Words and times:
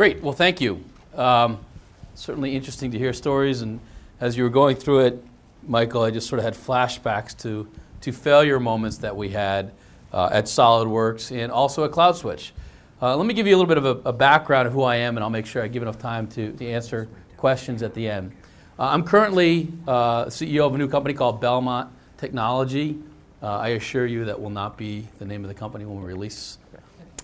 Great. 0.00 0.22
Well, 0.22 0.32
thank 0.32 0.62
you. 0.62 0.82
Um, 1.14 1.58
certainly 2.14 2.56
interesting 2.56 2.90
to 2.92 2.98
hear 2.98 3.12
stories. 3.12 3.60
And 3.60 3.80
as 4.18 4.34
you 4.34 4.44
were 4.44 4.48
going 4.48 4.76
through 4.76 5.00
it, 5.00 5.22
Michael, 5.62 6.04
I 6.04 6.10
just 6.10 6.26
sort 6.26 6.38
of 6.38 6.44
had 6.46 6.54
flashbacks 6.54 7.36
to, 7.42 7.68
to 8.00 8.10
failure 8.10 8.58
moments 8.58 8.96
that 8.96 9.14
we 9.14 9.28
had 9.28 9.72
uh, 10.10 10.30
at 10.32 10.46
SolidWorks 10.46 11.36
and 11.36 11.52
also 11.52 11.84
at 11.84 11.90
CloudSwitch. 11.90 12.52
Uh, 13.02 13.14
let 13.14 13.26
me 13.26 13.34
give 13.34 13.46
you 13.46 13.54
a 13.54 13.58
little 13.58 13.68
bit 13.68 13.76
of 13.76 13.84
a, 13.84 14.08
a, 14.08 14.12
background 14.14 14.66
of 14.66 14.72
who 14.72 14.84
I 14.84 14.96
am, 14.96 15.18
and 15.18 15.22
I'll 15.22 15.28
make 15.28 15.44
sure 15.44 15.62
I 15.62 15.68
give 15.68 15.82
enough 15.82 15.98
time 15.98 16.26
to, 16.28 16.50
to 16.50 16.66
answer 16.66 17.06
questions 17.36 17.82
at 17.82 17.92
the 17.92 18.08
end. 18.08 18.32
Uh, 18.78 18.84
I'm 18.84 19.04
currently 19.04 19.70
uh, 19.86 20.24
CEO 20.24 20.66
of 20.66 20.74
a 20.74 20.78
new 20.78 20.88
company 20.88 21.12
called 21.12 21.42
Belmont 21.42 21.90
Technology. 22.16 22.98
Uh, 23.42 23.58
I 23.58 23.68
assure 23.68 24.06
you 24.06 24.24
that 24.24 24.40
will 24.40 24.48
not 24.48 24.78
be 24.78 25.06
the 25.18 25.26
name 25.26 25.44
of 25.44 25.48
the 25.48 25.54
company 25.54 25.84
when 25.84 26.00
we 26.00 26.06
release 26.06 26.56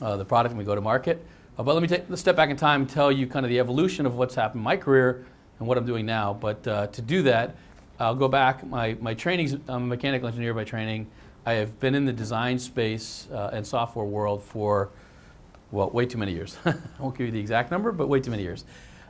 uh, 0.02 0.18
the 0.18 0.26
product 0.26 0.50
and 0.50 0.58
we 0.58 0.66
go 0.66 0.74
to 0.74 0.82
market. 0.82 1.24
Uh, 1.58 1.62
but 1.62 1.74
let 1.74 1.80
me 1.80 1.88
take 1.88 2.08
a 2.08 2.16
step 2.16 2.36
back 2.36 2.50
in 2.50 2.56
time 2.56 2.82
and 2.82 2.90
tell 2.90 3.10
you 3.10 3.26
kind 3.26 3.46
of 3.46 3.50
the 3.50 3.58
evolution 3.58 4.04
of 4.04 4.16
what's 4.16 4.34
happened 4.34 4.60
in 4.60 4.64
my 4.64 4.76
career 4.76 5.24
and 5.58 5.66
what 5.66 5.78
I'm 5.78 5.86
doing 5.86 6.04
now. 6.04 6.34
But 6.34 6.66
uh, 6.66 6.86
to 6.88 7.00
do 7.00 7.22
that, 7.22 7.56
I'll 7.98 8.14
go 8.14 8.28
back. 8.28 8.66
My, 8.66 8.94
my 9.00 9.14
training, 9.14 9.62
I'm 9.66 9.84
a 9.84 9.86
mechanical 9.86 10.28
engineer 10.28 10.52
by 10.52 10.64
training. 10.64 11.06
I 11.46 11.54
have 11.54 11.80
been 11.80 11.94
in 11.94 12.04
the 12.04 12.12
design 12.12 12.58
space 12.58 13.26
uh, 13.32 13.50
and 13.54 13.66
software 13.66 14.04
world 14.04 14.42
for, 14.42 14.90
well, 15.70 15.88
way 15.88 16.04
too 16.04 16.18
many 16.18 16.32
years. 16.32 16.58
I 16.66 16.74
won't 16.98 17.16
give 17.16 17.26
you 17.26 17.32
the 17.32 17.40
exact 17.40 17.70
number, 17.70 17.90
but 17.90 18.06
way 18.06 18.20
too 18.20 18.30
many 18.30 18.42
years. 18.42 18.66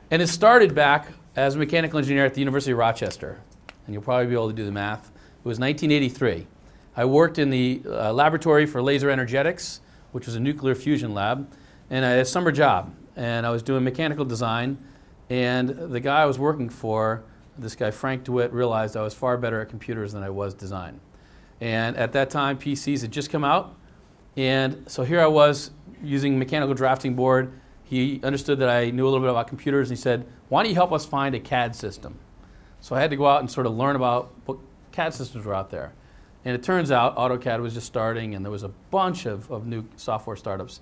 And 0.09 0.21
it 0.21 0.27
started 0.27 0.73
back 0.73 1.09
as 1.35 1.55
a 1.55 1.57
mechanical 1.57 1.99
engineer 1.99 2.25
at 2.25 2.33
the 2.33 2.39
University 2.39 2.71
of 2.71 2.77
Rochester. 2.77 3.41
And 3.85 3.93
you'll 3.93 4.03
probably 4.03 4.27
be 4.27 4.33
able 4.33 4.47
to 4.47 4.55
do 4.55 4.63
the 4.63 4.71
math. 4.71 5.09
It 5.09 5.47
was 5.47 5.59
1983. 5.59 6.47
I 6.95 7.03
worked 7.03 7.39
in 7.39 7.49
the 7.49 7.81
uh, 7.85 8.13
laboratory 8.13 8.65
for 8.65 8.81
laser 8.81 9.09
energetics, 9.09 9.81
which 10.13 10.25
was 10.25 10.35
a 10.35 10.39
nuclear 10.39 10.75
fusion 10.75 11.13
lab, 11.13 11.51
and 11.89 12.05
I 12.05 12.11
had 12.11 12.19
a 12.19 12.25
summer 12.25 12.51
job. 12.51 12.93
And 13.15 13.45
I 13.45 13.49
was 13.49 13.63
doing 13.63 13.83
mechanical 13.83 14.25
design, 14.25 14.77
and 15.29 15.69
the 15.69 15.99
guy 15.99 16.21
I 16.21 16.25
was 16.25 16.37
working 16.37 16.69
for, 16.69 17.23
this 17.57 17.75
guy 17.75 17.89
Frank 17.89 18.25
DeWitt, 18.25 18.53
realized 18.53 18.95
I 18.95 19.01
was 19.01 19.15
far 19.15 19.37
better 19.37 19.59
at 19.59 19.69
computers 19.69 20.13
than 20.13 20.21
I 20.21 20.29
was 20.29 20.53
design. 20.53 20.99
And 21.59 21.97
at 21.97 22.11
that 22.13 22.29
time, 22.29 22.59
PCs 22.59 23.01
had 23.01 23.11
just 23.11 23.31
come 23.31 23.43
out, 23.43 23.75
and 24.35 24.83
so 24.87 25.03
here 25.03 25.19
I 25.19 25.25
was 25.25 25.71
using 26.03 26.37
mechanical 26.37 26.75
drafting 26.75 27.15
board. 27.15 27.51
He 27.83 28.21
understood 28.23 28.59
that 28.59 28.69
I 28.69 28.91
knew 28.91 29.05
a 29.05 29.09
little 29.09 29.21
bit 29.21 29.31
about 29.31 29.47
computers, 29.47 29.89
and 29.89 29.97
he 29.97 30.01
said, 30.01 30.27
"Why 30.49 30.61
don't 30.61 30.69
you 30.69 30.75
help 30.75 30.91
us 30.91 31.03
find 31.03 31.33
a 31.33 31.39
CAD 31.39 31.75
system?" 31.75 32.19
So 32.79 32.95
I 32.95 33.01
had 33.01 33.09
to 33.09 33.15
go 33.15 33.25
out 33.25 33.39
and 33.39 33.49
sort 33.49 33.65
of 33.65 33.73
learn 33.75 33.95
about 33.95 34.31
what 34.45 34.59
CAD 34.91 35.15
systems 35.15 35.45
were 35.45 35.55
out 35.55 35.71
there. 35.71 35.93
And 36.45 36.53
it 36.53 36.61
turns 36.61 36.91
out 36.91 37.15
AutoCAD 37.17 37.59
was 37.61 37.73
just 37.73 37.87
starting, 37.87 38.35
and 38.35 38.45
there 38.45 38.51
was 38.51 38.63
a 38.63 38.71
bunch 38.91 39.25
of, 39.25 39.49
of 39.51 39.65
new 39.65 39.85
software 39.95 40.35
startups. 40.35 40.81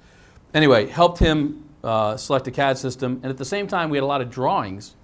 Anyway, 0.56 0.88
helped 0.88 1.20
him 1.20 1.64
uh, 1.84 2.18
select 2.18 2.48
a 2.48 2.52
CAD 2.52 2.80
system, 2.80 3.20
and 3.22 3.26
at 3.26 3.38
the 3.38 3.46
same 3.46 3.68
time, 3.68 3.92
we 3.92 3.98
had 3.98 4.04
a 4.04 4.08
lot 4.08 4.22
of 4.22 4.32
drawings. 4.32 4.96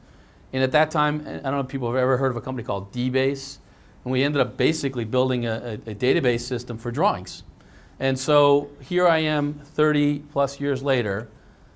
And 0.51 0.63
at 0.63 0.71
that 0.71 0.89
time, 0.89 1.21
I 1.27 1.33
don't 1.33 1.43
know 1.43 1.59
if 1.59 1.67
people 1.67 1.87
have 1.89 1.97
ever 1.97 2.17
heard 2.17 2.31
of 2.31 2.37
a 2.37 2.41
company 2.41 2.65
called 2.65 2.91
DBase, 2.91 3.59
and 4.03 4.11
we 4.11 4.23
ended 4.23 4.41
up 4.41 4.57
basically 4.57 5.05
building 5.05 5.45
a, 5.45 5.79
a, 5.85 5.91
a 5.91 5.95
database 5.95 6.41
system 6.41 6.79
for 6.79 6.89
drawings. 6.89 7.43
And 7.99 8.17
so 8.17 8.71
here 8.81 9.07
I 9.07 9.19
am, 9.19 9.53
30 9.53 10.23
plus 10.31 10.59
years 10.59 10.81
later, 10.81 11.27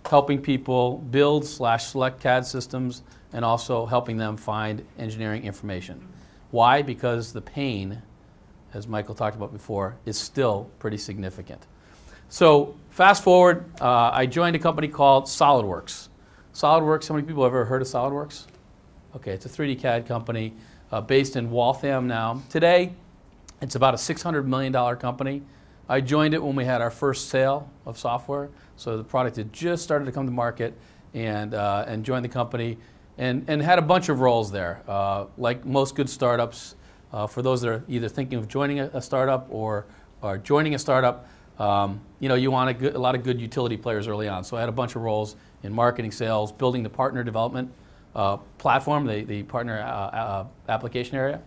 helping 0.10 0.42
people 0.42 0.98
build 1.12 1.46
slash 1.46 1.86
select 1.86 2.20
CAD 2.20 2.48
systems 2.48 3.04
and 3.32 3.46
also 3.46 3.86
helping 3.86 4.18
them 4.18 4.38
find 4.38 4.84
engineering 4.98 5.44
information. 5.44 6.08
Why? 6.50 6.82
Because 6.82 7.34
the 7.34 7.42
pain 7.42 8.02
as 8.76 8.88
Michael 8.88 9.16
talked 9.16 9.38
about 9.38 9.54
before, 9.54 9.96
is 10.06 10.18
still 10.18 10.70
pretty 10.80 10.98
significant. 10.98 11.66
So 12.28 12.76
fast 12.96 13.26
forward, 13.26 13.66
uh, 13.82 14.10
I 14.14 14.26
joined 14.26 14.56
a 14.56 14.60
company 14.60 14.88
called 14.88 15.26
SolidWorks. 15.26 16.08
SolidWorks, 16.54 17.10
how 17.10 17.16
many 17.16 17.28
people 17.28 17.44
have 17.44 17.52
ever 17.52 17.66
heard 17.66 17.82
of 17.82 17.90
SolidWorks? 17.90 18.46
Okay, 19.18 19.32
it's 19.32 19.46
a 19.46 19.50
3D 19.50 19.82
CAD 19.82 20.08
company 20.08 20.54
uh, 20.94 21.02
based 21.02 21.36
in 21.36 21.52
Waltham 21.52 22.08
now. 22.08 22.42
Today, 22.50 22.94
it's 23.62 23.76
about 23.76 23.96
a 23.96 23.98
$600 23.98 24.46
million 24.46 24.72
company. 24.96 25.42
I 25.90 26.00
joined 26.00 26.34
it 26.34 26.42
when 26.42 26.56
we 26.56 26.64
had 26.64 26.80
our 26.80 26.90
first 26.90 27.28
sale 27.28 27.70
of 27.86 28.00
software. 28.00 28.50
So 28.78 28.96
the 28.96 29.04
product 29.04 29.36
had 29.36 29.52
just 29.52 29.84
started 29.84 30.06
to 30.06 30.14
come 30.14 30.26
to 30.26 30.32
market 30.32 30.74
and, 31.14 31.54
uh, 31.54 31.84
and 31.86 32.06
joined 32.06 32.24
the 32.24 32.30
company 32.30 32.78
and, 33.18 33.44
and 33.50 33.62
had 33.62 33.78
a 33.78 33.82
bunch 33.82 34.08
of 34.08 34.22
roles 34.22 34.54
there. 34.54 34.84
Uh, 34.88 35.26
like 35.38 35.66
most 35.66 35.96
good 35.96 36.10
startups, 36.10 36.76
uh, 37.12 37.28
for 37.28 37.42
those 37.42 37.60
that 37.62 37.70
are 37.70 37.84
either 37.90 38.08
thinking 38.08 38.40
of 38.40 38.48
joining 38.48 38.80
a, 38.80 38.86
a 38.94 39.02
startup 39.02 39.48
or, 39.50 39.86
or 40.22 40.38
joining 40.38 40.76
a 40.76 40.80
startup, 40.80 41.28
um, 41.60 42.02
you 42.20 42.30
know, 42.30 42.36
you 42.36 42.52
want 42.52 42.70
a, 42.70 42.74
good, 42.74 42.96
a, 42.96 43.00
lot 43.00 43.16
of 43.16 43.24
good 43.24 43.40
utility 43.40 43.78
players 43.78 44.08
early 44.08 44.28
on. 44.28 44.44
So 44.44 44.58
I 44.58 44.60
had 44.60 44.70
a 44.70 44.74
bunch 44.74 44.96
of 44.96 45.02
roles 45.02 45.36
in 45.64 45.74
marketing, 45.74 46.12
sales, 46.12 46.52
building 46.52 46.84
the 46.84 46.90
partner 46.90 47.24
development 47.24 47.72
uh, 48.16 48.38
platform, 48.58 49.06
the, 49.06 49.24
the 49.24 49.44
partner 49.44 49.80
uh, 49.80 49.86
uh 49.86 50.46
application 50.70 51.16
area. 51.16 51.42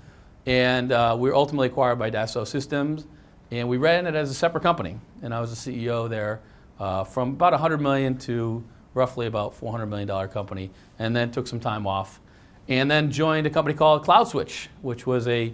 And 0.47 0.93
uh, 0.93 1.17
we 1.19 1.29
were 1.29 1.35
ultimately 1.35 1.69
acquired 1.69 1.99
by 1.99 2.11
Dassault 2.11 2.47
Systems, 2.47 3.07
and 3.51 3.69
we 3.69 3.77
ran 3.77 4.07
it 4.07 4.15
as 4.15 4.31
a 4.31 4.35
separate 4.35 4.63
company. 4.63 4.99
And 5.23 5.35
I 5.35 5.41
was 5.41 5.65
the 5.65 5.73
CEO 5.73 6.09
there 6.09 6.41
uh, 6.79 7.05
from 7.05 7.31
about 7.31 7.53
100 7.53 7.79
million 7.79 8.17
to 8.19 8.65
roughly 8.95 9.27
about 9.27 9.55
400 9.55 9.87
million 9.87 10.09
dollar 10.09 10.29
company, 10.29 10.71
and 10.99 11.15
then 11.15 11.31
took 11.31 11.47
some 11.47 11.61
time 11.61 11.87
off 11.87 12.21
and 12.69 12.91
then 12.91 13.11
joined 13.11 13.47
a 13.47 13.51
company 13.51 13.75
called 13.75 14.05
CloudSwitch, 14.05 14.69
which 14.83 15.07
was 15.07 15.27
a 15.27 15.53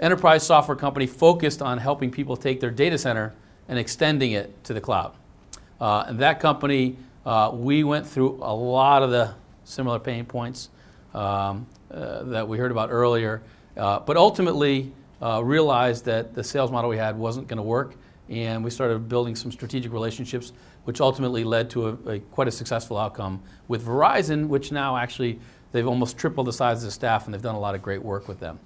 enterprise 0.00 0.44
software 0.44 0.76
company 0.76 1.06
focused 1.06 1.62
on 1.62 1.78
helping 1.78 2.10
people 2.10 2.36
take 2.36 2.60
their 2.60 2.70
data 2.70 2.98
center 2.98 3.32
and 3.68 3.78
extending 3.78 4.32
it 4.32 4.64
to 4.64 4.74
the 4.74 4.80
cloud. 4.80 5.12
Uh, 5.80 6.04
and 6.08 6.18
that 6.20 6.40
company, 6.40 6.96
uh, 7.24 7.50
we 7.52 7.84
went 7.84 8.06
through 8.06 8.38
a 8.42 8.54
lot 8.54 9.02
of 9.02 9.10
the 9.10 9.34
similar 9.64 9.98
pain 9.98 10.24
points 10.24 10.70
um, 11.14 11.66
uh, 11.90 12.22
that 12.24 12.46
we 12.46 12.58
heard 12.58 12.70
about 12.70 12.90
earlier, 12.90 13.42
uh, 13.76 13.98
but 14.00 14.16
ultimately 14.16 14.92
uh, 15.20 15.42
realized 15.42 16.04
that 16.04 16.34
the 16.34 16.44
sales 16.44 16.70
model 16.70 16.90
we 16.90 16.96
had 16.96 17.16
wasn't 17.16 17.46
going 17.48 17.56
to 17.56 17.62
work, 17.62 17.94
and 18.28 18.64
we 18.64 18.70
started 18.70 19.08
building 19.08 19.36
some 19.36 19.52
strategic 19.52 19.92
relationships, 19.92 20.52
which 20.84 21.00
ultimately 21.00 21.44
led 21.44 21.68
to 21.70 21.88
a, 21.88 22.10
a, 22.10 22.18
quite 22.20 22.48
a 22.48 22.50
successful 22.50 22.96
outcome 22.96 23.42
with 23.68 23.84
Verizon, 23.84 24.48
which 24.48 24.72
now 24.72 24.96
actually 24.96 25.38
They've 25.76 25.86
almost 25.86 26.16
tripled 26.16 26.46
the 26.46 26.54
size 26.54 26.78
of 26.78 26.84
the 26.84 26.90
staff, 26.90 27.26
and 27.26 27.34
they've 27.34 27.42
done 27.42 27.54
a 27.54 27.60
lot 27.60 27.74
of 27.74 27.82
great 27.82 28.02
work 28.02 28.28
with 28.28 28.40
them. 28.40 28.58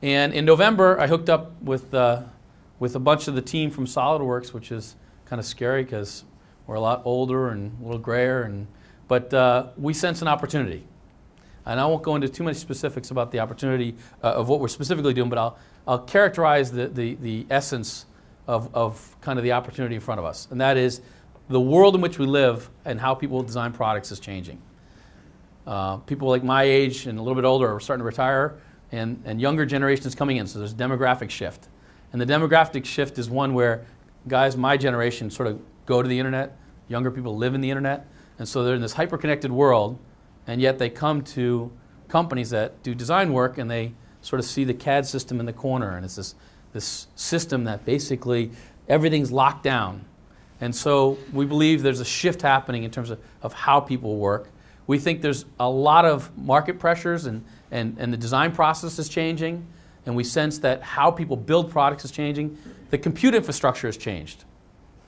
And 0.00 0.32
in 0.32 0.46
November, 0.46 0.98
I 0.98 1.06
hooked 1.06 1.28
up 1.28 1.60
with, 1.60 1.92
uh, 1.92 2.22
with 2.78 2.94
a 2.94 2.98
bunch 2.98 3.28
of 3.28 3.34
the 3.34 3.42
team 3.42 3.70
from 3.70 3.86
SolidWorks, 3.86 4.52
which 4.52 4.70
is 4.70 4.96
kind 5.24 5.40
of 5.40 5.46
scary 5.46 5.82
because 5.82 6.24
we're 6.66 6.74
a 6.74 6.80
lot 6.80 7.02
older 7.04 7.48
and 7.48 7.76
a 7.80 7.84
little 7.84 7.98
grayer. 7.98 8.42
And, 8.42 8.66
but 9.08 9.32
uh, 9.32 9.68
we 9.76 9.92
sense 9.92 10.22
an 10.22 10.28
opportunity. 10.28 10.86
And 11.64 11.80
I 11.80 11.86
won't 11.86 12.02
go 12.02 12.14
into 12.14 12.28
too 12.28 12.44
many 12.44 12.54
specifics 12.54 13.10
about 13.10 13.32
the 13.32 13.40
opportunity 13.40 13.96
uh, 14.22 14.34
of 14.34 14.48
what 14.48 14.60
we're 14.60 14.68
specifically 14.68 15.14
doing, 15.14 15.28
but 15.28 15.38
I'll, 15.38 15.58
I'll 15.86 15.98
characterize 15.98 16.70
the, 16.70 16.88
the, 16.88 17.14
the 17.14 17.46
essence 17.50 18.06
of, 18.46 18.72
of 18.74 19.16
kind 19.20 19.38
of 19.38 19.42
the 19.42 19.52
opportunity 19.52 19.96
in 19.96 20.00
front 20.00 20.20
of 20.20 20.24
us. 20.24 20.46
And 20.50 20.60
that 20.60 20.76
is 20.76 21.00
the 21.48 21.60
world 21.60 21.94
in 21.94 22.00
which 22.00 22.18
we 22.18 22.26
live 22.26 22.70
and 22.84 23.00
how 23.00 23.14
people 23.14 23.42
design 23.42 23.72
products 23.72 24.12
is 24.12 24.20
changing. 24.20 24.60
Uh, 25.66 25.96
people 25.98 26.28
like 26.28 26.44
my 26.44 26.62
age 26.62 27.06
and 27.06 27.18
a 27.18 27.22
little 27.22 27.34
bit 27.34 27.44
older 27.44 27.74
are 27.74 27.80
starting 27.80 28.02
to 28.02 28.06
retire, 28.06 28.58
and, 28.92 29.20
and 29.24 29.40
younger 29.40 29.66
generations 29.66 30.14
coming 30.14 30.36
in. 30.36 30.46
So 30.46 30.60
there's 30.60 30.72
a 30.72 30.76
demographic 30.76 31.30
shift. 31.30 31.68
And 32.12 32.20
the 32.20 32.26
demographic 32.26 32.84
shift 32.84 33.18
is 33.18 33.28
one 33.28 33.54
where 33.54 33.84
guys 34.28 34.56
my 34.56 34.76
generation 34.76 35.30
sort 35.30 35.48
of 35.48 35.60
go 35.86 36.02
to 36.02 36.08
the 36.08 36.18
internet, 36.18 36.56
younger 36.88 37.10
people 37.10 37.36
live 37.36 37.54
in 37.54 37.60
the 37.60 37.70
internet, 37.70 38.06
and 38.38 38.48
so 38.48 38.64
they're 38.64 38.74
in 38.74 38.82
this 38.82 38.94
hyper 38.94 39.16
connected 39.18 39.50
world, 39.50 39.98
and 40.46 40.60
yet 40.60 40.78
they 40.78 40.90
come 40.90 41.22
to 41.22 41.70
companies 42.08 42.50
that 42.50 42.82
do 42.82 42.94
design 42.94 43.32
work 43.32 43.58
and 43.58 43.70
they 43.70 43.92
sort 44.20 44.40
of 44.40 44.46
see 44.46 44.64
the 44.64 44.74
CAD 44.74 45.06
system 45.06 45.40
in 45.40 45.46
the 45.46 45.52
corner, 45.52 45.96
and 45.96 46.04
it's 46.04 46.16
this, 46.16 46.34
this 46.72 47.06
system 47.14 47.64
that 47.64 47.84
basically 47.84 48.50
everything's 48.88 49.30
locked 49.30 49.62
down. 49.62 50.04
And 50.60 50.74
so 50.74 51.18
we 51.32 51.44
believe 51.44 51.82
there's 51.82 52.00
a 52.00 52.04
shift 52.04 52.42
happening 52.42 52.84
in 52.84 52.90
terms 52.90 53.10
of, 53.10 53.20
of 53.42 53.52
how 53.52 53.80
people 53.80 54.16
work. 54.16 54.48
We 54.86 54.98
think 54.98 55.20
there's 55.20 55.44
a 55.60 55.68
lot 55.68 56.04
of 56.04 56.36
market 56.36 56.78
pressures 56.78 57.26
and, 57.26 57.44
and, 57.70 57.96
and 57.98 58.12
the 58.12 58.16
design 58.16 58.52
process 58.52 58.98
is 58.98 59.08
changing, 59.08 59.66
and 60.06 60.14
we 60.16 60.24
sense 60.24 60.58
that 60.58 60.82
how 60.82 61.10
people 61.10 61.36
build 61.36 61.70
products 61.70 62.04
is 62.04 62.10
changing. 62.10 62.56
The 62.90 62.98
compute 62.98 63.34
infrastructure 63.34 63.88
has 63.88 63.96
changed. 63.96 64.44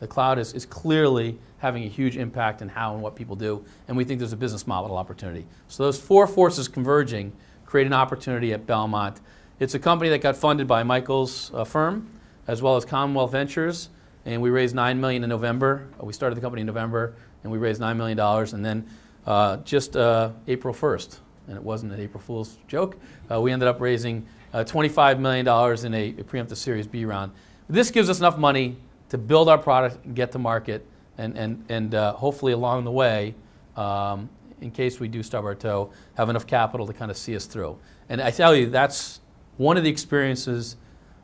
The 0.00 0.06
cloud 0.06 0.38
is, 0.38 0.52
is 0.52 0.66
clearly 0.66 1.38
having 1.58 1.84
a 1.84 1.88
huge 1.88 2.16
impact 2.16 2.62
in 2.62 2.68
how 2.68 2.94
and 2.94 3.02
what 3.02 3.16
people 3.16 3.34
do, 3.34 3.64
and 3.88 3.96
we 3.96 4.04
think 4.04 4.18
there's 4.20 4.32
a 4.32 4.36
business 4.36 4.66
model 4.66 4.96
opportunity. 4.96 5.46
So 5.68 5.84
those 5.84 5.98
four 5.98 6.26
forces 6.26 6.68
converging 6.68 7.32
create 7.64 7.86
an 7.86 7.92
opportunity 7.92 8.52
at 8.52 8.66
Belmont. 8.66 9.20
It's 9.58 9.74
a 9.74 9.78
company 9.78 10.10
that 10.10 10.20
got 10.20 10.36
funded 10.36 10.68
by 10.68 10.84
Michael's 10.84 11.52
uh, 11.52 11.64
firm, 11.64 12.08
as 12.46 12.62
well 12.62 12.76
as 12.76 12.84
Commonwealth 12.84 13.32
Ventures, 13.32 13.88
and 14.24 14.40
we 14.40 14.50
raised 14.50 14.74
9 14.74 15.00
million 15.00 15.24
in 15.24 15.28
November. 15.28 15.88
We 16.00 16.12
started 16.12 16.36
the 16.36 16.40
company 16.40 16.60
in 16.60 16.66
November, 16.66 17.16
and 17.42 17.50
we 17.50 17.58
raised 17.58 17.80
$9 17.80 17.96
million, 17.96 18.18
and 18.20 18.64
then 18.64 18.88
uh, 19.26 19.58
just 19.58 19.96
uh, 19.96 20.30
April 20.46 20.72
1st, 20.72 21.18
and 21.48 21.56
it 21.56 21.62
wasn't 21.62 21.92
an 21.92 22.00
April 22.00 22.22
Fool's 22.22 22.58
joke, 22.68 22.96
uh, 23.30 23.40
we 23.40 23.52
ended 23.52 23.68
up 23.68 23.80
raising 23.80 24.26
uh, 24.58 24.64
$25 24.64 25.20
million 25.20 25.46
in 25.46 25.94
a, 25.94 26.20
a, 26.20 26.24
preemptive 26.24 26.56
Series 26.56 26.86
B 26.86 27.04
round. 27.04 27.30
This 27.68 27.90
gives 27.92 28.10
us 28.10 28.18
enough 28.18 28.36
money 28.36 28.76
to 29.08 29.16
build 29.16 29.48
our 29.48 29.58
product 29.58 30.04
and 30.04 30.16
get 30.16 30.32
to 30.32 30.38
market, 30.38 30.84
and, 31.16 31.38
and, 31.38 31.64
and 31.68 31.94
uh, 31.94 32.12
hopefully 32.14 32.52
along 32.52 32.84
the 32.84 32.90
way, 32.90 33.34
um, 33.76 34.28
in 34.60 34.72
case 34.72 34.98
we 34.98 35.06
do 35.06 35.22
stub 35.22 35.44
our 35.44 35.54
toe, 35.54 35.92
have 36.16 36.28
enough 36.28 36.46
capital 36.46 36.86
to 36.88 36.92
kind 36.92 37.10
of 37.10 37.16
see 37.16 37.36
us 37.36 37.46
through. 37.46 37.78
And 38.08 38.20
I 38.20 38.32
tell 38.32 38.54
you, 38.54 38.68
that's 38.68 39.20
one 39.58 39.76
of 39.76 39.84
the 39.84 39.90
experiences 39.90 40.76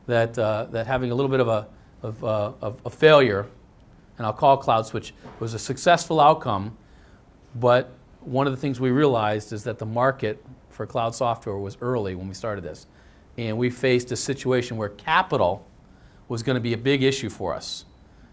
that, 0.07 0.39
uh, 0.39 0.67
that 0.71 0.87
having 0.87 1.11
a 1.11 1.15
little 1.15 1.31
bit 1.31 1.41
of 1.41 1.49
a, 1.49 1.67
of, 2.03 2.23
uh, 2.23 2.53
of 2.61 2.81
a 2.85 2.91
failure, 2.91 3.49
and 4.17 4.27
I'll 4.27 4.33
call 4.33 4.63
CloudSwitch, 4.63 5.11
was 5.41 5.55
a 5.55 5.59
successful 5.59 6.21
outcome, 6.21 6.77
but 7.57 7.91
one 8.21 8.47
of 8.47 8.53
the 8.53 8.57
things 8.57 8.79
we 8.79 8.91
realized 8.91 9.53
is 9.53 9.65
that 9.65 9.79
the 9.79 9.87
market 9.87 10.45
for 10.71 10.87
cloud 10.87 11.17
software 11.17 11.57
was 11.57 11.77
early 11.81 12.15
when 12.15 12.29
we 12.29 12.35
started 12.35 12.63
this. 12.63 12.87
And 13.37 13.59
we 13.59 13.71
faced 13.71 14.13
a 14.13 14.17
situation 14.17 14.77
where 14.77 14.89
capital 14.89 15.67
was 16.29 16.43
going 16.43 16.55
to 16.55 16.61
be 16.61 16.73
a 16.73 16.79
big 16.79 17.03
issue 17.03 17.29
for 17.29 17.55
us 17.55 17.85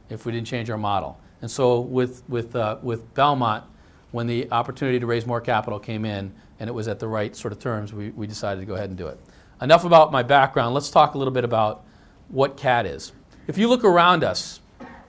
if 0.10 0.26
we 0.26 0.32
didn't 0.32 0.48
change 0.48 0.70
our 0.70 0.78
model. 0.78 1.20
And 1.42 1.50
so 1.50 1.80
with, 1.80 2.24
with, 2.30 2.56
uh, 2.56 2.78
with 2.82 3.14
Belmont, 3.14 3.64
when 4.12 4.28
the 4.28 4.52
opportunity 4.52 5.00
to 5.00 5.06
raise 5.06 5.26
more 5.26 5.42
capital 5.42 5.80
came 5.80 6.06
in 6.06 6.34
and 6.60 6.70
it 6.70 6.74
was 6.74 6.88
at 6.88 7.00
the 7.00 7.08
right 7.08 7.36
sort 7.36 7.52
of 7.52 7.60
terms, 7.60 7.94
we, 7.94 8.10
we 8.12 8.28
decided 8.28 8.60
to 8.60 8.66
go 8.66 8.76
ahead 8.76 8.90
and 8.90 8.98
do 8.98 9.08
it. 9.08 9.20
Enough 9.62 9.86
about 9.86 10.12
my 10.12 10.24
background. 10.24 10.74
Let's 10.74 10.92
talk 10.92 11.16
a 11.16 11.18
little 11.18 11.34
bit 11.34 11.44
about 11.44 11.84
what 12.28 12.58
CAD 12.58 12.86
is. 12.86 13.14
If 13.48 13.58
you 13.58 13.68
look 13.68 13.84
around 13.84 14.24
us, 14.24 14.60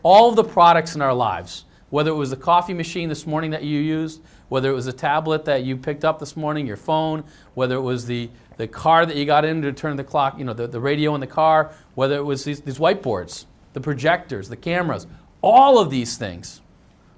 all 0.02 0.30
of 0.30 0.36
the 0.36 0.44
products 0.44 0.94
in 0.94 1.02
our 1.02 1.14
lives, 1.14 1.64
whether 1.90 2.10
it 2.10 2.14
was 2.14 2.30
the 2.30 2.36
coffee 2.36 2.74
machine 2.74 3.08
this 3.08 3.26
morning 3.26 3.50
that 3.50 3.62
you 3.62 3.78
used, 3.78 4.22
whether 4.52 4.68
it 4.68 4.74
was 4.74 4.86
a 4.86 4.92
tablet 4.92 5.46
that 5.46 5.64
you 5.64 5.78
picked 5.78 6.04
up 6.04 6.18
this 6.18 6.36
morning, 6.36 6.66
your 6.66 6.76
phone, 6.76 7.24
whether 7.54 7.74
it 7.74 7.80
was 7.80 8.04
the, 8.04 8.28
the 8.58 8.68
car 8.68 9.06
that 9.06 9.16
you 9.16 9.24
got 9.24 9.46
in 9.46 9.62
to 9.62 9.72
turn 9.72 9.96
the 9.96 10.04
clock, 10.04 10.38
you 10.38 10.44
know, 10.44 10.52
the, 10.52 10.66
the 10.66 10.78
radio 10.78 11.14
in 11.14 11.22
the 11.22 11.26
car, 11.26 11.72
whether 11.94 12.16
it 12.16 12.22
was 12.22 12.44
these, 12.44 12.60
these 12.60 12.76
whiteboards, 12.76 13.46
the 13.72 13.80
projectors, 13.80 14.50
the 14.50 14.56
cameras, 14.56 15.06
all 15.40 15.78
of 15.78 15.88
these 15.88 16.18
things 16.18 16.60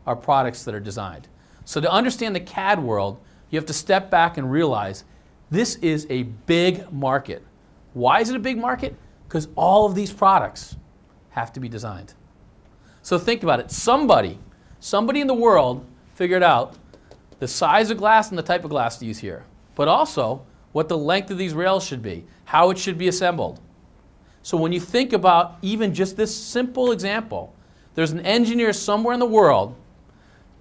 are 0.06 0.14
products 0.14 0.62
that 0.62 0.76
are 0.76 0.80
designed. 0.80 1.26
So 1.64 1.80
to 1.80 1.90
understand 1.90 2.36
the 2.36 2.40
CAD 2.40 2.80
world, 2.80 3.18
you 3.50 3.58
have 3.58 3.66
to 3.66 3.72
step 3.72 4.12
back 4.12 4.38
and 4.38 4.48
realize 4.48 5.02
this 5.50 5.74
is 5.78 6.06
a 6.10 6.22
big 6.22 6.92
market. 6.92 7.42
Why 7.94 8.20
is 8.20 8.30
it 8.30 8.36
a 8.36 8.38
big 8.38 8.58
market? 8.58 8.94
Because 9.26 9.48
all 9.56 9.86
of 9.86 9.96
these 9.96 10.12
products 10.12 10.76
have 11.30 11.52
to 11.54 11.58
be 11.58 11.68
designed. 11.68 12.14
So 13.02 13.18
think 13.18 13.42
about 13.42 13.58
it. 13.58 13.72
Somebody, 13.72 14.38
somebody 14.78 15.20
in 15.20 15.26
the 15.26 15.34
world 15.34 15.84
figured 16.14 16.44
out 16.44 16.76
the 17.44 17.48
size 17.48 17.90
of 17.90 17.98
glass 17.98 18.30
and 18.30 18.38
the 18.38 18.42
type 18.42 18.64
of 18.64 18.70
glass 18.70 18.96
to 18.96 19.04
use 19.04 19.18
here, 19.18 19.44
but 19.74 19.86
also 19.86 20.46
what 20.72 20.88
the 20.88 20.96
length 20.96 21.30
of 21.30 21.36
these 21.36 21.52
rails 21.52 21.84
should 21.84 22.00
be, 22.00 22.24
how 22.46 22.70
it 22.70 22.78
should 22.78 22.96
be 22.96 23.06
assembled. 23.06 23.60
So 24.40 24.56
when 24.56 24.72
you 24.72 24.80
think 24.80 25.12
about 25.12 25.58
even 25.60 25.92
just 25.92 26.16
this 26.16 26.34
simple 26.34 26.90
example, 26.90 27.54
there's 27.94 28.12
an 28.12 28.20
engineer 28.20 28.72
somewhere 28.72 29.12
in 29.12 29.20
the 29.20 29.26
world 29.26 29.76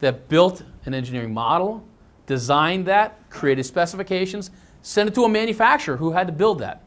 that 0.01 0.27
built 0.27 0.63
an 0.83 0.93
engineering 0.93 1.33
model, 1.33 1.87
designed 2.25 2.85
that, 2.87 3.29
created 3.29 3.63
specifications, 3.63 4.51
sent 4.81 5.07
it 5.07 5.15
to 5.15 5.23
a 5.23 5.29
manufacturer 5.29 5.95
who 5.95 6.11
had 6.11 6.27
to 6.27 6.33
build 6.33 6.59
that. 6.59 6.83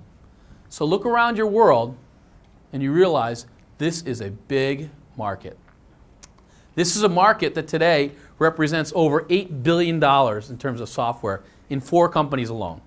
So 0.69 0.85
look 0.85 1.07
around 1.07 1.39
your 1.39 1.47
world 1.47 1.97
and 2.71 2.83
you 2.83 2.93
realize 2.93 3.47
this 3.79 4.03
is 4.03 4.21
a 4.21 4.29
big 4.29 4.91
market. 5.17 5.57
This 6.75 6.97
is 6.97 7.03
a 7.03 7.09
market 7.09 7.55
that 7.55 7.67
today 7.67 8.13
represents 8.38 8.93
over 8.94 9.23
$8 9.23 9.62
billion 9.62 9.97
in 9.97 10.59
terms 10.59 10.81
of 10.81 10.88
software 10.88 11.43
in 11.71 11.81
four 11.81 12.09
companies 12.09 12.49
alone. 12.49 12.81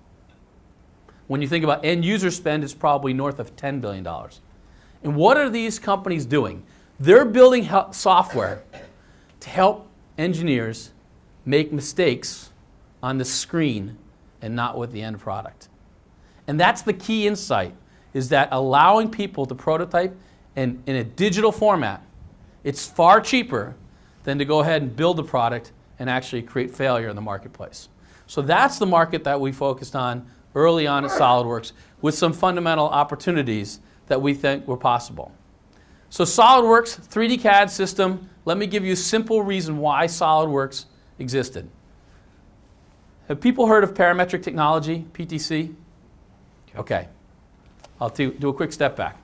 When 1.26 1.42
you 1.42 1.48
think 1.48 1.64
about 1.64 1.84
end 1.84 2.04
user 2.04 2.30
spend, 2.30 2.64
it's 2.64 2.74
probably 2.74 3.12
north 3.12 3.38
of 3.38 3.54
$10 3.56 3.80
billion. 3.80 4.06
And 5.02 5.16
what 5.16 5.36
are 5.36 5.48
these 5.48 5.78
companies 5.78 6.26
doing? 6.26 6.64
They're 6.98 7.24
building 7.24 7.68
software 7.92 8.62
to 9.40 9.48
help 9.48 9.88
engineers 10.18 10.90
make 11.44 11.72
mistakes 11.72 12.50
on 13.02 13.18
the 13.18 13.24
screen 13.24 13.96
and 14.42 14.54
not 14.54 14.76
with 14.76 14.92
the 14.92 15.02
end 15.02 15.18
product. 15.20 15.68
And 16.46 16.58
that's 16.58 16.82
the 16.82 16.92
key 16.92 17.26
insight 17.26 17.74
is 18.12 18.28
that 18.30 18.48
allowing 18.50 19.10
people 19.10 19.46
to 19.46 19.54
prototype 19.54 20.16
in, 20.56 20.82
in 20.86 20.96
a 20.96 21.04
digital 21.04 21.52
format, 21.52 22.02
it's 22.64 22.86
far 22.86 23.20
cheaper 23.20 23.76
than 24.24 24.38
to 24.38 24.44
go 24.44 24.60
ahead 24.60 24.82
and 24.82 24.94
build 24.94 25.16
the 25.16 25.24
product 25.24 25.72
and 25.98 26.08
actually 26.08 26.42
create 26.42 26.70
failure 26.70 27.08
in 27.08 27.16
the 27.16 27.22
marketplace. 27.22 27.88
So 28.26 28.42
that's 28.42 28.78
the 28.78 28.86
market 28.86 29.24
that 29.24 29.40
we 29.40 29.52
focused 29.52 29.96
on 29.96 30.26
early 30.54 30.86
on 30.86 31.04
at 31.04 31.10
SolidWorks 31.10 31.72
with 32.00 32.14
some 32.14 32.32
fundamental 32.32 32.88
opportunities 32.88 33.80
that 34.06 34.20
we 34.20 34.34
think 34.34 34.66
were 34.66 34.76
possible. 34.76 35.32
So 36.08 36.24
SolidWorks 36.24 37.08
3D 37.08 37.40
CAD 37.40 37.70
system, 37.70 38.28
let 38.44 38.56
me 38.56 38.66
give 38.66 38.84
you 38.84 38.92
a 38.92 38.96
simple 38.96 39.42
reason 39.42 39.78
why 39.78 40.06
SolidWorks 40.06 40.86
existed. 41.18 41.68
Have 43.28 43.40
people 43.40 43.68
heard 43.68 43.84
of 43.84 43.94
parametric 43.94 44.42
technology, 44.42 45.06
PTC? 45.12 45.74
Okay. 46.76 47.08
I'll 48.00 48.08
do, 48.08 48.32
do 48.32 48.48
a 48.48 48.54
quick 48.54 48.72
step 48.72 48.96
back. 48.96 49.18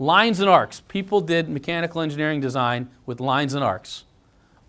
Lines 0.00 0.40
and 0.40 0.48
arcs. 0.48 0.80
People 0.88 1.20
did 1.20 1.48
mechanical 1.48 2.00
engineering 2.00 2.40
design 2.40 2.88
with 3.06 3.20
lines 3.20 3.54
and 3.54 3.62
arcs. 3.62 4.04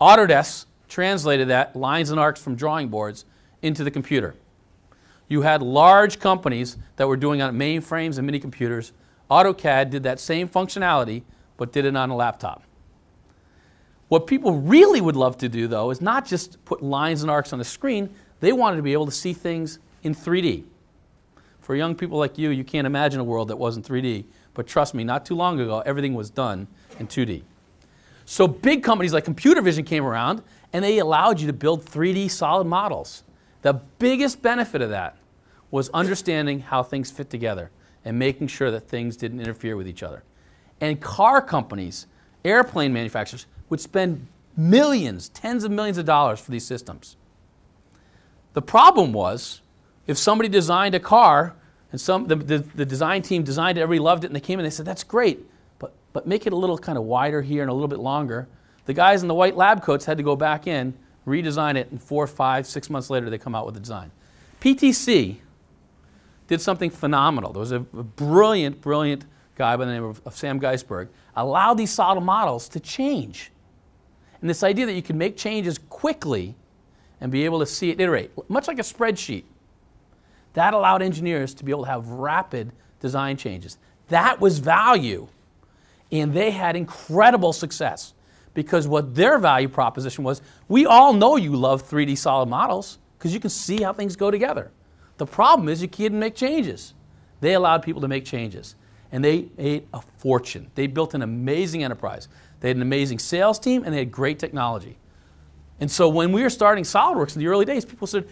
Autodesk 0.00 0.66
translated 0.88 1.48
that, 1.48 1.76
lines 1.76 2.10
and 2.10 2.18
arcs 2.18 2.42
from 2.42 2.56
drawing 2.56 2.88
boards, 2.88 3.24
into 3.62 3.84
the 3.84 3.90
computer. 3.90 4.34
You 5.28 5.42
had 5.42 5.62
large 5.62 6.18
companies 6.18 6.76
that 6.96 7.06
were 7.06 7.16
doing 7.16 7.42
on 7.42 7.56
mainframes 7.56 8.16
and 8.16 8.26
mini 8.26 8.40
computers. 8.40 8.92
AutoCAD 9.30 9.90
did 9.90 10.02
that 10.02 10.18
same 10.18 10.48
functionality, 10.48 11.22
but 11.56 11.72
did 11.72 11.84
it 11.84 11.96
on 11.96 12.10
a 12.10 12.16
laptop. 12.16 12.64
What 14.08 14.26
people 14.26 14.54
really 14.58 15.00
would 15.00 15.14
love 15.14 15.38
to 15.38 15.48
do, 15.48 15.68
though, 15.68 15.90
is 15.90 16.00
not 16.00 16.26
just 16.26 16.64
put 16.64 16.82
lines 16.82 17.22
and 17.22 17.30
arcs 17.30 17.52
on 17.52 17.60
the 17.60 17.64
screen, 17.64 18.12
they 18.40 18.52
wanted 18.52 18.76
to 18.76 18.82
be 18.82 18.92
able 18.92 19.06
to 19.06 19.12
see 19.12 19.32
things 19.32 19.78
in 20.02 20.14
3D. 20.14 20.64
For 21.60 21.76
young 21.76 21.94
people 21.94 22.18
like 22.18 22.36
you, 22.36 22.50
you 22.50 22.64
can't 22.64 22.86
imagine 22.86 23.20
a 23.20 23.24
world 23.24 23.48
that 23.48 23.56
wasn't 23.56 23.86
3D, 23.86 24.24
but 24.54 24.66
trust 24.66 24.94
me, 24.94 25.04
not 25.04 25.24
too 25.24 25.36
long 25.36 25.60
ago, 25.60 25.80
everything 25.86 26.14
was 26.14 26.30
done 26.30 26.66
in 26.98 27.06
2D. 27.06 27.42
So 28.30 28.46
big 28.46 28.84
companies 28.84 29.12
like 29.12 29.24
computer 29.24 29.60
vision 29.60 29.84
came 29.84 30.04
around 30.04 30.44
and 30.72 30.84
they 30.84 30.98
allowed 30.98 31.40
you 31.40 31.48
to 31.48 31.52
build 31.52 31.84
3D 31.84 32.30
solid 32.30 32.64
models. 32.64 33.24
The 33.62 33.72
biggest 33.98 34.40
benefit 34.40 34.80
of 34.82 34.90
that 34.90 35.16
was 35.72 35.88
understanding 35.88 36.60
how 36.60 36.84
things 36.84 37.10
fit 37.10 37.28
together 37.28 37.72
and 38.04 38.20
making 38.20 38.46
sure 38.46 38.70
that 38.70 38.82
things 38.82 39.16
didn't 39.16 39.40
interfere 39.40 39.76
with 39.76 39.88
each 39.88 40.04
other. 40.04 40.22
And 40.80 41.00
car 41.00 41.42
companies, 41.42 42.06
airplane 42.44 42.92
manufacturers, 42.92 43.46
would 43.68 43.80
spend 43.80 44.28
millions, 44.56 45.28
tens 45.30 45.64
of 45.64 45.72
millions 45.72 45.98
of 45.98 46.04
dollars 46.06 46.38
for 46.38 46.52
these 46.52 46.64
systems. 46.64 47.16
The 48.52 48.62
problem 48.62 49.12
was 49.12 49.60
if 50.06 50.16
somebody 50.16 50.48
designed 50.48 50.94
a 50.94 51.00
car 51.00 51.56
and 51.90 52.00
some, 52.00 52.28
the, 52.28 52.36
the, 52.36 52.58
the 52.58 52.86
design 52.86 53.22
team 53.22 53.42
designed 53.42 53.76
it, 53.76 53.80
everybody 53.80 54.04
loved 54.04 54.22
it, 54.22 54.28
and 54.28 54.36
they 54.36 54.40
came 54.40 54.60
in 54.60 54.64
and 54.64 54.70
they 54.70 54.76
said, 54.76 54.86
That's 54.86 55.02
great, 55.02 55.49
but, 56.12 56.26
make 56.26 56.46
it 56.46 56.52
a 56.52 56.56
little 56.56 56.78
kind 56.78 56.98
of 56.98 57.04
wider 57.04 57.42
here 57.42 57.62
and 57.62 57.70
a 57.70 57.74
little 57.74 57.88
bit 57.88 58.00
longer. 58.00 58.48
The 58.86 58.94
guys 58.94 59.22
in 59.22 59.28
the 59.28 59.34
white 59.34 59.56
lab 59.56 59.82
coats 59.82 60.04
had 60.04 60.16
to 60.16 60.22
go 60.22 60.36
back 60.36 60.66
in, 60.66 60.94
redesign 61.26 61.76
it, 61.76 61.90
and 61.90 62.02
four, 62.02 62.26
five, 62.26 62.66
six 62.66 62.90
months 62.90 63.10
later, 63.10 63.30
they 63.30 63.38
come 63.38 63.54
out 63.54 63.64
with 63.66 63.74
the 63.74 63.80
design. 63.80 64.10
PTC 64.60 65.36
did 66.48 66.60
something 66.60 66.90
phenomenal. 66.90 67.52
There 67.52 67.60
was 67.60 67.72
a, 67.72 67.76
a 67.76 68.02
brilliant, 68.02 68.80
brilliant 68.80 69.24
guy 69.54 69.76
by 69.76 69.84
the 69.84 69.92
name 69.92 70.04
of, 70.04 70.20
of 70.26 70.36
Sam 70.36 70.58
Geisberg, 70.58 71.08
allowed 71.36 71.74
these 71.74 71.90
solid 71.90 72.22
models 72.22 72.68
to 72.70 72.80
change. 72.80 73.52
And 74.40 74.48
this 74.48 74.62
idea 74.62 74.86
that 74.86 74.94
you 74.94 75.02
can 75.02 75.18
make 75.18 75.36
changes 75.36 75.78
quickly 75.78 76.54
and 77.20 77.30
be 77.30 77.44
able 77.44 77.60
to 77.60 77.66
see 77.66 77.90
it 77.90 78.00
iterate, 78.00 78.30
much 78.48 78.66
like 78.66 78.78
a 78.78 78.82
spreadsheet, 78.82 79.44
that 80.54 80.74
allowed 80.74 81.02
engineers 81.02 81.54
to 81.54 81.64
be 81.64 81.70
able 81.70 81.84
to 81.84 81.90
have 81.90 82.08
rapid 82.08 82.72
design 83.00 83.36
changes. 83.36 83.78
That 84.08 84.40
was 84.40 84.58
value. 84.58 85.28
And 86.12 86.32
they 86.32 86.50
had 86.50 86.76
incredible 86.76 87.52
success 87.52 88.14
because 88.54 88.88
what 88.88 89.14
their 89.14 89.38
value 89.38 89.68
proposition 89.68 90.24
was 90.24 90.42
we 90.68 90.86
all 90.86 91.12
know 91.12 91.36
you 91.36 91.54
love 91.54 91.88
3D 91.88 92.18
solid 92.18 92.48
models 92.48 92.98
because 93.18 93.32
you 93.32 93.40
can 93.40 93.50
see 93.50 93.82
how 93.82 93.92
things 93.92 94.16
go 94.16 94.30
together. 94.30 94.70
The 95.18 95.26
problem 95.26 95.68
is 95.68 95.82
you 95.82 95.88
can't 95.88 96.14
make 96.14 96.34
changes. 96.34 96.94
They 97.40 97.54
allowed 97.54 97.82
people 97.82 98.00
to 98.00 98.08
make 98.08 98.24
changes 98.24 98.74
and 99.12 99.24
they 99.24 99.48
made 99.56 99.86
a 99.92 100.00
fortune. 100.18 100.70
They 100.74 100.86
built 100.86 101.14
an 101.14 101.22
amazing 101.22 101.82
enterprise. 101.82 102.28
They 102.60 102.68
had 102.68 102.76
an 102.76 102.82
amazing 102.82 103.18
sales 103.18 103.58
team, 103.58 103.82
and 103.84 103.92
they 103.92 103.98
had 103.98 104.12
great 104.12 104.38
technology. 104.38 104.98
And 105.80 105.90
so 105.90 106.08
when 106.08 106.32
we 106.32 106.42
were 106.42 106.50
starting 106.50 106.84
SolidWorks 106.84 107.34
in 107.34 107.40
the 107.40 107.48
early 107.48 107.64
days, 107.64 107.84
people 107.84 108.06
said, 108.06 108.28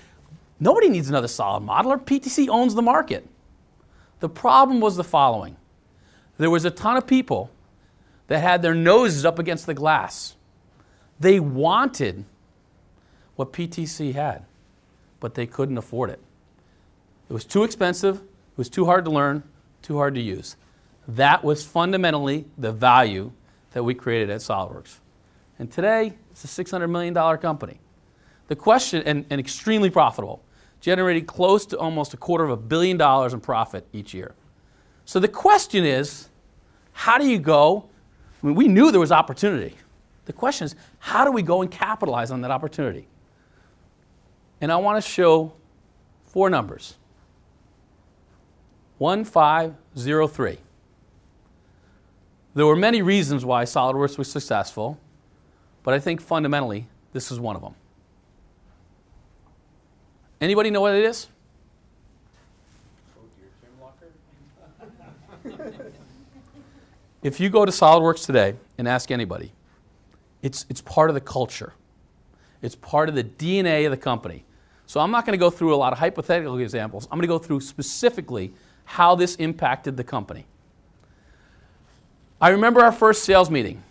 nobody 0.61 0.89
needs 0.89 1.09
another 1.09 1.29
solid 1.29 1.63
modeler. 1.63 2.01
PTC 2.01 2.49
owns 2.49 2.75
the 2.75 2.83
market. 2.83 3.27
The 4.21 4.29
problem 4.29 4.81
was 4.81 4.97
the 4.97 5.05
following 5.05 5.57
there 6.39 6.51
was 6.51 6.65
a 6.65 6.71
ton 6.71 6.97
of 6.97 7.05
people 7.05 7.51
that 8.29 8.39
had 8.39 8.63
their 8.63 8.75
noses 8.75 9.25
up 9.25 9.39
against 9.39 9.67
the 9.67 9.75
glass. 9.75 10.37
They 11.19 11.41
wanted 11.41 12.25
what 13.35 13.53
PTC 13.53 14.15
had, 14.15 14.45
but 15.21 15.35
they 15.35 15.47
couldn't 15.47 15.79
afford 15.79 16.11
it. 16.11 16.21
It 17.29 17.33
was 17.33 17.45
too 17.45 17.65
expensive, 17.65 18.17
it 18.17 18.59
was 18.59 18.69
too 18.69 18.85
hard 18.87 19.05
to 19.05 19.11
learn, 19.11 19.43
too 19.83 19.97
hard 19.97 20.15
to 20.15 20.21
use. 20.21 20.57
That 21.07 21.43
was 21.43 21.65
fundamentally 21.65 22.47
the 22.57 22.73
value 22.73 23.33
that 23.73 23.83
we 23.83 23.95
created 23.95 24.31
at 24.31 24.41
SolidWorks. 24.41 24.99
And 25.59 25.71
today, 25.71 26.15
it's 26.31 26.45
a 26.45 26.65
$600 26.65 26.89
million 26.89 27.15
company. 27.39 27.81
The 28.49 28.57
question, 28.57 29.03
and, 29.05 29.27
and 29.31 29.41
extremely 29.41 29.91
profitable, 29.91 30.43
generating 30.81 31.25
close 31.25 31.67
to 31.67 31.79
almost 31.79 32.15
a 32.15 32.17
quarter 32.17 32.45
of 32.45 32.51
a 32.51 32.57
billion 32.57 32.97
dollars 32.97 33.35
in 33.35 33.41
profit 33.41 33.87
each 33.93 34.15
year. 34.15 34.35
So 35.05 35.19
the 35.19 35.29
question 35.29 35.85
is, 35.85 36.29
how 36.93 37.19
do 37.19 37.27
you 37.27 37.39
go? 37.39 37.88
I 38.43 38.47
mean, 38.47 38.55
we 38.55 38.69
knew 38.69 38.91
there 38.91 39.01
was 39.01 39.13
opportunity. 39.13 39.75
The 40.27 40.33
question 40.33 40.67
is, 40.67 40.75
how 40.99 41.25
do 41.25 41.33
we 41.33 41.43
go 41.43 41.63
and 41.63 41.71
capitalize 41.71 42.31
on 42.31 42.43
that 42.43 42.51
opportunity? 42.51 43.09
And 44.61 44.71
I 44.71 44.77
want 44.77 45.03
to 45.03 45.09
show 45.09 45.53
four 46.25 46.51
numbers 46.51 46.95
1503. 48.99 50.59
There 52.55 52.67
were 52.67 52.77
many 52.77 53.03
reasons 53.03 53.45
why 53.45 53.65
SolidWorks 53.65 54.19
was 54.19 54.31
successful, 54.31 54.99
but 55.83 55.95
I 55.95 56.01
think 56.01 56.21
fundamentally, 56.21 56.89
this 57.13 57.31
is 57.31 57.39
one 57.39 57.57
of 57.57 57.63
them. 57.63 57.75
Anybody 60.41 60.71
know 60.71 60.81
what 60.81 60.95
it 60.95 61.05
is? 61.05 61.29
If 67.29 67.39
you 67.39 67.51
go 67.51 67.67
to 67.67 67.71
SolidWorks 67.71 68.25
today 68.25 68.55
and 68.79 68.89
ask 68.89 69.11
anybody, 69.11 69.53
it's, 70.41 70.65
it's 70.71 70.81
part 70.81 71.11
of 71.11 71.15
the 71.15 71.21
culture. 71.21 71.75
It's 72.63 72.75
part 72.75 73.11
of 73.11 73.15
the 73.15 73.23
DNA 73.23 73.85
of 73.85 73.91
the 73.91 73.99
company. 73.99 74.45
So 74.87 74.99
I'm 74.99 75.11
not 75.11 75.27
going 75.27 75.39
to 75.39 75.39
go 75.39 75.51
through 75.51 75.75
a 75.75 75.77
lot 75.77 75.93
of 75.93 75.99
hypothetical 75.99 76.59
examples. 76.59 77.07
I'm 77.11 77.19
going 77.19 77.29
to 77.29 77.29
go 77.29 77.39
through 77.39 77.61
specifically 77.61 78.55
how 78.87 79.15
this 79.15 79.37
impacted 79.37 79.99
the 79.99 80.05
company. 80.05 80.47
I 82.41 82.49
remember 82.49 82.81
our 82.81 82.93
first 82.93 83.25
sales 83.25 83.51
meeting. 83.51 83.83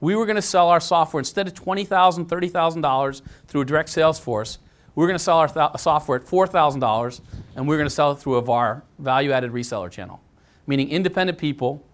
We 0.00 0.16
were 0.16 0.26
going 0.26 0.34
to 0.34 0.42
sell 0.42 0.68
our 0.68 0.80
software 0.80 1.20
instead 1.20 1.46
of 1.46 1.54
$20,000, 1.54 2.26
$30,000 2.26 3.22
through 3.46 3.60
a 3.60 3.64
direct 3.64 3.90
sales 3.90 4.18
force. 4.18 4.58
We 4.96 5.02
were 5.02 5.06
going 5.06 5.18
to 5.18 5.22
sell 5.22 5.38
our 5.38 5.48
th- 5.48 5.80
software 5.80 6.18
at 6.18 6.26
$4,000 6.26 7.20
and 7.54 7.68
we 7.68 7.76
were 7.76 7.78
going 7.78 7.88
to 7.88 7.94
sell 7.94 8.10
it 8.10 8.16
through 8.16 8.34
a 8.34 8.42
VAR, 8.42 8.82
value 8.98 9.30
added 9.30 9.52
reseller 9.52 9.88
channel, 9.88 10.20
meaning 10.66 10.90
independent 10.90 11.38
people 11.38 11.84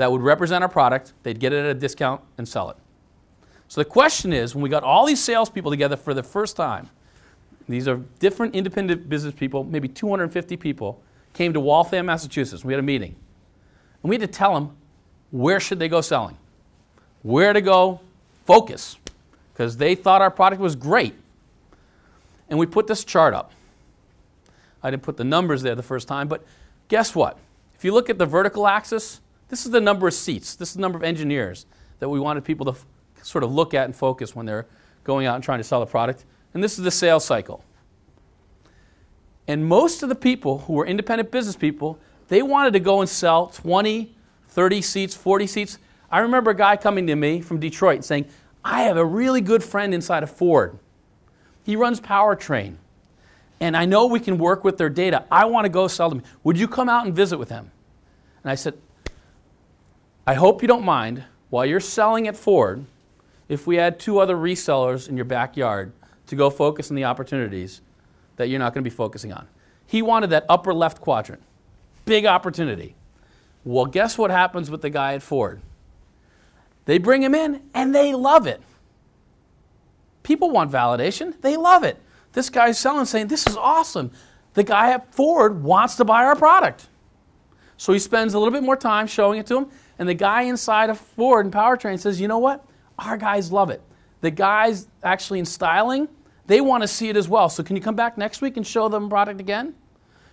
that 0.00 0.10
would 0.10 0.22
represent 0.22 0.64
our 0.64 0.68
product, 0.68 1.12
they'd 1.24 1.38
get 1.38 1.52
it 1.52 1.58
at 1.58 1.66
a 1.66 1.74
discount 1.74 2.22
and 2.38 2.48
sell 2.48 2.70
it. 2.70 2.76
So 3.68 3.82
the 3.82 3.84
question 3.84 4.32
is 4.32 4.54
when 4.54 4.62
we 4.62 4.70
got 4.70 4.82
all 4.82 5.04
these 5.04 5.22
salespeople 5.22 5.70
together 5.70 5.94
for 5.94 6.14
the 6.14 6.22
first 6.22 6.56
time, 6.56 6.88
these 7.68 7.86
are 7.86 7.96
different 8.18 8.54
independent 8.54 9.10
business 9.10 9.34
people, 9.34 9.62
maybe 9.62 9.88
250 9.88 10.56
people, 10.56 11.02
came 11.34 11.52
to 11.52 11.60
Waltham, 11.60 12.06
Massachusetts. 12.06 12.64
We 12.64 12.72
had 12.72 12.80
a 12.80 12.82
meeting. 12.82 13.14
And 14.02 14.08
we 14.08 14.16
had 14.16 14.22
to 14.22 14.26
tell 14.26 14.54
them 14.54 14.74
where 15.30 15.60
should 15.60 15.78
they 15.78 15.88
go 15.88 16.00
selling, 16.00 16.38
where 17.22 17.52
to 17.52 17.60
go 17.60 18.00
focus, 18.46 18.96
because 19.52 19.76
they 19.76 19.94
thought 19.94 20.22
our 20.22 20.30
product 20.30 20.62
was 20.62 20.76
great. 20.76 21.14
And 22.48 22.58
we 22.58 22.64
put 22.64 22.86
this 22.86 23.04
chart 23.04 23.34
up. 23.34 23.52
I 24.82 24.90
didn't 24.90 25.02
put 25.02 25.18
the 25.18 25.24
numbers 25.24 25.60
there 25.60 25.74
the 25.74 25.82
first 25.82 26.08
time, 26.08 26.26
but 26.26 26.42
guess 26.88 27.14
what? 27.14 27.36
If 27.74 27.84
you 27.84 27.92
look 27.92 28.08
at 28.08 28.16
the 28.16 28.24
vertical 28.24 28.66
axis, 28.66 29.20
this 29.50 29.66
is 29.66 29.72
the 29.72 29.80
number 29.80 30.08
of 30.08 30.14
seats, 30.14 30.54
this 30.54 30.70
is 30.70 30.74
the 30.76 30.80
number 30.80 30.96
of 30.96 31.04
engineers 31.04 31.66
that 31.98 32.08
we 32.08 32.18
wanted 32.18 32.44
people 32.44 32.64
to 32.66 32.72
f- 32.72 32.86
sort 33.22 33.44
of 33.44 33.52
look 33.52 33.74
at 33.74 33.84
and 33.84 33.94
focus 33.94 34.34
when 34.34 34.46
they're 34.46 34.66
going 35.04 35.26
out 35.26 35.34
and 35.34 35.44
trying 35.44 35.58
to 35.58 35.64
sell 35.64 35.82
a 35.82 35.86
product. 35.86 36.24
And 36.54 36.64
this 36.64 36.78
is 36.78 36.84
the 36.84 36.90
sales 36.90 37.24
cycle. 37.24 37.64
And 39.46 39.66
most 39.66 40.02
of 40.02 40.08
the 40.08 40.14
people 40.14 40.58
who 40.58 40.74
were 40.74 40.86
independent 40.86 41.30
business 41.30 41.56
people, 41.56 41.98
they 42.28 42.42
wanted 42.42 42.72
to 42.74 42.80
go 42.80 43.00
and 43.00 43.08
sell 43.08 43.48
20, 43.48 44.14
30 44.48 44.82
seats, 44.82 45.14
40 45.14 45.46
seats. 45.46 45.78
I 46.10 46.20
remember 46.20 46.52
a 46.52 46.56
guy 46.56 46.76
coming 46.76 47.06
to 47.08 47.16
me 47.16 47.40
from 47.40 47.58
Detroit 47.58 48.04
saying, 48.04 48.26
I 48.64 48.82
have 48.82 48.96
a 48.96 49.04
really 49.04 49.40
good 49.40 49.64
friend 49.64 49.92
inside 49.92 50.22
of 50.22 50.30
Ford. 50.30 50.78
He 51.64 51.76
runs 51.76 52.00
Powertrain. 52.00 52.76
And 53.58 53.76
I 53.76 53.84
know 53.84 54.06
we 54.06 54.20
can 54.20 54.38
work 54.38 54.64
with 54.64 54.78
their 54.78 54.88
data. 54.88 55.24
I 55.30 55.44
want 55.44 55.64
to 55.66 55.68
go 55.68 55.86
sell 55.88 56.08
them. 56.08 56.22
Would 56.44 56.56
you 56.56 56.66
come 56.66 56.88
out 56.88 57.04
and 57.04 57.14
visit 57.14 57.38
with 57.38 57.50
him? 57.50 57.70
And 58.42 58.50
I 58.50 58.54
said, 58.54 58.74
I 60.26 60.34
hope 60.34 60.62
you 60.62 60.68
don't 60.68 60.84
mind, 60.84 61.24
while 61.48 61.66
you're 61.66 61.80
selling 61.80 62.28
at 62.28 62.36
Ford, 62.36 62.84
if 63.48 63.66
we 63.66 63.78
add 63.78 63.98
two 63.98 64.18
other 64.18 64.36
resellers 64.36 65.08
in 65.08 65.16
your 65.16 65.24
backyard 65.24 65.92
to 66.26 66.36
go 66.36 66.50
focus 66.50 66.90
on 66.90 66.96
the 66.96 67.04
opportunities 67.04 67.80
that 68.36 68.48
you're 68.48 68.58
not 68.58 68.72
going 68.72 68.84
to 68.84 68.88
be 68.90 68.94
focusing 68.94 69.32
on. 69.32 69.48
He 69.86 70.02
wanted 70.02 70.30
that 70.30 70.46
upper 70.48 70.72
left 70.72 71.00
quadrant. 71.00 71.42
Big 72.04 72.26
opportunity. 72.26 72.94
Well, 73.64 73.86
guess 73.86 74.16
what 74.16 74.30
happens 74.30 74.70
with 74.70 74.82
the 74.82 74.90
guy 74.90 75.14
at 75.14 75.22
Ford? 75.22 75.60
They 76.84 76.98
bring 76.98 77.22
him 77.22 77.34
in 77.34 77.62
and 77.74 77.94
they 77.94 78.14
love 78.14 78.46
it. 78.46 78.62
People 80.22 80.50
want 80.50 80.70
validation, 80.70 81.40
they 81.40 81.56
love 81.56 81.82
it. 81.82 81.98
This 82.32 82.50
guy's 82.50 82.78
selling, 82.78 83.06
saying, 83.06 83.26
This 83.26 83.46
is 83.46 83.56
awesome. 83.56 84.12
The 84.54 84.62
guy 84.62 84.92
at 84.92 85.12
Ford 85.14 85.62
wants 85.62 85.96
to 85.96 86.04
buy 86.04 86.24
our 86.24 86.36
product. 86.36 86.86
So 87.76 87.92
he 87.92 87.98
spends 87.98 88.34
a 88.34 88.38
little 88.38 88.52
bit 88.52 88.62
more 88.62 88.76
time 88.76 89.06
showing 89.06 89.38
it 89.38 89.46
to 89.46 89.58
him, 89.58 89.66
and 90.00 90.08
the 90.08 90.14
guy 90.14 90.42
inside 90.42 90.88
of 90.88 90.98
Ford 90.98 91.44
and 91.44 91.54
Powertrain 91.54 92.00
says, 92.00 92.20
You 92.20 92.26
know 92.26 92.38
what? 92.38 92.64
Our 92.98 93.18
guys 93.18 93.52
love 93.52 93.68
it. 93.68 93.82
The 94.22 94.30
guys 94.30 94.88
actually 95.02 95.38
in 95.38 95.44
styling, 95.44 96.08
they 96.46 96.62
want 96.62 96.82
to 96.82 96.88
see 96.88 97.10
it 97.10 97.16
as 97.18 97.28
well. 97.28 97.50
So 97.50 97.62
can 97.62 97.76
you 97.76 97.82
come 97.82 97.96
back 97.96 98.16
next 98.16 98.40
week 98.40 98.56
and 98.56 98.66
show 98.66 98.88
them 98.88 99.10
product 99.10 99.40
again? 99.40 99.74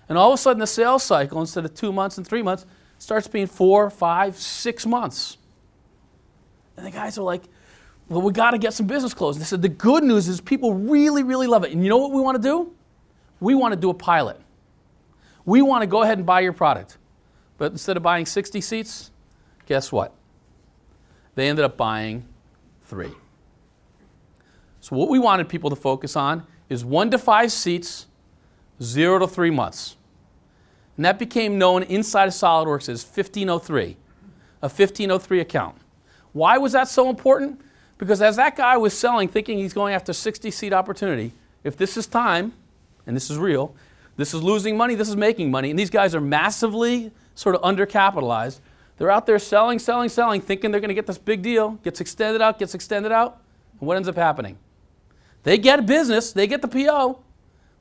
And 0.08 0.18
all 0.18 0.30
of 0.30 0.34
a 0.34 0.38
sudden, 0.38 0.62
the 0.62 0.68
sales 0.68 1.04
cycle, 1.04 1.42
instead 1.42 1.66
of 1.66 1.76
two 1.76 1.92
months 1.92 2.18
and 2.18 2.26
three 2.26 2.42
months, 2.42 2.66
starts 2.98 3.28
being 3.28 3.46
four, 3.46 3.90
five, 3.90 4.38
six 4.38 4.86
months. 4.86 5.38
And 6.78 6.86
the 6.86 6.92
guys 6.92 7.18
are 7.18 7.24
like, 7.24 7.44
well, 8.08 8.22
we 8.22 8.32
got 8.32 8.52
to 8.52 8.58
get 8.58 8.74
some 8.74 8.88
business 8.88 9.14
closed. 9.14 9.38
They 9.38 9.44
said, 9.44 9.62
the 9.62 9.68
good 9.68 10.04
news 10.06 10.30
is 10.30 10.40
people 10.40 10.76
really, 10.76 11.24
really 11.24 11.46
love 11.46 11.66
it. 11.66 11.74
And 11.74 11.84
you 11.84 11.90
know 11.90 11.98
what 11.98 12.14
we 12.14 12.22
want 12.22 12.42
to 12.42 12.42
do? 12.42 12.72
We 13.42 13.54
want 13.54 13.74
to 13.74 13.80
do 13.80 13.90
a 13.90 13.94
pilot. 13.94 14.40
We 15.44 15.62
want 15.62 15.82
to 15.82 15.88
go 15.88 16.04
ahead 16.04 16.18
and 16.18 16.26
buy 16.26 16.40
your 16.40 16.54
product. 16.54 16.98
But 17.58 17.74
instead 17.74 17.98
of 17.98 18.04
buying 18.04 18.26
60 18.26 18.62
seats, 18.62 19.12
guess 19.68 19.92
what? 19.92 20.14
They 21.36 21.48
ended 21.48 21.64
up 21.64 21.78
buying 21.78 22.26
three. 22.86 23.12
So, 24.80 24.96
what 24.96 25.10
we 25.10 25.20
wanted 25.20 25.48
people 25.50 25.70
to 25.70 25.76
focus 25.76 26.16
on 26.16 26.48
is 26.70 26.84
one 26.84 27.12
to 27.12 27.18
five 27.20 27.52
seats, 27.52 28.08
zero 28.82 29.20
to 29.20 29.28
three 29.28 29.52
months. 29.52 29.96
And 30.96 31.06
that 31.06 31.20
became 31.20 31.60
known 31.60 31.84
inside 31.84 32.28
of 32.28 32.34
SolidWorks 32.34 32.90
as 32.90 33.04
1503, 33.04 33.98
a 34.62 34.66
1503 34.66 35.40
account. 35.40 35.76
Why 36.34 36.58
was 36.58 36.72
that 36.72 36.88
so 36.88 37.10
important? 37.10 37.62
Because 37.98 38.22
as 38.22 38.36
that 38.38 38.56
guy 38.56 38.78
was 38.78 38.98
selling, 38.98 39.28
thinking 39.28 39.60
he's 39.60 39.74
going 39.74 39.94
after 39.94 40.14
60 40.14 40.50
seat 40.50 40.74
opportunity, 40.74 41.34
if 41.64 41.78
this 41.78 41.98
is 41.98 42.08
time, 42.08 42.54
and 43.06 43.16
this 43.16 43.30
is 43.30 43.38
real, 43.38 43.76
this 44.18 44.34
is 44.34 44.42
losing 44.42 44.76
money, 44.76 44.96
this 44.96 45.10
is 45.10 45.16
making 45.16 45.52
money, 45.52 45.70
and 45.70 45.78
these 45.78 45.90
guys 45.90 46.16
are 46.16 46.22
massively 46.22 47.12
sort 47.36 47.56
of 47.56 47.62
undercapitalized. 47.62 48.60
They're 48.98 49.12
out 49.12 49.26
there 49.26 49.40
selling, 49.40 49.80
selling, 49.80 50.10
selling, 50.10 50.42
thinking 50.42 50.72
they're 50.72 50.80
going 50.80 50.90
to 50.90 50.96
get 50.96 51.08
this 51.08 51.18
big 51.18 51.42
deal, 51.42 51.72
gets 51.84 52.02
extended 52.02 52.42
out, 52.42 52.58
gets 52.58 52.74
extended 52.74 53.12
out, 53.12 53.42
and 53.80 53.88
what 53.88 53.96
ends 53.98 54.08
up 54.08 54.16
happening? 54.16 54.58
They 55.44 55.58
get 55.58 55.80
a 55.80 55.84
business, 55.84 56.32
they 56.32 56.48
get 56.48 56.62
the 56.62 56.68
PO, 56.68 57.20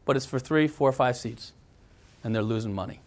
but 0.04 0.16
it's 0.16 0.26
for 0.26 0.38
three, 0.38 0.68
four, 0.68 0.92
five 0.92 1.16
seats, 1.16 1.52
and 2.22 2.34
they're 2.34 2.42
losing 2.42 2.74
money. 2.74 3.00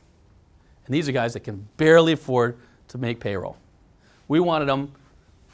And 0.86 0.96
these 0.96 1.08
are 1.08 1.12
guys 1.12 1.34
that 1.34 1.42
can 1.42 1.68
barely 1.78 2.14
afford 2.14 2.58
to 2.90 2.98
make 2.98 3.20
payroll. 3.20 3.58
We 4.28 4.40
wanted 4.40 4.66
them 4.66 4.92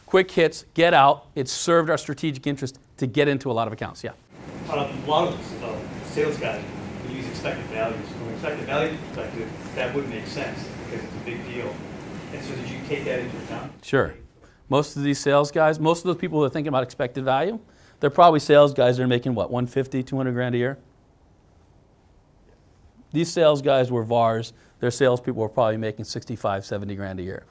quick 0.05 0.31
hits, 0.31 0.65
get 0.73 0.93
out. 0.93 1.27
It 1.35 1.49
served 1.49 1.89
our 1.89 1.97
strategic 1.97 2.47
interest 2.47 2.79
to 2.97 3.07
get 3.07 3.27
into 3.27 3.51
a 3.51 3.53
lot 3.53 3.67
of 3.67 3.73
accounts. 3.73 4.03
Yeah. 4.03 4.11
Uh, 4.69 4.89
a 5.05 5.09
lot 5.09 5.27
of 5.27 5.63
uh, 5.63 5.75
sales 6.05 6.37
guys 6.37 6.63
use 7.09 7.27
expected 7.27 7.65
values. 7.65 8.07
From 8.09 8.27
an 8.27 8.33
expected 8.33 8.65
value 8.65 8.97
perspective, 9.07 9.51
that 9.75 9.93
would 9.93 10.09
make 10.09 10.25
sense 10.25 10.65
because 10.85 11.03
it's 11.03 11.13
a 11.13 11.25
big 11.25 11.45
deal. 11.45 11.73
So, 12.47 12.55
did 12.55 12.69
you 12.69 12.79
take 12.87 13.05
that 13.05 13.19
into 13.19 13.37
account? 13.37 13.71
Sure. 13.83 14.15
Most 14.69 14.95
of 14.95 15.03
these 15.03 15.19
sales 15.19 15.51
guys, 15.51 15.79
most 15.79 15.99
of 15.99 16.05
those 16.05 16.17
people 16.17 16.39
who 16.39 16.45
are 16.45 16.49
thinking 16.49 16.69
about 16.69 16.83
expected 16.83 17.23
value, 17.23 17.59
they're 17.99 18.09
probably 18.09 18.39
sales 18.39 18.73
guys 18.73 18.97
that 18.97 19.03
are 19.03 19.07
making 19.07 19.35
what, 19.35 19.51
150, 19.51 20.03
200 20.03 20.31
grand 20.31 20.55
a 20.55 20.57
year? 20.57 20.77
These 23.11 23.31
sales 23.31 23.61
guys 23.61 23.91
were 23.91 24.03
VARs. 24.03 24.53
Their 24.79 24.91
salespeople 24.91 25.41
were 25.41 25.49
probably 25.49 25.77
making 25.77 26.05
65, 26.05 26.65
70 26.65 26.95
grand 26.95 27.19
a 27.19 27.23
year. 27.23 27.45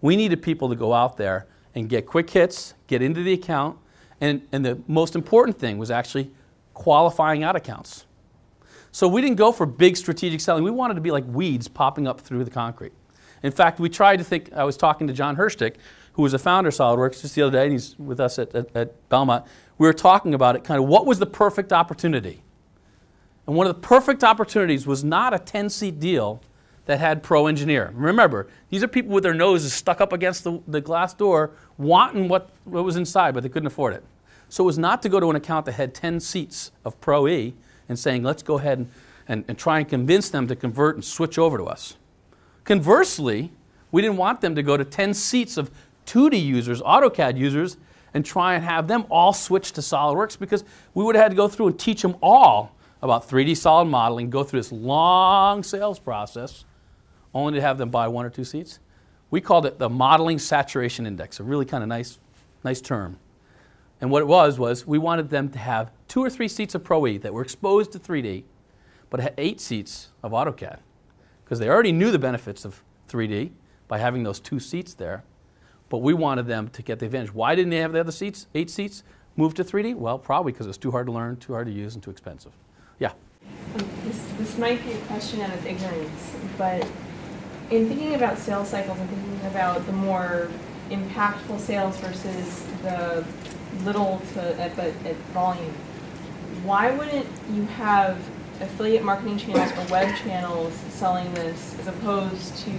We 0.00 0.16
needed 0.16 0.42
people 0.42 0.68
to 0.68 0.74
go 0.74 0.92
out 0.92 1.16
there 1.16 1.46
and 1.74 1.88
get 1.88 2.06
quick 2.06 2.28
hits, 2.28 2.74
get 2.88 3.00
into 3.00 3.22
the 3.22 3.32
account, 3.32 3.78
and, 4.20 4.46
and 4.50 4.64
the 4.64 4.82
most 4.88 5.14
important 5.14 5.58
thing 5.58 5.78
was 5.78 5.90
actually 5.90 6.32
qualifying 6.74 7.42
out 7.42 7.54
accounts. 7.54 8.06
So 8.92 9.06
we 9.06 9.20
didn't 9.20 9.36
go 9.36 9.52
for 9.52 9.66
big 9.66 9.96
strategic 9.96 10.40
selling. 10.40 10.64
We 10.64 10.70
wanted 10.70 10.94
to 10.94 11.00
be 11.00 11.10
like 11.10 11.24
weeds 11.26 11.68
popping 11.68 12.08
up 12.08 12.20
through 12.20 12.44
the 12.44 12.50
concrete. 12.50 12.92
In 13.42 13.52
fact, 13.52 13.80
we 13.80 13.88
tried 13.88 14.16
to 14.16 14.24
think, 14.24 14.52
I 14.52 14.64
was 14.64 14.76
talking 14.76 15.06
to 15.06 15.12
John 15.12 15.36
Hirschtick, 15.36 15.76
who 16.14 16.22
was 16.22 16.34
a 16.34 16.38
founder 16.38 16.68
of 16.68 16.74
SolidWorks 16.74 17.22
just 17.22 17.34
the 17.34 17.42
other 17.42 17.52
day, 17.52 17.64
and 17.64 17.72
he's 17.72 17.98
with 17.98 18.20
us 18.20 18.38
at, 18.38 18.54
at, 18.54 18.76
at 18.76 19.08
Belmont. 19.08 19.46
We 19.78 19.86
were 19.86 19.94
talking 19.94 20.34
about 20.34 20.56
it, 20.56 20.64
kind 20.64 20.80
of 20.82 20.88
what 20.88 21.06
was 21.06 21.18
the 21.18 21.26
perfect 21.26 21.72
opportunity? 21.72 22.42
And 23.46 23.56
one 23.56 23.66
of 23.66 23.74
the 23.74 23.80
perfect 23.80 24.22
opportunities 24.22 24.86
was 24.86 25.02
not 25.02 25.32
a 25.32 25.38
10 25.38 25.70
seat 25.70 25.98
deal 25.98 26.40
that 26.86 26.98
had 26.98 27.22
pro 27.22 27.46
engineer. 27.46 27.92
Remember, 27.94 28.48
these 28.68 28.82
are 28.82 28.88
people 28.88 29.12
with 29.12 29.22
their 29.22 29.34
noses 29.34 29.72
stuck 29.72 30.00
up 30.00 30.12
against 30.12 30.44
the, 30.44 30.60
the 30.66 30.80
glass 30.80 31.14
door, 31.14 31.52
wanting 31.78 32.28
what, 32.28 32.50
what 32.64 32.84
was 32.84 32.96
inside, 32.96 33.32
but 33.32 33.42
they 33.42 33.48
couldn't 33.48 33.68
afford 33.68 33.94
it. 33.94 34.04
So 34.48 34.64
it 34.64 34.66
was 34.66 34.78
not 34.78 35.00
to 35.02 35.08
go 35.08 35.20
to 35.20 35.30
an 35.30 35.36
account 35.36 35.66
that 35.66 35.72
had 35.72 35.94
10 35.94 36.20
seats 36.20 36.72
of 36.84 37.00
Pro 37.00 37.28
E 37.28 37.54
and 37.88 37.98
saying, 37.98 38.22
let's 38.22 38.42
go 38.42 38.58
ahead 38.58 38.78
and, 38.78 38.90
and, 39.28 39.44
and 39.46 39.56
try 39.56 39.78
and 39.78 39.88
convince 39.88 40.28
them 40.28 40.48
to 40.48 40.56
convert 40.56 40.96
and 40.96 41.04
switch 41.04 41.38
over 41.38 41.56
to 41.56 41.64
us. 41.64 41.96
Conversely, 42.64 43.50
we 43.90 44.02
didn't 44.02 44.16
want 44.16 44.40
them 44.40 44.54
to 44.54 44.62
go 44.62 44.76
to 44.76 44.84
10 44.84 45.14
seats 45.14 45.56
of 45.56 45.70
2D 46.06 46.42
users, 46.42 46.80
AutoCAD 46.82 47.36
users, 47.36 47.76
and 48.12 48.24
try 48.24 48.54
and 48.54 48.64
have 48.64 48.88
them 48.88 49.04
all 49.08 49.32
switch 49.32 49.72
to 49.72 49.80
SolidWorks 49.80 50.38
because 50.38 50.64
we 50.94 51.04
would 51.04 51.14
have 51.14 51.24
had 51.24 51.30
to 51.30 51.36
go 51.36 51.48
through 51.48 51.68
and 51.68 51.78
teach 51.78 52.02
them 52.02 52.16
all 52.22 52.74
about 53.02 53.28
3D 53.28 53.56
solid 53.56 53.86
modeling, 53.86 54.30
go 54.30 54.42
through 54.42 54.60
this 54.60 54.72
long 54.72 55.62
sales 55.62 55.98
process, 55.98 56.64
only 57.32 57.54
to 57.54 57.60
have 57.60 57.78
them 57.78 57.90
buy 57.90 58.08
one 58.08 58.26
or 58.26 58.30
two 58.30 58.44
seats. 58.44 58.80
We 59.30 59.40
called 59.40 59.64
it 59.64 59.78
the 59.78 59.88
modeling 59.88 60.38
saturation 60.38 61.06
index, 61.06 61.38
a 61.38 61.44
really 61.44 61.64
kind 61.64 61.82
of 61.82 61.88
nice, 61.88 62.18
nice 62.64 62.80
term. 62.80 63.18
And 64.00 64.10
what 64.10 64.22
it 64.22 64.26
was 64.26 64.58
was 64.58 64.86
we 64.86 64.98
wanted 64.98 65.30
them 65.30 65.48
to 65.50 65.58
have 65.58 65.92
two 66.08 66.24
or 66.24 66.30
three 66.30 66.48
seats 66.48 66.74
of 66.74 66.82
Pro 66.82 67.06
E 67.06 67.18
that 67.18 67.32
were 67.32 67.42
exposed 67.42 67.92
to 67.92 67.98
3D, 67.98 68.42
but 69.08 69.20
had 69.20 69.34
eight 69.38 69.60
seats 69.60 70.08
of 70.22 70.32
AutoCAD 70.32 70.78
because 71.50 71.58
they 71.58 71.68
already 71.68 71.90
knew 71.90 72.12
the 72.12 72.18
benefits 72.18 72.64
of 72.64 72.84
3D 73.08 73.50
by 73.88 73.98
having 73.98 74.22
those 74.22 74.38
two 74.38 74.60
seats 74.60 74.94
there. 74.94 75.24
But 75.88 75.98
we 75.98 76.14
wanted 76.14 76.46
them 76.46 76.68
to 76.68 76.80
get 76.80 77.00
the 77.00 77.06
advantage. 77.06 77.34
Why 77.34 77.56
didn't 77.56 77.70
they 77.70 77.78
have 77.78 77.92
the 77.92 77.98
other 77.98 78.12
seats, 78.12 78.46
eight 78.54 78.70
seats, 78.70 79.02
move 79.34 79.54
to 79.54 79.64
3D? 79.64 79.96
Well, 79.96 80.16
probably 80.16 80.52
because 80.52 80.66
it 80.66 80.68
was 80.68 80.78
too 80.78 80.92
hard 80.92 81.06
to 81.06 81.12
learn, 81.12 81.38
too 81.38 81.52
hard 81.52 81.66
to 81.66 81.72
use, 81.72 81.94
and 81.94 82.04
too 82.04 82.12
expensive. 82.12 82.52
Yeah. 83.00 83.14
Um, 83.74 83.84
this, 84.04 84.24
this 84.38 84.58
might 84.58 84.80
be 84.84 84.92
a 84.92 84.98
question 85.06 85.40
out 85.40 85.52
of 85.52 85.66
ignorance, 85.66 86.36
but 86.56 86.86
in 87.70 87.88
thinking 87.88 88.14
about 88.14 88.38
sales 88.38 88.68
cycles 88.68 89.00
and 89.00 89.10
thinking 89.10 89.46
about 89.48 89.84
the 89.86 89.92
more 89.92 90.48
impactful 90.90 91.58
sales 91.58 91.96
versus 91.96 92.64
the 92.82 93.26
little 93.82 94.22
to 94.34 94.60
at, 94.60 94.76
but 94.76 94.94
at 95.04 95.16
volume, 95.34 95.74
why 96.62 96.92
wouldn't 96.92 97.26
you 97.52 97.64
have 97.64 98.20
affiliate 98.60 99.02
marketing 99.02 99.38
channels 99.38 99.72
or 99.72 99.92
web 99.92 100.14
channels 100.16 100.74
selling 100.90 101.32
this 101.34 101.78
as 101.78 101.86
opposed 101.86 102.56
to 102.58 102.72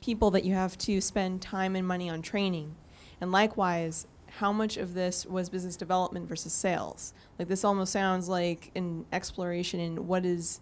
people 0.00 0.30
that 0.32 0.44
you 0.44 0.54
have 0.54 0.76
to 0.78 1.00
spend 1.00 1.40
time 1.40 1.76
and 1.76 1.86
money 1.86 2.10
on 2.10 2.22
training? 2.22 2.74
And 3.20 3.32
likewise, 3.32 4.06
how 4.38 4.52
much 4.52 4.76
of 4.76 4.94
this 4.94 5.26
was 5.26 5.48
business 5.48 5.76
development 5.76 6.28
versus 6.28 6.52
sales? 6.52 7.12
Like 7.38 7.48
this 7.48 7.64
almost 7.64 7.92
sounds 7.92 8.28
like 8.28 8.70
an 8.74 9.04
exploration 9.12 9.80
in 9.80 10.06
what 10.06 10.24
is 10.24 10.60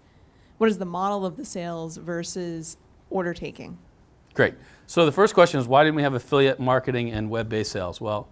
what 0.58 0.68
is 0.68 0.78
the 0.78 0.84
model 0.84 1.24
of 1.24 1.36
the 1.36 1.44
sales 1.44 1.96
versus 1.96 2.76
order 3.08 3.32
taking. 3.32 3.78
Great. 4.34 4.54
So 4.86 5.06
the 5.06 5.12
first 5.12 5.34
question 5.34 5.58
is 5.58 5.66
why 5.66 5.84
didn't 5.84 5.96
we 5.96 6.02
have 6.02 6.14
affiliate 6.14 6.60
marketing 6.60 7.10
and 7.12 7.30
web-based 7.30 7.72
sales? 7.72 8.00
Well, 8.00 8.28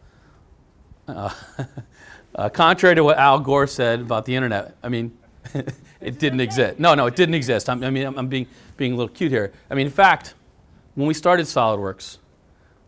uh, 1.07 1.33
uh, 2.35 2.49
contrary 2.51 2.95
to 2.95 3.05
what 3.05 3.19
Al 3.19 3.41
Gore 3.41 3.67
said 3.67 4.01
about 4.01 4.25
the 4.25 4.35
internet, 4.35 4.77
I 4.83 4.89
mean, 4.89 5.18
it 6.01 6.19
didn't 6.19 6.41
exist. 6.41 6.79
No, 6.79 6.95
no, 6.95 7.07
it 7.07 7.17
didn't 7.17 7.35
exist. 7.35 7.69
I'm, 7.69 7.83
I 7.83 7.91
mean, 7.91 8.07
I'm, 8.07 8.19
I'm 8.19 8.29
being 8.29 8.47
being 8.77 8.93
a 8.93 8.97
little 8.97 9.13
cute 9.13 9.31
here. 9.31 9.53
I 9.71 9.75
mean, 9.75 9.87
in 9.87 9.93
fact, 9.93 10.35
when 10.95 11.07
we 11.07 11.15
started 11.15 11.47
SolidWorks, 11.47 12.19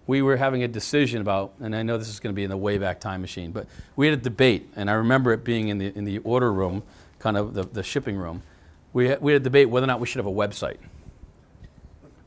we 0.06 0.22
were 0.22 0.36
having 0.36 0.62
a 0.62 0.68
decision 0.68 1.20
about, 1.20 1.52
and 1.60 1.74
I 1.74 1.82
know 1.82 1.96
this 1.96 2.08
is 2.08 2.18
going 2.18 2.34
to 2.34 2.36
be 2.36 2.44
in 2.44 2.50
the 2.50 2.56
way 2.56 2.78
back 2.78 3.00
time 3.00 3.20
machine, 3.20 3.52
but 3.52 3.66
we 3.94 4.06
had 4.06 4.18
a 4.18 4.22
debate, 4.22 4.68
and 4.74 4.90
I 4.90 4.94
remember 4.94 5.32
it 5.32 5.44
being 5.44 5.68
in 5.68 5.78
the, 5.78 5.96
in 5.96 6.04
the 6.04 6.18
order 6.18 6.52
room, 6.52 6.82
kind 7.18 7.36
of 7.36 7.54
the, 7.54 7.62
the 7.64 7.82
shipping 7.82 8.16
room. 8.16 8.42
We 8.92 9.14
we 9.16 9.32
had 9.32 9.42
a 9.42 9.44
debate 9.44 9.70
whether 9.70 9.84
or 9.84 9.86
not 9.86 10.00
we 10.00 10.06
should 10.06 10.18
have 10.18 10.26
a 10.26 10.36
website. 10.36 10.78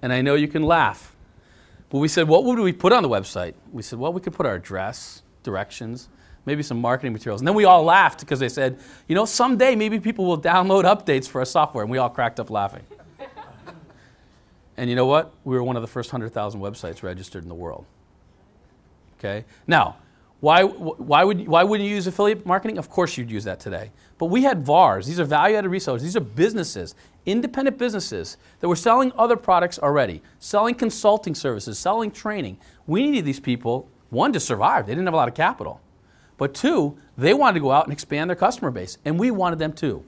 And 0.02 0.13
I 0.13 0.22
know 0.22 0.36
you 0.36 0.48
can 0.48 0.63
laugh, 0.63 1.15
but 1.89 2.00
we 2.00 2.08
said, 2.08 2.28
what 2.28 2.43
would 2.43 2.60
we 2.60 2.74
put 2.74 2.91
on 2.91 3.04
the 3.04 3.10
website? 3.10 3.54
We 3.72 3.82
said, 3.82 4.00
well, 4.00 4.12
we 4.12 4.19
could 4.22 4.34
put 4.34 4.46
our 4.46 4.56
address, 4.56 5.22
directions, 5.43 6.10
maybe 6.45 6.63
some 6.63 6.79
marketing 6.79 7.13
materials. 7.13 7.41
And 7.41 7.47
then 7.47 7.56
we 7.56 7.65
all 7.65 7.84
laughed 7.84 8.19
because 8.19 8.39
they 8.39 8.49
said, 8.49 8.79
you 9.08 9.15
know, 9.15 9.25
someday 9.25 9.75
maybe 9.75 9.99
people 9.99 10.25
will 10.25 10.39
download 10.39 10.84
updates 10.84 11.27
for 11.27 11.39
our 11.39 11.45
software. 11.45 11.84
And 11.84 11.91
we 11.91 11.97
all 11.97 12.10
cracked 12.10 12.39
up 12.39 12.49
laughing. 12.49 12.84
And 14.75 14.89
you 14.89 14.95
know 14.95 15.06
what? 15.06 15.32
We 15.43 15.56
were 15.56 15.63
one 15.63 15.75
of 15.75 15.84
the 15.84 15.88
first 15.88 16.12
100,000 16.12 16.60
websites 16.60 17.03
registered 17.03 17.43
in 17.43 17.49
the 17.49 17.53
world. 17.53 17.86
Okay? 19.19 19.45
Now, 19.67 19.97
why, 20.39 20.63
why, 20.63 21.23
would, 21.23 21.47
why 21.47 21.63
wouldn't 21.63 21.88
you 21.88 21.95
use 21.95 22.06
affiliate 22.06 22.45
marketing? 22.45 22.77
Of 22.77 22.89
course 22.89 23.15
you'd 23.15 23.32
use 23.32 23.45
that 23.45 23.62
today. 23.62 23.91
But 24.17 24.25
we 24.25 24.43
had 24.43 24.65
VARs. 24.65 25.08
These 25.08 25.19
are 25.19 25.23
value 25.23 25.56
added 25.56 25.71
resellers. 25.71 26.01
These 26.01 26.17
are 26.17 26.21
businesses, 26.21 26.95
independent 27.25 27.77
businesses 27.77 28.36
that 28.60 28.67
were 28.67 28.75
selling 28.75 29.13
other 29.17 29.38
products 29.38 29.79
already, 29.79 30.21
selling 30.39 30.75
consulting 30.75 31.34
services, 31.34 31.79
selling 31.79 32.12
training. 32.12 32.58
We 32.88 33.03
needed 33.03 33.23
these 33.23 33.39
people, 33.39 33.88
one, 34.10 34.34
to 34.34 34.39
survive. 34.41 34.86
They 34.86 34.91
didn't 34.91 35.06
have 35.06 35.13
a 35.13 35.17
lot 35.17 35.29
of 35.29 35.34
capital. 35.34 35.79
But 36.38 36.54
two, 36.54 36.98
they 37.17 37.34
wanted 37.34 37.56
to 37.56 37.60
go 37.60 37.72
out 37.72 37.86
and 37.86 37.93
expand 37.93 38.30
their 38.30 38.36
customer 38.36 38.72
base. 38.72 38.98
And 39.06 39.19
we 39.19 39.32
wanted 39.32 39.60
them 39.60 39.74
too. 39.74 40.04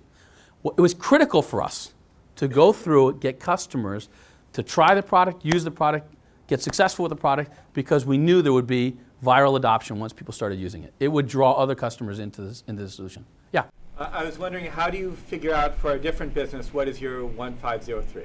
It 0.64 0.82
was 0.82 0.94
critical 0.94 1.42
for 1.42 1.62
us 1.62 1.94
to 2.38 2.48
go 2.48 2.74
through, 2.74 3.20
get 3.20 3.40
customers 3.40 4.10
to 4.54 4.64
try 4.64 4.96
the 4.96 5.04
product, 5.04 5.46
use 5.46 5.64
the 5.64 5.72
product, 5.72 6.14
get 6.48 6.62
successful 6.62 7.04
with 7.04 7.10
the 7.10 7.16
product 7.16 7.52
because 7.74 8.06
we 8.06 8.18
knew 8.18 8.42
there 8.42 8.54
would 8.54 8.68
be 8.68 8.96
viral 9.24 9.58
adoption 9.58 10.00
once 10.00 10.14
people 10.14 10.34
started 10.34 10.60
using 10.60 10.84
it. 10.84 10.94
It 11.00 11.08
would 11.08 11.28
draw 11.28 11.54
other 11.54 11.76
customers 11.76 12.20
into 12.20 12.42
this 12.42 12.64
into 12.68 12.84
the 12.84 12.90
solution. 12.90 13.26
Yeah. 13.52 13.66
Uh, 13.98 14.10
I 14.12 14.24
was 14.24 14.38
wondering, 14.38 14.66
how 14.66 14.90
do 14.90 14.98
you 14.98 15.12
figure 15.28 15.54
out 15.54 15.78
for 15.78 15.94
a 15.94 16.00
different 16.00 16.34
business 16.34 16.74
what 16.74 16.88
is 16.88 17.00
your 17.02 17.26
1503? 17.26 18.24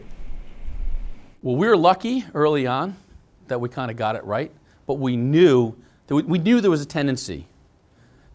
Well, 1.42 1.56
we 1.56 1.66
were 1.66 1.76
lucky 1.76 2.24
early 2.34 2.66
on 2.66 2.96
that 3.48 3.60
we 3.60 3.68
kind 3.68 3.90
of 3.90 3.96
got 3.96 4.14
it 4.14 4.24
right, 4.24 4.52
but 4.86 4.94
we 4.94 5.16
knew 5.16 5.74
that 6.06 6.14
we, 6.14 6.22
we 6.22 6.38
knew 6.38 6.60
there 6.60 6.70
was 6.70 6.82
a 6.82 6.86
tendency. 6.86 7.46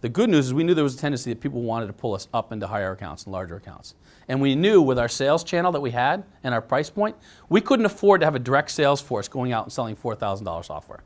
The 0.05 0.09
good 0.09 0.29
news 0.29 0.45
is 0.45 0.53
we 0.53 0.63
knew 0.63 0.75
there 0.75 0.83
was 0.83 0.93
a 0.93 0.99
tendency 0.99 1.33
that 1.33 1.41
people 1.41 1.63
wanted 1.63 1.87
to 1.87 1.93
pull 1.93 2.13
us 2.13 2.27
up 2.31 2.51
into 2.51 2.67
higher 2.67 2.91
accounts 2.91 3.23
and 3.23 3.33
larger 3.33 3.55
accounts. 3.55 3.95
And 4.27 4.39
we 4.39 4.53
knew 4.53 4.79
with 4.79 4.99
our 4.99 5.07
sales 5.07 5.43
channel 5.43 5.71
that 5.71 5.81
we 5.81 5.89
had 5.89 6.23
and 6.43 6.53
our 6.53 6.61
price 6.61 6.91
point, 6.91 7.15
we 7.49 7.59
couldn't 7.59 7.87
afford 7.87 8.21
to 8.21 8.27
have 8.27 8.35
a 8.35 8.39
direct 8.39 8.69
sales 8.69 9.01
force 9.01 9.27
going 9.27 9.51
out 9.51 9.63
and 9.63 9.73
selling 9.73 9.95
$4,000 9.95 10.63
software. 10.63 10.99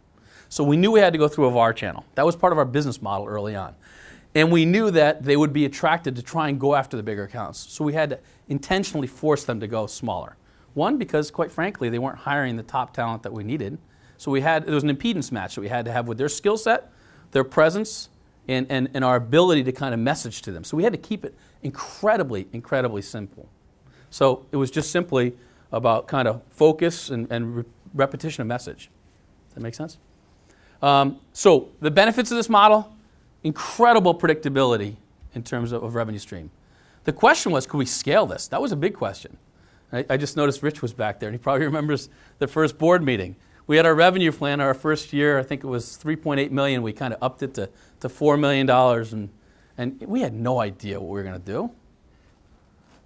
So 0.49 0.65
we 0.65 0.75
knew 0.75 0.91
we 0.91 0.99
had 0.99 1.13
to 1.13 1.17
go 1.17 1.29
through 1.29 1.45
a 1.45 1.51
VAR 1.51 1.71
channel. 1.71 2.03
That 2.15 2.25
was 2.25 2.35
part 2.35 2.51
of 2.51 2.59
our 2.59 2.65
business 2.65 3.01
model 3.01 3.25
early 3.25 3.55
on. 3.55 3.73
And 4.35 4.51
we 4.51 4.65
knew 4.65 4.91
that 4.91 5.23
they 5.23 5.37
would 5.37 5.53
be 5.53 5.63
attracted 5.63 6.17
to 6.17 6.21
try 6.21 6.49
and 6.49 6.59
go 6.59 6.75
after 6.75 6.97
the 6.97 7.03
bigger 7.03 7.23
accounts. 7.23 7.57
So 7.57 7.85
we 7.85 7.93
had 7.93 8.09
to 8.09 8.19
intentionally 8.49 9.07
force 9.07 9.45
them 9.45 9.61
to 9.61 9.67
go 9.67 9.87
smaller. 9.87 10.35
One, 10.73 10.97
because 10.97 11.31
quite 11.31 11.53
frankly, 11.53 11.87
they 11.87 11.99
weren't 11.99 12.17
hiring 12.19 12.57
the 12.57 12.63
top 12.63 12.93
talent 12.93 13.23
that 13.23 13.31
we 13.31 13.45
needed. 13.45 13.77
So 14.17 14.29
we 14.29 14.41
had, 14.41 14.65
there 14.65 14.75
was 14.75 14.83
an 14.83 14.93
impedance 14.93 15.31
match 15.31 15.55
that 15.55 15.61
we 15.61 15.69
had 15.69 15.85
to 15.85 15.91
have 15.93 16.09
with 16.09 16.17
their 16.17 16.27
skill 16.27 16.57
set, 16.57 16.91
their 17.31 17.45
presence, 17.45 18.09
and, 18.49 18.65
and, 18.69 18.89
and 18.95 19.05
our 19.05 19.15
ability 19.15 19.63
to 19.63 19.71
kind 19.71 19.93
of 19.93 19.99
message 19.99 20.41
to 20.41 20.51
them. 20.51 20.63
So 20.63 20.75
we 20.75 20.83
had 20.83 20.91
to 20.91 20.99
keep 20.99 21.23
it 21.23 21.35
incredibly, 21.61 22.47
incredibly 22.51 23.03
simple. 23.03 23.47
So 24.09 24.45
it 24.51 24.57
was 24.57 24.71
just 24.71 24.91
simply 24.91 25.35
about 25.71 26.07
kind 26.07 26.27
of 26.27 26.41
focus 26.49 27.11
and, 27.11 27.31
and 27.31 27.57
re- 27.57 27.63
repetition 27.93 28.41
of 28.41 28.47
message. 28.47 28.89
Does 29.49 29.55
that 29.55 29.61
make 29.61 29.75
sense? 29.75 29.99
Um, 30.81 31.19
so 31.31 31.69
the 31.79 31.91
benefits 31.91 32.31
of 32.31 32.37
this 32.37 32.49
model, 32.49 32.91
incredible 33.43 34.15
predictability 34.15 34.95
in 35.35 35.43
terms 35.43 35.71
of, 35.71 35.83
of, 35.83 35.93
revenue 35.93 36.17
stream. 36.17 36.49
The 37.03 37.13
question 37.13 37.51
was, 37.51 37.67
could 37.67 37.77
we 37.77 37.85
scale 37.85 38.25
this? 38.25 38.47
That 38.47 38.61
was 38.61 38.71
a 38.71 38.75
big 38.75 38.95
question. 38.95 39.37
I, 39.93 40.05
I 40.09 40.17
just 40.17 40.35
noticed 40.35 40.63
Rich 40.63 40.81
was 40.81 40.93
back 40.93 41.19
there, 41.19 41.29
and 41.29 41.35
he 41.35 41.41
probably 41.41 41.65
remembers 41.67 42.09
the 42.39 42.47
first 42.47 42.79
board 42.79 43.03
meeting. 43.03 43.35
We 43.69 43.77
had 43.77 43.85
our 43.85 43.93
revenue 43.93 44.31
plan 44.31 44.61
our 44.61 44.73
first 44.73 45.13
year, 45.13 45.37
I 45.37 45.43
think 45.43 45.63
it 45.63 45.67
was 45.67 45.95
3.8 46.03 46.49
million. 46.49 46.81
We 46.81 46.91
kind 46.91 47.13
of 47.13 47.21
upped 47.21 47.43
it 47.43 47.53
to 47.53 47.69
to 47.99 48.09
$4 48.09 48.39
million. 48.39 48.67
And, 48.67 49.29
and 49.77 50.09
we 50.09 50.21
had 50.21 50.33
no 50.33 50.59
idea 50.59 50.99
what 50.99 51.07
we 51.07 51.19
were 51.19 51.23
going 51.23 51.39
to 51.39 51.45
do. 51.45 51.69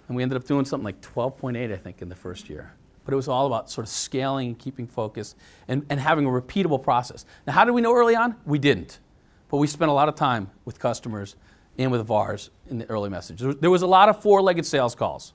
And 0.08 0.16
we 0.16 0.24
ended 0.24 0.38
up 0.38 0.48
doing 0.48 0.64
something 0.64 0.86
like 0.86 1.02
12.8, 1.02 1.74
I 1.74 1.76
think, 1.76 2.02
in 2.02 2.08
the 2.08 2.16
first 2.16 2.50
year. 2.50 2.72
But 3.04 3.12
it 3.12 3.18
was 3.18 3.28
all 3.28 3.46
about 3.46 3.70
sort 3.70 3.86
of 3.86 3.90
scaling 3.90 4.48
and 4.48 4.58
keeping 4.58 4.88
focus 4.88 5.36
and, 5.68 5.86
and 5.90 6.00
having 6.00 6.26
a 6.26 6.30
repeatable 6.30 6.82
process. 6.82 7.26
Now, 7.46 7.52
how 7.52 7.66
did 7.66 7.72
we 7.72 7.82
know 7.82 7.94
early 7.94 8.16
on? 8.16 8.38
We 8.46 8.58
didn't. 8.58 9.00
But 9.50 9.58
we 9.58 9.68
spent 9.68 9.92
a 9.92 9.94
lot 9.94 10.08
of 10.08 10.16
time 10.16 10.50
with 10.64 10.80
customers 10.80 11.36
and 11.78 11.92
with 11.92 12.06
VARs 12.06 12.52
in 12.70 12.78
the 12.78 12.90
early 12.90 13.10
message. 13.10 13.42
There 13.60 13.70
was 13.70 13.82
a 13.82 13.88
lot 13.88 14.08
of 14.08 14.22
four 14.22 14.42
legged 14.42 14.66
sales 14.66 14.96
calls. 14.96 15.34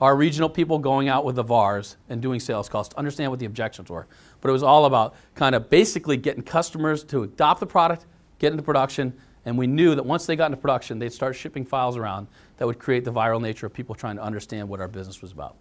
Our 0.00 0.16
regional 0.16 0.48
people 0.48 0.78
going 0.78 1.08
out 1.08 1.24
with 1.24 1.36
the 1.36 1.42
VARs 1.42 1.96
and 2.08 2.20
doing 2.20 2.40
sales 2.40 2.68
calls 2.68 2.88
to 2.88 2.98
understand 2.98 3.30
what 3.30 3.40
the 3.40 3.46
objections 3.46 3.90
were. 3.90 4.06
But 4.40 4.48
it 4.48 4.52
was 4.52 4.62
all 4.62 4.84
about 4.84 5.14
kind 5.34 5.54
of 5.54 5.70
basically 5.70 6.16
getting 6.16 6.42
customers 6.42 7.04
to 7.04 7.22
adopt 7.22 7.60
the 7.60 7.66
product, 7.66 8.06
get 8.38 8.52
into 8.52 8.62
production, 8.62 9.14
and 9.44 9.58
we 9.58 9.66
knew 9.66 9.94
that 9.94 10.04
once 10.04 10.26
they 10.26 10.36
got 10.36 10.46
into 10.46 10.56
production, 10.56 10.98
they'd 10.98 11.12
start 11.12 11.36
shipping 11.36 11.64
files 11.64 11.96
around 11.96 12.26
that 12.56 12.66
would 12.66 12.78
create 12.78 13.04
the 13.04 13.12
viral 13.12 13.40
nature 13.40 13.66
of 13.66 13.72
people 13.72 13.94
trying 13.94 14.16
to 14.16 14.22
understand 14.22 14.68
what 14.68 14.80
our 14.80 14.88
business 14.88 15.20
was 15.20 15.32
about. 15.32 15.56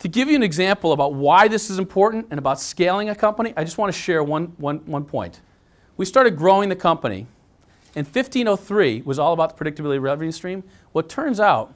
To 0.00 0.08
give 0.08 0.28
you 0.28 0.34
an 0.34 0.42
example 0.42 0.92
about 0.92 1.14
why 1.14 1.46
this 1.46 1.70
is 1.70 1.78
important 1.78 2.28
and 2.30 2.38
about 2.38 2.60
scaling 2.60 3.10
a 3.10 3.14
company, 3.14 3.52
I 3.56 3.64
just 3.64 3.78
want 3.78 3.92
to 3.92 3.98
share 3.98 4.24
one, 4.24 4.54
one, 4.56 4.78
one 4.86 5.04
point. 5.04 5.40
We 5.96 6.06
started 6.06 6.36
growing 6.36 6.68
the 6.68 6.76
company, 6.76 7.26
and 7.94 8.06
1503 8.06 9.02
was 9.02 9.18
all 9.18 9.32
about 9.32 9.56
the 9.56 9.62
predictability 9.62 10.00
revenue 10.00 10.32
stream. 10.32 10.64
Well, 10.92 11.02
turns 11.02 11.38
out 11.38 11.74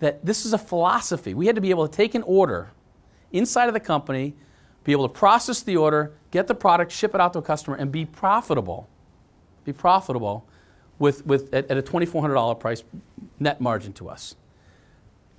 that 0.00 0.24
this 0.24 0.44
is 0.44 0.52
a 0.52 0.58
philosophy. 0.58 1.32
We 1.32 1.46
had 1.46 1.54
to 1.54 1.62
be 1.62 1.70
able 1.70 1.86
to 1.86 1.94
take 1.94 2.14
an 2.14 2.22
order 2.22 2.72
inside 3.32 3.68
of 3.68 3.74
the 3.74 3.80
company, 3.80 4.34
be 4.84 4.92
able 4.92 5.08
to 5.08 5.14
process 5.14 5.62
the 5.62 5.76
order, 5.76 6.12
get 6.30 6.46
the 6.46 6.54
product, 6.54 6.92
ship 6.92 7.14
it 7.14 7.20
out 7.20 7.32
to 7.34 7.38
a 7.38 7.42
customer, 7.42 7.76
and 7.76 7.92
be 7.92 8.04
profitable 8.04 8.88
be 9.64 9.72
profitable 9.72 10.46
with, 10.98 11.24
with, 11.26 11.52
at, 11.54 11.70
at 11.70 11.78
a 11.78 11.82
$2,400 11.82 12.60
price 12.60 12.82
net 13.38 13.60
margin 13.60 13.92
to 13.94 14.08
us. 14.08 14.36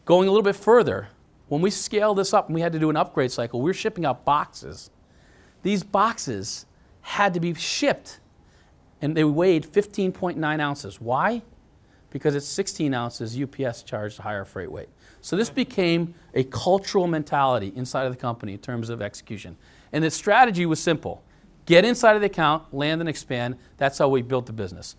Going 0.06 0.28
a 0.28 0.32
little 0.32 0.44
bit 0.44 0.56
further, 0.56 1.10
when 1.48 1.62
we 1.62 1.70
scaled 1.70 2.18
this 2.18 2.34
up 2.34 2.48
and 2.48 2.56
we 2.56 2.62
had 2.62 2.74
to 2.74 2.80
do 2.80 2.90
an 2.90 2.98
upgrade 2.98 3.32
cycle, 3.32 3.62
we 3.62 3.70
were 3.70 3.74
shipping 3.74 4.06
out 4.06 4.26
boxes. 4.26 4.90
These 5.64 5.84
boxes 5.84 6.66
had 7.02 7.34
to 7.34 7.40
be 7.40 7.54
shipped 7.54 8.20
and 9.02 9.16
they 9.16 9.24
weighed 9.24 9.66
15.9 9.66 10.60
ounces. 10.60 11.02
Why? 11.02 11.42
Because 12.12 12.36
it's 12.36 12.46
16 12.46 12.94
ounces, 12.94 13.42
UPS 13.42 13.84
charged 13.84 14.20
a 14.20 14.22
higher 14.22 14.46
freight 14.46 14.72
weight. 14.72 14.90
So 15.22 15.36
this 15.36 15.50
became 15.50 16.14
a 16.34 16.44
cultural 16.44 17.08
mentality 17.08 17.72
inside 17.76 18.06
of 18.06 18.14
the 18.14 18.20
company 18.20 18.54
in 18.54 18.60
terms 18.60 18.90
of 18.90 19.02
execution. 19.02 19.58
And 19.92 20.04
the 20.04 20.12
strategy 20.12 20.66
was 20.66 20.80
simple 20.80 21.24
get 21.66 21.86
inside 21.86 22.16
of 22.16 22.22
the 22.22 22.28
account, 22.28 22.74
land 22.74 23.02
and 23.02 23.10
expand. 23.10 23.56
That's 23.78 23.98
how 23.98 24.10
we 24.10 24.22
built 24.22 24.46
the 24.46 24.54
business. 24.54 24.96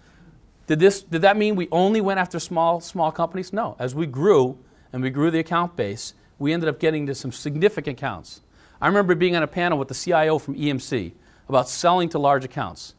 Did, 0.66 0.78
this, 0.78 1.02
did 1.02 1.22
that 1.22 1.36
mean 1.36 1.54
we 1.56 1.68
only 1.70 2.00
went 2.00 2.18
after 2.18 2.38
small, 2.38 2.80
small 2.80 3.12
companies? 3.12 3.52
No. 3.52 3.76
As 3.78 3.94
we 3.94 4.06
grew 4.06 4.58
and 4.92 5.02
we 5.02 5.10
grew 5.10 5.30
the 5.30 5.40
account 5.40 5.76
base, 5.76 6.14
we 6.38 6.52
ended 6.52 6.68
up 6.68 6.78
getting 6.78 7.06
to 7.06 7.14
some 7.14 7.32
significant 7.32 7.98
accounts. 7.98 8.40
I 8.80 8.86
remember 8.86 9.14
being 9.14 9.36
on 9.36 9.42
a 9.42 9.48
panel 9.48 9.76
with 9.76 9.88
the 9.88 9.94
CIO 9.94 10.38
from 10.38 10.54
EMC 10.54 11.12
about 11.48 11.68
selling 11.68 12.08
to 12.10 12.18
large 12.18 12.44
accounts. 12.44 12.94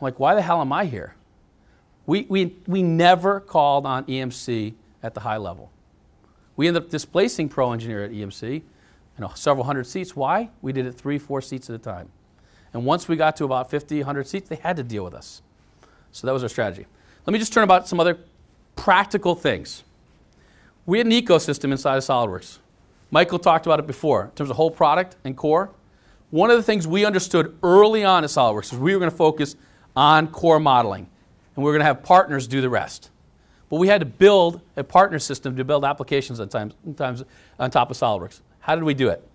I'm 0.00 0.04
like, 0.04 0.18
why 0.18 0.34
the 0.34 0.42
hell 0.42 0.60
am 0.60 0.72
I 0.72 0.86
here? 0.86 1.14
We, 2.10 2.26
we, 2.28 2.56
we 2.66 2.82
never 2.82 3.38
called 3.38 3.86
on 3.86 4.04
EMC 4.06 4.74
at 5.00 5.14
the 5.14 5.20
high 5.20 5.36
level. 5.36 5.70
We 6.56 6.66
ended 6.66 6.82
up 6.82 6.90
displacing 6.90 7.48
Pro 7.48 7.72
Engineer 7.72 8.02
at 8.02 8.10
EMC, 8.10 8.54
you 8.54 8.62
know, 9.20 9.30
several 9.36 9.64
hundred 9.64 9.86
seats. 9.86 10.16
Why? 10.16 10.50
We 10.60 10.72
did 10.72 10.86
it 10.86 10.96
three, 10.96 11.18
four 11.18 11.40
seats 11.40 11.70
at 11.70 11.76
a 11.76 11.78
time. 11.78 12.08
And 12.72 12.84
once 12.84 13.06
we 13.06 13.14
got 13.14 13.36
to 13.36 13.44
about 13.44 13.70
50, 13.70 13.98
100 13.98 14.26
seats, 14.26 14.48
they 14.48 14.56
had 14.56 14.74
to 14.78 14.82
deal 14.82 15.04
with 15.04 15.14
us. 15.14 15.40
So 16.10 16.26
that 16.26 16.32
was 16.32 16.42
our 16.42 16.48
strategy. 16.48 16.84
Let 17.26 17.32
me 17.32 17.38
just 17.38 17.52
turn 17.52 17.62
about 17.62 17.86
some 17.86 18.00
other 18.00 18.18
practical 18.74 19.36
things. 19.36 19.84
We 20.86 20.98
had 20.98 21.06
an 21.06 21.12
ecosystem 21.12 21.70
inside 21.70 21.96
of 21.96 22.02
SolidWorks. 22.02 22.58
Michael 23.12 23.38
talked 23.38 23.66
about 23.66 23.78
it 23.78 23.86
before 23.86 24.24
in 24.24 24.30
terms 24.32 24.50
of 24.50 24.56
whole 24.56 24.72
product 24.72 25.14
and 25.22 25.36
core. 25.36 25.70
One 26.30 26.50
of 26.50 26.56
the 26.56 26.64
things 26.64 26.88
we 26.88 27.04
understood 27.04 27.56
early 27.62 28.02
on 28.02 28.24
at 28.24 28.30
SolidWorks 28.30 28.72
is 28.72 28.80
we 28.80 28.94
were 28.94 28.98
going 28.98 29.12
to 29.12 29.16
focus 29.16 29.54
on 29.94 30.26
core 30.26 30.58
modeling, 30.58 31.08
and 31.54 31.64
we're 31.64 31.72
going 31.72 31.80
to 31.80 31.86
have 31.86 32.02
partners 32.02 32.46
do 32.46 32.60
the 32.60 32.70
rest. 32.70 33.10
But 33.68 33.76
we 33.76 33.88
had 33.88 34.00
to 34.00 34.06
build 34.06 34.60
a 34.76 34.84
partner 34.84 35.18
system 35.18 35.56
to 35.56 35.64
build 35.64 35.84
applications 35.84 36.40
on, 36.40 36.48
times, 36.48 36.74
times 36.96 37.24
on 37.58 37.70
top 37.70 37.90
of 37.90 37.96
SolidWorks. 37.96 38.40
How 38.60 38.74
did 38.74 38.84
we 38.84 38.94
do 38.94 39.08
it? 39.08 39.26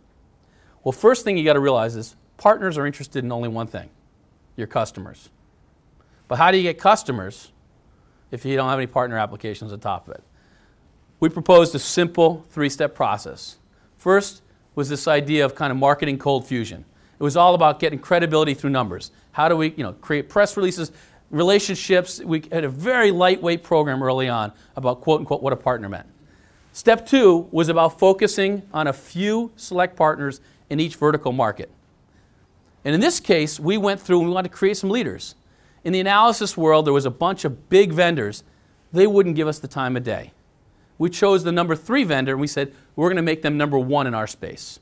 Well, 0.83 0.91
first 0.91 1.23
thing 1.23 1.37
you 1.37 1.45
got 1.45 1.53
to 1.53 1.59
realize 1.59 1.95
is 1.95 2.15
partners 2.37 2.77
are 2.77 2.85
interested 2.85 3.23
in 3.23 3.31
only 3.31 3.49
one 3.49 3.67
thing 3.67 3.89
your 4.55 4.67
customers. 4.67 5.29
But 6.27 6.37
how 6.37 6.51
do 6.51 6.57
you 6.57 6.63
get 6.63 6.77
customers 6.77 7.51
if 8.31 8.45
you 8.45 8.55
don't 8.55 8.69
have 8.69 8.79
any 8.79 8.87
partner 8.87 9.17
applications 9.17 9.71
on 9.71 9.79
top 9.79 10.07
of 10.07 10.15
it? 10.15 10.23
We 11.19 11.29
proposed 11.29 11.73
a 11.75 11.79
simple 11.79 12.45
three 12.49 12.69
step 12.69 12.93
process. 12.93 13.57
First 13.97 14.41
was 14.75 14.89
this 14.89 15.07
idea 15.07 15.45
of 15.45 15.55
kind 15.55 15.71
of 15.71 15.77
marketing 15.77 16.17
cold 16.17 16.45
fusion. 16.45 16.85
It 17.17 17.23
was 17.23 17.37
all 17.37 17.55
about 17.55 17.79
getting 17.79 17.99
credibility 17.99 18.53
through 18.53 18.71
numbers. 18.71 19.11
How 19.31 19.47
do 19.47 19.55
we 19.55 19.69
you 19.71 19.83
know, 19.83 19.93
create 19.93 20.29
press 20.29 20.57
releases, 20.57 20.91
relationships? 21.29 22.19
We 22.23 22.43
had 22.51 22.63
a 22.63 22.69
very 22.69 23.11
lightweight 23.11 23.63
program 23.63 24.01
early 24.03 24.29
on 24.29 24.51
about 24.75 25.01
quote 25.01 25.19
unquote 25.19 25.41
what 25.41 25.53
a 25.53 25.57
partner 25.57 25.89
meant. 25.89 26.07
Step 26.73 27.05
two 27.05 27.47
was 27.51 27.69
about 27.69 27.99
focusing 27.99 28.63
on 28.73 28.87
a 28.87 28.93
few 28.93 29.51
select 29.55 29.95
partners 29.95 30.41
in 30.69 30.79
each 30.79 30.95
vertical 30.95 31.31
market. 31.31 31.71
And 32.83 32.93
in 32.93 33.01
this 33.01 33.19
case, 33.19 33.59
we 33.59 33.77
went 33.77 34.01
through 34.01 34.19
and 34.19 34.29
we 34.29 34.33
wanted 34.33 34.49
to 34.49 34.55
create 34.55 34.77
some 34.77 34.89
leaders. 34.89 35.35
In 35.83 35.93
the 35.93 35.99
analysis 35.99 36.57
world, 36.57 36.85
there 36.85 36.93
was 36.93 37.05
a 37.05 37.11
bunch 37.11 37.45
of 37.45 37.69
big 37.69 37.93
vendors. 37.93 38.43
They 38.91 39.07
wouldn't 39.07 39.35
give 39.35 39.47
us 39.47 39.59
the 39.59 39.67
time 39.67 39.95
of 39.95 40.03
day. 40.03 40.33
We 40.97 41.09
chose 41.09 41.43
the 41.43 41.51
number 41.51 41.75
three 41.75 42.03
vendor 42.03 42.33
and 42.33 42.41
we 42.41 42.47
said, 42.47 42.73
we're 42.95 43.07
going 43.07 43.17
to 43.17 43.21
make 43.21 43.41
them 43.41 43.57
number 43.57 43.77
one 43.77 44.07
in 44.07 44.13
our 44.13 44.27
space. 44.27 44.79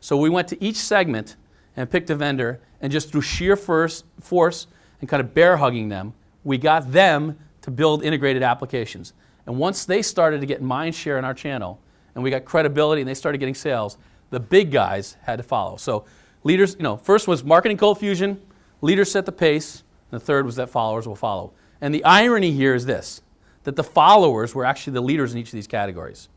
So 0.00 0.16
we 0.16 0.28
went 0.28 0.48
to 0.48 0.62
each 0.62 0.76
segment 0.76 1.36
and 1.76 1.90
picked 1.90 2.10
a 2.10 2.16
vendor, 2.16 2.60
and 2.80 2.90
just 2.90 3.10
through 3.10 3.20
sheer 3.20 3.54
force, 3.54 4.02
force 4.20 4.66
and 5.00 5.08
kind 5.08 5.20
of 5.20 5.34
bear 5.34 5.56
hugging 5.56 5.88
them, 5.88 6.14
we 6.44 6.58
got 6.58 6.90
them 6.92 7.38
to 7.62 7.70
build 7.70 8.02
integrated 8.02 8.42
applications. 8.42 9.12
And 9.46 9.58
once 9.58 9.84
they 9.84 10.02
started 10.02 10.40
to 10.40 10.46
get 10.46 10.62
mind 10.62 10.94
share 10.94 11.18
in 11.18 11.24
our 11.24 11.34
channel, 11.34 11.80
and 12.14 12.24
we 12.24 12.30
got 12.30 12.44
credibility 12.44 13.00
and 13.00 13.08
they 13.08 13.14
started 13.14 13.38
getting 13.38 13.54
sales, 13.54 13.96
the 14.30 14.40
big 14.40 14.70
guys 14.70 15.16
had 15.22 15.36
to 15.36 15.42
follow. 15.42 15.76
So 15.76 16.04
leaders, 16.44 16.74
you 16.76 16.82
know, 16.82 16.96
first 16.96 17.28
was 17.28 17.44
marketing 17.44 17.76
cold 17.76 17.98
fusion, 17.98 18.40
leaders 18.80 19.10
set 19.10 19.26
the 19.26 19.32
pace, 19.32 19.82
and 20.10 20.20
the 20.20 20.24
third 20.24 20.44
was 20.44 20.56
that 20.56 20.68
followers 20.68 21.06
will 21.06 21.16
follow. 21.16 21.52
And 21.80 21.94
the 21.94 22.04
irony 22.04 22.52
here 22.52 22.74
is 22.74 22.86
this 22.86 23.22
that 23.64 23.76
the 23.76 23.84
followers 23.84 24.54
were 24.54 24.64
actually 24.64 24.94
the 24.94 25.00
leaders 25.02 25.34
in 25.34 25.38
each 25.38 25.48
of 25.48 25.52
these 25.52 25.66
categories. 25.66 26.28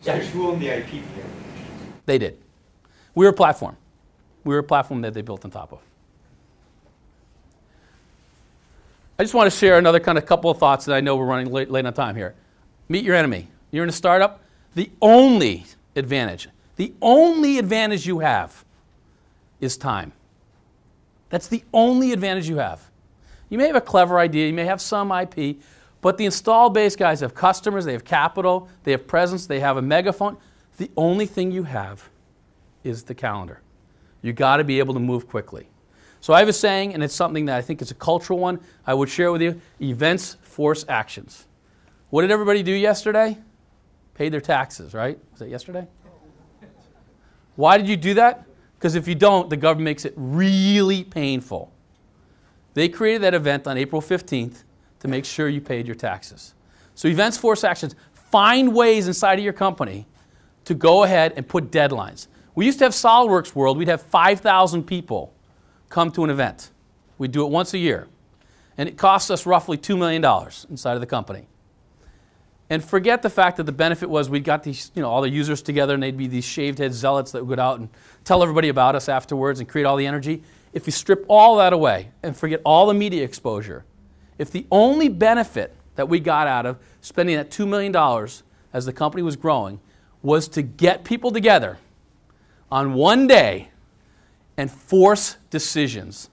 So 0.00 0.16
who 0.16 0.48
owned 0.48 0.62
the 0.62 0.68
IP 0.68 0.86
here? 0.86 1.02
They 2.06 2.16
did. 2.16 2.38
We 3.14 3.26
were 3.26 3.32
a 3.32 3.34
platform. 3.34 3.76
We 4.44 4.54
were 4.54 4.60
a 4.60 4.64
platform 4.64 5.02
that 5.02 5.14
they 5.14 5.22
built 5.22 5.44
on 5.44 5.50
top 5.50 5.72
of. 5.72 5.80
I 9.18 9.22
just 9.22 9.34
want 9.34 9.50
to 9.50 9.56
share 9.56 9.78
another 9.78 10.00
kind 10.00 10.18
of 10.18 10.26
couple 10.26 10.50
of 10.50 10.58
thoughts 10.58 10.86
that 10.86 10.94
I 10.94 11.00
know 11.00 11.14
we're 11.16 11.26
running 11.26 11.52
late, 11.52 11.70
late 11.70 11.86
on 11.86 11.92
time 11.92 12.16
here. 12.16 12.34
Meet 12.88 13.04
your 13.04 13.14
enemy. 13.14 13.48
You're 13.70 13.84
in 13.84 13.88
a 13.88 13.92
startup. 13.92 14.42
The 14.74 14.90
only 15.00 15.66
advantage, 15.94 16.48
the 16.76 16.92
only 17.00 17.58
advantage 17.58 18.06
you 18.06 18.18
have 18.18 18.64
is 19.60 19.76
time. 19.76 20.12
That's 21.30 21.46
the 21.46 21.62
only 21.72 22.12
advantage 22.12 22.48
you 22.48 22.56
have. 22.56 22.90
You 23.48 23.58
may 23.58 23.68
have 23.68 23.76
a 23.76 23.80
clever 23.80 24.18
idea, 24.18 24.48
you 24.48 24.52
may 24.52 24.64
have 24.64 24.80
some 24.80 25.12
IP, 25.12 25.58
but 26.00 26.18
the 26.18 26.24
install 26.24 26.70
base 26.70 26.96
guys 26.96 27.20
have 27.20 27.34
customers, 27.34 27.84
they 27.84 27.92
have 27.92 28.04
capital, 28.04 28.68
they 28.82 28.90
have 28.90 29.06
presence, 29.06 29.46
they 29.46 29.60
have 29.60 29.76
a 29.76 29.82
megaphone. 29.82 30.36
The 30.76 30.90
only 30.96 31.26
thing 31.26 31.52
you 31.52 31.62
have 31.62 32.08
is 32.82 33.04
the 33.04 33.14
calendar. 33.14 33.60
You 34.22 34.32
got 34.32 34.56
to 34.56 34.64
be 34.64 34.80
able 34.80 34.94
to 34.94 35.00
move 35.00 35.28
quickly. 35.28 35.68
So 36.24 36.32
I 36.32 36.38
have 36.38 36.48
a 36.48 36.54
saying, 36.54 36.94
and 36.94 37.04
it's 37.04 37.14
something 37.14 37.44
that 37.44 37.58
I 37.58 37.60
think 37.60 37.82
is 37.82 37.90
a 37.90 37.94
cultural 37.94 38.38
one. 38.38 38.58
I 38.86 38.94
would 38.94 39.10
share 39.10 39.30
with 39.30 39.42
you: 39.42 39.60
events 39.78 40.38
force 40.40 40.82
actions. 40.88 41.44
What 42.08 42.22
did 42.22 42.30
everybody 42.30 42.62
do 42.62 42.72
yesterday? 42.72 43.36
Paid 44.14 44.32
their 44.32 44.40
taxes, 44.40 44.94
right? 44.94 45.18
Was 45.32 45.40
that 45.40 45.50
yesterday? 45.50 45.86
Why 47.56 47.76
did 47.76 47.86
you 47.86 47.98
do 47.98 48.14
that? 48.14 48.46
Because 48.78 48.94
if 48.94 49.06
you 49.06 49.14
don't, 49.14 49.50
the 49.50 49.58
government 49.58 49.84
makes 49.84 50.06
it 50.06 50.14
really 50.16 51.04
painful. 51.04 51.70
They 52.72 52.88
created 52.88 53.20
that 53.20 53.34
event 53.34 53.66
on 53.66 53.76
April 53.76 54.00
15th 54.00 54.64
to 55.00 55.08
make 55.08 55.26
sure 55.26 55.50
you 55.50 55.60
paid 55.60 55.86
your 55.86 55.94
taxes. 55.94 56.54
So 56.94 57.06
events 57.06 57.36
force 57.36 57.64
actions. 57.64 57.96
Find 58.30 58.74
ways 58.74 59.08
inside 59.08 59.38
of 59.38 59.44
your 59.44 59.52
company 59.52 60.06
to 60.64 60.74
go 60.74 61.02
ahead 61.02 61.34
and 61.36 61.46
put 61.46 61.70
deadlines. 61.70 62.28
We 62.54 62.64
used 62.64 62.78
to 62.78 62.86
have 62.86 62.94
SolidWorks 62.94 63.54
World, 63.54 63.76
we'd 63.76 63.88
have 63.88 64.00
5,000 64.00 64.84
people 64.84 65.33
come 65.88 66.10
to 66.12 66.24
an 66.24 66.30
event. 66.30 66.70
We'd 67.18 67.32
do 67.32 67.44
it 67.44 67.50
once 67.50 67.74
a 67.74 67.78
year. 67.78 68.08
And 68.76 68.88
it 68.88 68.96
costs 68.96 69.30
us 69.30 69.46
roughly 69.46 69.78
$2 69.78 69.96
million 69.96 70.24
inside 70.68 70.94
of 70.94 71.00
the 71.00 71.06
company. 71.06 71.46
And 72.70 72.82
forget 72.82 73.22
the 73.22 73.30
fact 73.30 73.58
that 73.58 73.64
the 73.64 73.72
benefit 73.72 74.08
was 74.08 74.28
we 74.28 74.40
got 74.40 74.62
these, 74.62 74.90
you 74.94 75.02
know, 75.02 75.08
all 75.08 75.20
the 75.20 75.30
users 75.30 75.62
together 75.62 75.94
and 75.94 76.02
they'd 76.02 76.16
be 76.16 76.26
these 76.26 76.44
shaved 76.44 76.78
head 76.78 76.92
zealots 76.92 77.32
that 77.32 77.44
would 77.44 77.56
go 77.56 77.62
out 77.62 77.78
and 77.78 77.88
tell 78.24 78.42
everybody 78.42 78.68
about 78.68 78.96
us 78.96 79.08
afterwards 79.08 79.60
and 79.60 79.68
create 79.68 79.84
all 79.84 79.96
the 79.96 80.06
energy. 80.06 80.42
If 80.72 80.86
you 80.86 80.92
strip 80.92 81.24
all 81.28 81.56
that 81.56 81.72
away 81.72 82.10
and 82.22 82.36
forget 82.36 82.60
all 82.64 82.86
the 82.86 82.94
media 82.94 83.22
exposure, 83.22 83.84
if 84.38 84.50
the 84.50 84.66
only 84.70 85.08
benefit 85.08 85.76
that 85.94 86.08
we 86.08 86.18
got 86.20 86.48
out 86.48 86.66
of 86.66 86.78
spending 87.00 87.36
that 87.36 87.50
$2 87.50 87.68
million 87.68 87.94
as 88.72 88.86
the 88.86 88.92
company 88.92 89.22
was 89.22 89.36
growing 89.36 89.78
was 90.22 90.48
to 90.48 90.62
get 90.62 91.04
people 91.04 91.30
together 91.30 91.78
on 92.72 92.94
one 92.94 93.26
day 93.26 93.68
and 94.56 94.70
force 94.70 95.36
decisions, 95.50 96.30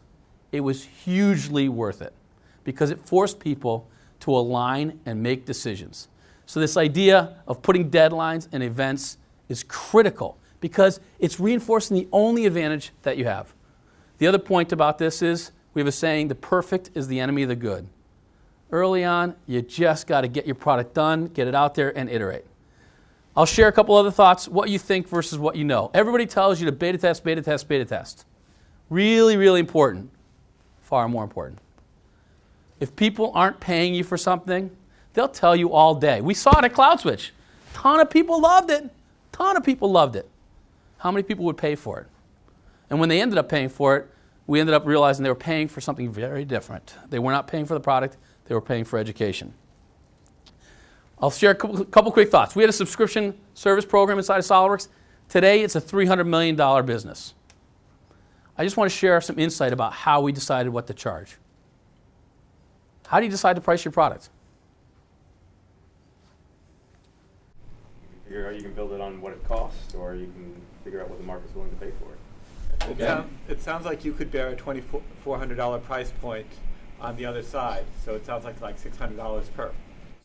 it 0.51 0.61
was 0.61 0.83
hugely 0.83 1.69
worth 1.69 2.01
it 2.01 2.13
because 2.63 2.91
it 2.91 2.99
forced 2.99 3.39
people 3.39 3.87
to 4.21 4.31
align 4.31 4.99
and 5.05 5.21
make 5.21 5.45
decisions. 5.45 6.07
So, 6.45 6.59
this 6.59 6.77
idea 6.77 7.37
of 7.47 7.61
putting 7.61 7.89
deadlines 7.89 8.47
and 8.51 8.61
events 8.61 9.17
is 9.49 9.63
critical 9.63 10.37
because 10.59 10.99
it's 11.19 11.39
reinforcing 11.39 11.97
the 11.97 12.07
only 12.11 12.45
advantage 12.45 12.91
that 13.03 13.17
you 13.17 13.25
have. 13.25 13.53
The 14.19 14.27
other 14.27 14.37
point 14.37 14.71
about 14.71 14.97
this 14.97 15.21
is 15.21 15.51
we 15.73 15.79
have 15.81 15.87
a 15.87 15.91
saying 15.91 16.27
the 16.27 16.35
perfect 16.35 16.91
is 16.93 17.07
the 17.07 17.19
enemy 17.19 17.43
of 17.43 17.49
the 17.49 17.55
good. 17.55 17.87
Early 18.71 19.03
on, 19.03 19.35
you 19.47 19.61
just 19.61 20.07
got 20.07 20.21
to 20.21 20.27
get 20.27 20.45
your 20.45 20.55
product 20.55 20.93
done, 20.93 21.27
get 21.27 21.47
it 21.47 21.55
out 21.55 21.75
there, 21.75 21.95
and 21.97 22.09
iterate. 22.09 22.45
I'll 23.35 23.45
share 23.45 23.67
a 23.67 23.71
couple 23.71 23.95
other 23.95 24.11
thoughts 24.11 24.47
what 24.47 24.69
you 24.69 24.77
think 24.77 25.07
versus 25.07 25.39
what 25.39 25.55
you 25.55 25.63
know. 25.63 25.89
Everybody 25.93 26.25
tells 26.25 26.59
you 26.59 26.65
to 26.65 26.71
beta 26.71 26.97
test, 26.97 27.23
beta 27.23 27.41
test, 27.41 27.67
beta 27.67 27.85
test. 27.85 28.25
Really, 28.89 29.37
really 29.37 29.61
important. 29.61 30.09
Far 30.81 31.07
more 31.07 31.23
important. 31.23 31.59
If 32.81 32.95
people 32.95 33.31
aren't 33.33 33.59
paying 33.59 33.95
you 33.95 34.03
for 34.03 34.17
something, 34.17 34.69
they'll 35.13 35.29
tell 35.29 35.55
you 35.55 35.71
all 35.71 35.95
day. 35.95 36.19
We 36.19 36.33
saw 36.33 36.57
it 36.59 36.65
at 36.65 36.73
Cloud 36.73 36.99
CloudSwitch. 36.99 37.29
Ton 37.73 38.01
of 38.01 38.09
people 38.09 38.41
loved 38.41 38.69
it. 38.69 38.89
Ton 39.31 39.55
of 39.55 39.63
people 39.63 39.89
loved 39.89 40.15
it. 40.15 40.27
How 40.97 41.11
many 41.11 41.23
people 41.23 41.45
would 41.45 41.57
pay 41.57 41.75
for 41.75 41.99
it? 42.01 42.07
And 42.89 42.99
when 42.99 43.07
they 43.07 43.21
ended 43.21 43.37
up 43.37 43.47
paying 43.47 43.69
for 43.69 43.95
it, 43.95 44.07
we 44.45 44.59
ended 44.59 44.75
up 44.75 44.85
realizing 44.85 45.23
they 45.23 45.29
were 45.29 45.35
paying 45.35 45.69
for 45.69 45.79
something 45.79 46.09
very 46.11 46.43
different. 46.43 46.95
They 47.09 47.19
were 47.19 47.31
not 47.31 47.47
paying 47.47 47.65
for 47.65 47.73
the 47.73 47.79
product, 47.79 48.17
they 48.45 48.55
were 48.55 48.61
paying 48.61 48.83
for 48.83 48.99
education. 48.99 49.53
I'll 51.21 51.31
share 51.31 51.51
a 51.51 51.55
couple, 51.55 51.85
couple 51.85 52.11
quick 52.11 52.29
thoughts. 52.29 52.55
We 52.55 52.63
had 52.63 52.69
a 52.69 52.73
subscription 52.73 53.37
service 53.53 53.85
program 53.85 54.17
inside 54.17 54.39
of 54.39 54.45
SolidWorks. 54.45 54.87
Today, 55.29 55.61
it's 55.61 55.75
a 55.75 55.81
$300 55.81 56.25
million 56.27 56.85
business. 56.85 57.33
I 58.57 58.63
just 58.63 58.75
want 58.75 58.91
to 58.91 58.95
share 58.95 59.21
some 59.21 59.37
insight 59.37 59.71
about 59.71 59.93
how 59.93 60.21
we 60.21 60.31
decided 60.31 60.71
what 60.71 60.87
to 60.87 60.93
charge. 60.93 61.37
How 63.07 63.19
do 63.19 63.25
you 63.25 63.31
decide 63.31 63.55
to 63.55 63.61
price 63.61 63.85
your 63.85 63.91
product? 63.91 64.29
figure 68.31 68.47
out 68.47 68.55
you 68.55 68.61
can 68.61 68.73
build 68.73 68.93
it 68.93 69.01
on 69.01 69.19
what 69.19 69.33
it 69.33 69.43
costs, 69.45 69.93
or 69.93 70.15
you 70.15 70.27
can 70.27 70.61
figure 70.85 71.01
out 71.01 71.09
what 71.09 71.19
the 71.19 71.25
market's 71.25 71.53
willing 71.53 71.69
to 71.69 71.75
pay 71.75 71.91
for 71.99 72.13
it. 72.13 72.91
It, 72.91 72.97
sound, 72.97 73.37
it 73.49 73.61
sounds 73.61 73.85
like 73.85 74.05
you 74.05 74.13
could 74.13 74.31
bear 74.31 74.47
a 74.49 74.55
twenty-four 74.55 75.37
hundred 75.37 75.55
dollar 75.55 75.79
price 75.79 76.11
point 76.21 76.47
on 77.01 77.17
the 77.17 77.25
other 77.25 77.43
side, 77.43 77.83
so 78.05 78.15
it 78.15 78.25
sounds 78.25 78.45
like 78.45 78.59
like 78.61 78.79
six 78.79 78.95
hundred 78.95 79.17
dollars 79.17 79.49
per. 79.49 79.71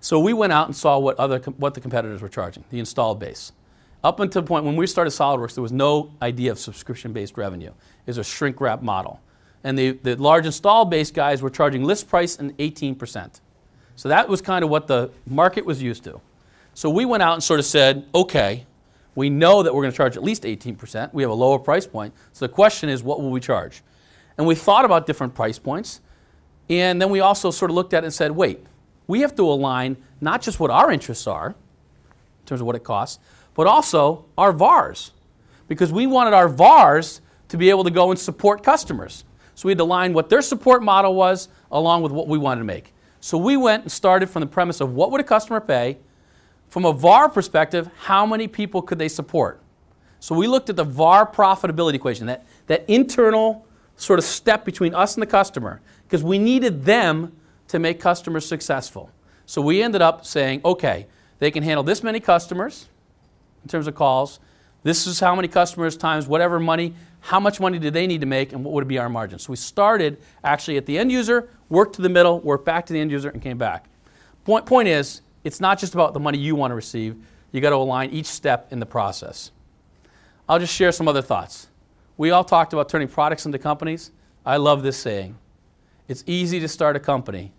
So 0.01 0.21
we 0.21 0.33
went 0.33 0.53
out 0.53 0.67
and 0.67 0.77
saw 0.77 0.99
what 0.99 1.19
other 1.19 1.39
what 1.39 1.75
the 1.75 1.81
competitors 1.81 2.23
were 2.23 2.29
charging, 2.29 2.65
the 2.71 2.79
installed 2.79 3.19
base. 3.19 3.53
Up 4.05 4.21
until 4.21 4.43
the 4.43 4.47
point 4.47 4.65
when 4.65 4.77
we 4.77 4.87
started 4.87 5.11
SolidWorks, 5.11 5.55
there 5.55 5.63
was 5.63 5.73
no 5.73 6.13
idea 6.23 6.53
of 6.53 6.59
subscription-based 6.59 7.37
revenue. 7.37 7.71
It 7.71 8.07
was 8.07 8.19
a 8.19 8.25
shrink 8.25 8.61
wrap 8.61 8.83
model, 8.83 9.21
and 9.65 9.77
the, 9.77 9.93
the 9.93 10.17
large 10.17 10.47
installed 10.47 10.91
base 10.91 11.11
guys 11.11 11.43
were 11.43 11.51
charging 11.51 11.83
list 11.83 12.09
price 12.09 12.37
and 12.39 12.57
18%. 12.59 13.41
So 13.97 14.09
that 14.11 14.29
was 14.29 14.41
kind 14.43 14.63
of 14.63 14.71
what 14.71 14.87
the 14.87 15.11
market 15.27 15.65
was 15.65 15.83
used 15.83 16.05
to. 16.05 16.21
So 16.75 16.91
we 16.91 17.05
went 17.05 17.23
out 17.23 17.33
and 17.33 17.43
sort 17.43 17.59
of 17.59 17.67
said, 17.67 18.07
okay, 18.15 18.67
we 19.15 19.31
know 19.31 19.63
that 19.63 19.75
we're 19.75 19.83
going 19.83 19.93
to 19.93 19.97
charge 19.97 20.17
at 20.17 20.23
least 20.23 20.43
18%. 20.43 21.13
We 21.15 21.23
have 21.23 21.31
a 21.31 21.35
lower 21.35 21.59
price 21.59 21.87
point. 21.87 22.15
So 22.33 22.47
the 22.47 22.53
question 22.53 22.91
is, 22.91 23.03
what 23.03 23.21
will 23.21 23.31
we 23.31 23.41
charge? 23.41 23.83
And 24.37 24.47
we 24.47 24.55
thought 24.55 24.85
about 24.85 25.07
different 25.07 25.35
price 25.35 25.59
points. 25.59 26.03
And 26.69 27.01
then 27.01 27.09
we 27.09 27.21
also 27.21 27.51
sort 27.51 27.71
of 27.71 27.75
looked 27.75 27.95
at 27.95 28.05
it 28.05 28.07
and 28.07 28.15
said, 28.15 28.33
wait, 28.33 28.61
we 29.07 29.21
have 29.21 29.35
to 29.37 29.43
align 29.43 29.97
not 30.21 30.43
just 30.43 30.59
what 30.61 30.71
our 30.71 30.91
interests 30.91 31.27
are, 31.27 31.49
in 31.49 32.47
terms 32.47 32.61
of 32.61 32.67
what 32.67 32.77
it 32.77 32.85
costs, 32.85 33.19
but 33.55 33.67
also 33.67 34.25
our 34.37 34.53
VARs. 34.53 35.13
Because 35.69 35.93
we 35.93 36.07
wanted 36.07 36.35
our 36.35 36.49
VARs 36.49 37.21
to 37.49 37.57
be 37.57 37.71
able 37.71 37.85
to 37.85 37.91
go 37.91 38.11
and 38.11 38.19
support 38.19 38.63
customers. 38.63 39.25
So 39.55 39.67
we 39.67 39.73
had 39.73 39.79
to 39.79 39.85
align 39.85 40.13
what 40.13 40.29
their 40.29 40.43
support 40.43 40.83
model 40.83 41.15
was 41.15 41.49
along 41.71 42.03
with 42.03 42.13
what 42.13 42.29
we 42.29 42.39
wanted 42.39 42.61
to 42.61 42.67
make. 42.67 42.93
So 43.21 43.39
we 43.39 43.57
went 43.57 43.83
and 43.83 43.93
started 43.93 44.29
from 44.29 44.41
the 44.41 44.47
premise 44.47 44.81
of 44.81 44.95
what 44.95 45.11
would 45.11 45.21
a 45.21 45.25
customer 45.25 45.61
pay, 45.61 45.99
from 46.69 46.85
a 46.85 46.93
VAR 46.93 47.29
perspective, 47.29 47.89
how 47.97 48.27
many 48.27 48.49
people 48.49 48.83
could 48.83 48.99
they 48.99 49.09
support? 49.09 49.61
So 50.21 50.35
we 50.35 50.47
looked 50.47 50.69
at 50.69 50.77
the 50.77 50.85
VAR 50.85 51.27
profitability 51.27 51.95
equation, 51.95 52.27
that, 52.27 52.45
that 52.67 52.85
internal 52.89 53.67
sort 53.97 54.19
of 54.19 54.25
step 54.25 54.65
between 54.65 54.95
us 54.95 55.15
and 55.15 55.23
the 55.23 55.27
customer, 55.27 55.81
because 56.05 56.23
we 56.23 56.39
needed 56.39 56.85
them 56.85 57.33
to 57.69 57.79
make 57.79 58.01
customers 58.01 58.47
successful. 58.47 59.11
So 59.47 59.63
we 59.63 59.83
ended 59.83 60.03
up 60.03 60.27
saying, 60.27 60.61
okay, 60.65 61.07
they 61.39 61.51
can 61.51 61.63
handle 61.63 61.83
this 61.83 62.03
many 62.03 62.21
customers 62.21 62.89
in 63.63 63.69
terms 63.69 63.87
of 63.87 63.95
calls. 63.95 64.41
This 64.83 65.07
is 65.07 65.19
how 65.21 65.35
many 65.35 65.49
customers 65.49 65.97
times 65.97 66.27
whatever 66.27 66.61
money, 66.61 66.95
how 67.21 67.41
much 67.41 67.59
money 67.59 67.79
do 67.79 67.91
they 67.91 68.07
need 68.07 68.21
to 68.21 68.27
make, 68.27 68.53
and 68.53 68.65
what 68.65 68.73
would 68.75 68.87
be 68.87 68.99
our 68.99 69.09
margin? 69.09 69.39
So 69.39 69.51
we 69.51 69.57
started 69.57 70.19
actually 70.45 70.77
at 70.77 70.87
the 70.87 70.99
end 70.99 71.11
user, 71.11 71.49
worked 71.69 71.97
to 71.97 72.03
the 72.03 72.09
middle, 72.09 72.41
worked 72.41 72.65
back 72.65 72.87
to 72.87 72.93
the 72.93 73.01
end 73.01 73.11
user, 73.11 73.29
and 73.29 73.43
came 73.43 73.59
back. 73.59 73.87
Point, 74.45 74.65
point 74.65 74.87
is, 74.87 75.23
it's 75.43 75.61
not 75.61 75.79
just 75.79 75.95
about 75.95 76.15
the 76.15 76.21
money 76.21 76.39
you 76.39 76.55
want 76.55 76.71
to 76.71 76.77
receive, 76.77 77.17
you 77.51 77.61
got 77.61 77.71
to 77.71 77.77
align 77.77 78.11
each 78.11 78.27
step 78.27 78.73
in 78.73 78.79
the 78.79 78.87
process. 78.87 79.51
I'll 80.49 80.61
just 80.61 80.75
share 80.75 80.93
some 80.93 81.09
other 81.09 81.23
thoughts. 81.23 81.69
We 82.17 82.31
all 82.31 82.45
talked 82.45 82.73
about 82.73 82.89
turning 82.89 83.09
products 83.09 83.45
into 83.47 83.59
companies. 83.59 84.13
I 84.45 84.59
love 84.59 84.83
this 84.83 84.97
saying. 84.97 85.37
It's 86.07 86.23
easy 86.27 86.61
to 86.61 86.69
start 86.69 86.95
a 86.95 87.01
company, 87.01 87.53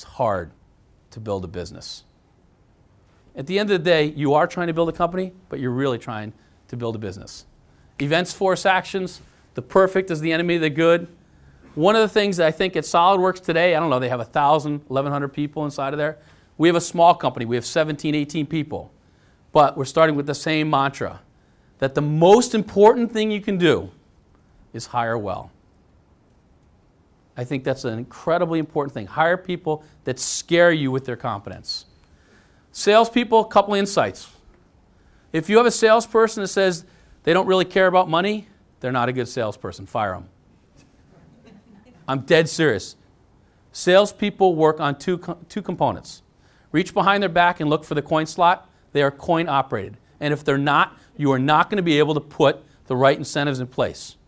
it's 0.00 0.04
hard 0.14 0.50
to 1.10 1.20
build 1.20 1.44
a 1.44 1.46
business. 1.46 2.04
At 3.36 3.46
the 3.46 3.58
end 3.58 3.70
of 3.70 3.84
the 3.84 3.84
day, 3.84 4.06
you 4.06 4.32
are 4.32 4.46
trying 4.46 4.68
to 4.68 4.72
build 4.72 4.88
a 4.88 4.92
company, 4.92 5.34
but 5.50 5.60
you're 5.60 5.70
really 5.72 5.98
trying 5.98 6.32
to 6.68 6.76
build 6.78 6.96
a 6.96 6.98
business. 6.98 7.44
Events 8.00 8.32
force 8.32 8.64
actions. 8.64 9.20
The 9.52 9.60
perfect 9.60 10.10
is 10.10 10.20
the 10.20 10.32
enemy 10.32 10.54
of 10.54 10.62
the 10.62 10.70
good. 10.70 11.06
One 11.74 11.96
of 11.96 12.00
the 12.00 12.08
things 12.08 12.38
that 12.38 12.46
I 12.46 12.50
think 12.50 12.76
at 12.76 12.84
SolidWorks 12.84 13.44
today, 13.44 13.74
I 13.74 13.80
don't 13.80 13.90
know, 13.90 13.98
they 13.98 14.08
have 14.08 14.20
1,000, 14.20 14.84
1,100 14.88 15.28
people 15.28 15.66
inside 15.66 15.92
of 15.92 15.98
there. 15.98 16.16
We 16.56 16.66
have 16.68 16.76
a 16.76 16.80
small 16.80 17.14
company, 17.14 17.44
we 17.44 17.56
have 17.56 17.66
17, 17.66 18.14
18 18.14 18.46
people, 18.46 18.90
but 19.52 19.76
we're 19.76 19.84
starting 19.84 20.16
with 20.16 20.26
the 20.26 20.34
same 20.34 20.70
mantra 20.70 21.20
that 21.78 21.94
the 21.94 22.00
most 22.00 22.54
important 22.54 23.12
thing 23.12 23.30
you 23.30 23.42
can 23.42 23.58
do 23.58 23.90
is 24.72 24.86
hire 24.86 25.18
well. 25.18 25.50
I 27.40 27.44
think 27.44 27.64
that's 27.64 27.86
an 27.86 27.98
incredibly 27.98 28.58
important 28.58 28.92
thing. 28.92 29.06
Hire 29.06 29.38
people 29.38 29.82
that 30.04 30.18
scare 30.18 30.72
you 30.72 30.90
with 30.90 31.06
their 31.06 31.16
competence. 31.16 31.86
Salespeople, 32.70 33.44
couple 33.44 33.72
insights. 33.72 34.28
If 35.32 35.48
you 35.48 35.56
have 35.56 35.64
a 35.64 35.70
salesperson 35.70 36.42
that 36.42 36.48
says 36.48 36.84
they 37.22 37.32
don't 37.32 37.46
really 37.46 37.64
care 37.64 37.86
about 37.86 38.10
money, 38.10 38.46
they're 38.80 38.92
not 38.92 39.08
a 39.08 39.14
good 39.14 39.26
salesperson. 39.26 39.86
Fire 39.86 40.12
them. 40.12 40.28
I'm 42.06 42.20
dead 42.20 42.46
serious. 42.46 42.96
Salespeople 43.72 44.54
work 44.54 44.78
on 44.78 44.98
two, 44.98 45.18
two 45.48 45.62
components 45.62 46.20
reach 46.72 46.92
behind 46.92 47.22
their 47.22 47.30
back 47.30 47.58
and 47.60 47.70
look 47.70 47.84
for 47.84 47.94
the 47.94 48.02
coin 48.02 48.26
slot, 48.26 48.68
they 48.92 49.00
are 49.00 49.10
coin 49.10 49.48
operated. 49.48 49.96
And 50.20 50.34
if 50.34 50.44
they're 50.44 50.58
not, 50.58 50.98
you 51.16 51.32
are 51.32 51.38
not 51.38 51.70
going 51.70 51.78
to 51.78 51.82
be 51.82 51.98
able 52.00 52.12
to 52.12 52.20
put 52.20 52.62
the 52.86 52.96
right 52.96 53.16
incentives 53.16 53.60
in 53.60 53.66
place. 53.66 54.18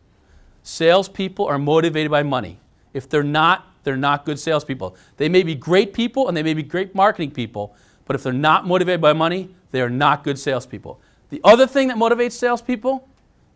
Salespeople 0.62 1.44
are 1.44 1.59
motivated 1.59 2.11
by 2.11 2.22
money. 2.22 2.59
If 2.92 3.09
they're 3.09 3.22
not, 3.22 3.66
they're 3.85 3.96
not 3.96 4.24
good 4.24 4.38
salespeople. 4.38 4.96
They 5.16 5.28
may 5.28 5.42
be 5.42 5.55
great 5.55 5.92
people 5.92 6.28
and 6.28 6.37
they 6.37 6.42
may 6.42 6.55
be 6.55 6.62
great 6.62 6.94
marketing 6.94 7.31
people, 7.31 7.74
but 8.05 8.16
if 8.16 8.22
they're 8.22 8.33
not 8.33 8.66
motivated 8.66 9.00
by 9.00 9.12
money, 9.12 9.55
they 9.70 9.81
are 9.81 9.90
not 9.90 10.24
good 10.24 10.38
salespeople. 10.38 11.00
The 11.31 11.40
other 11.44 11.66
thing 11.66 11.88
that 11.88 11.96
motivates 11.96 12.33
salespeople 12.33 13.09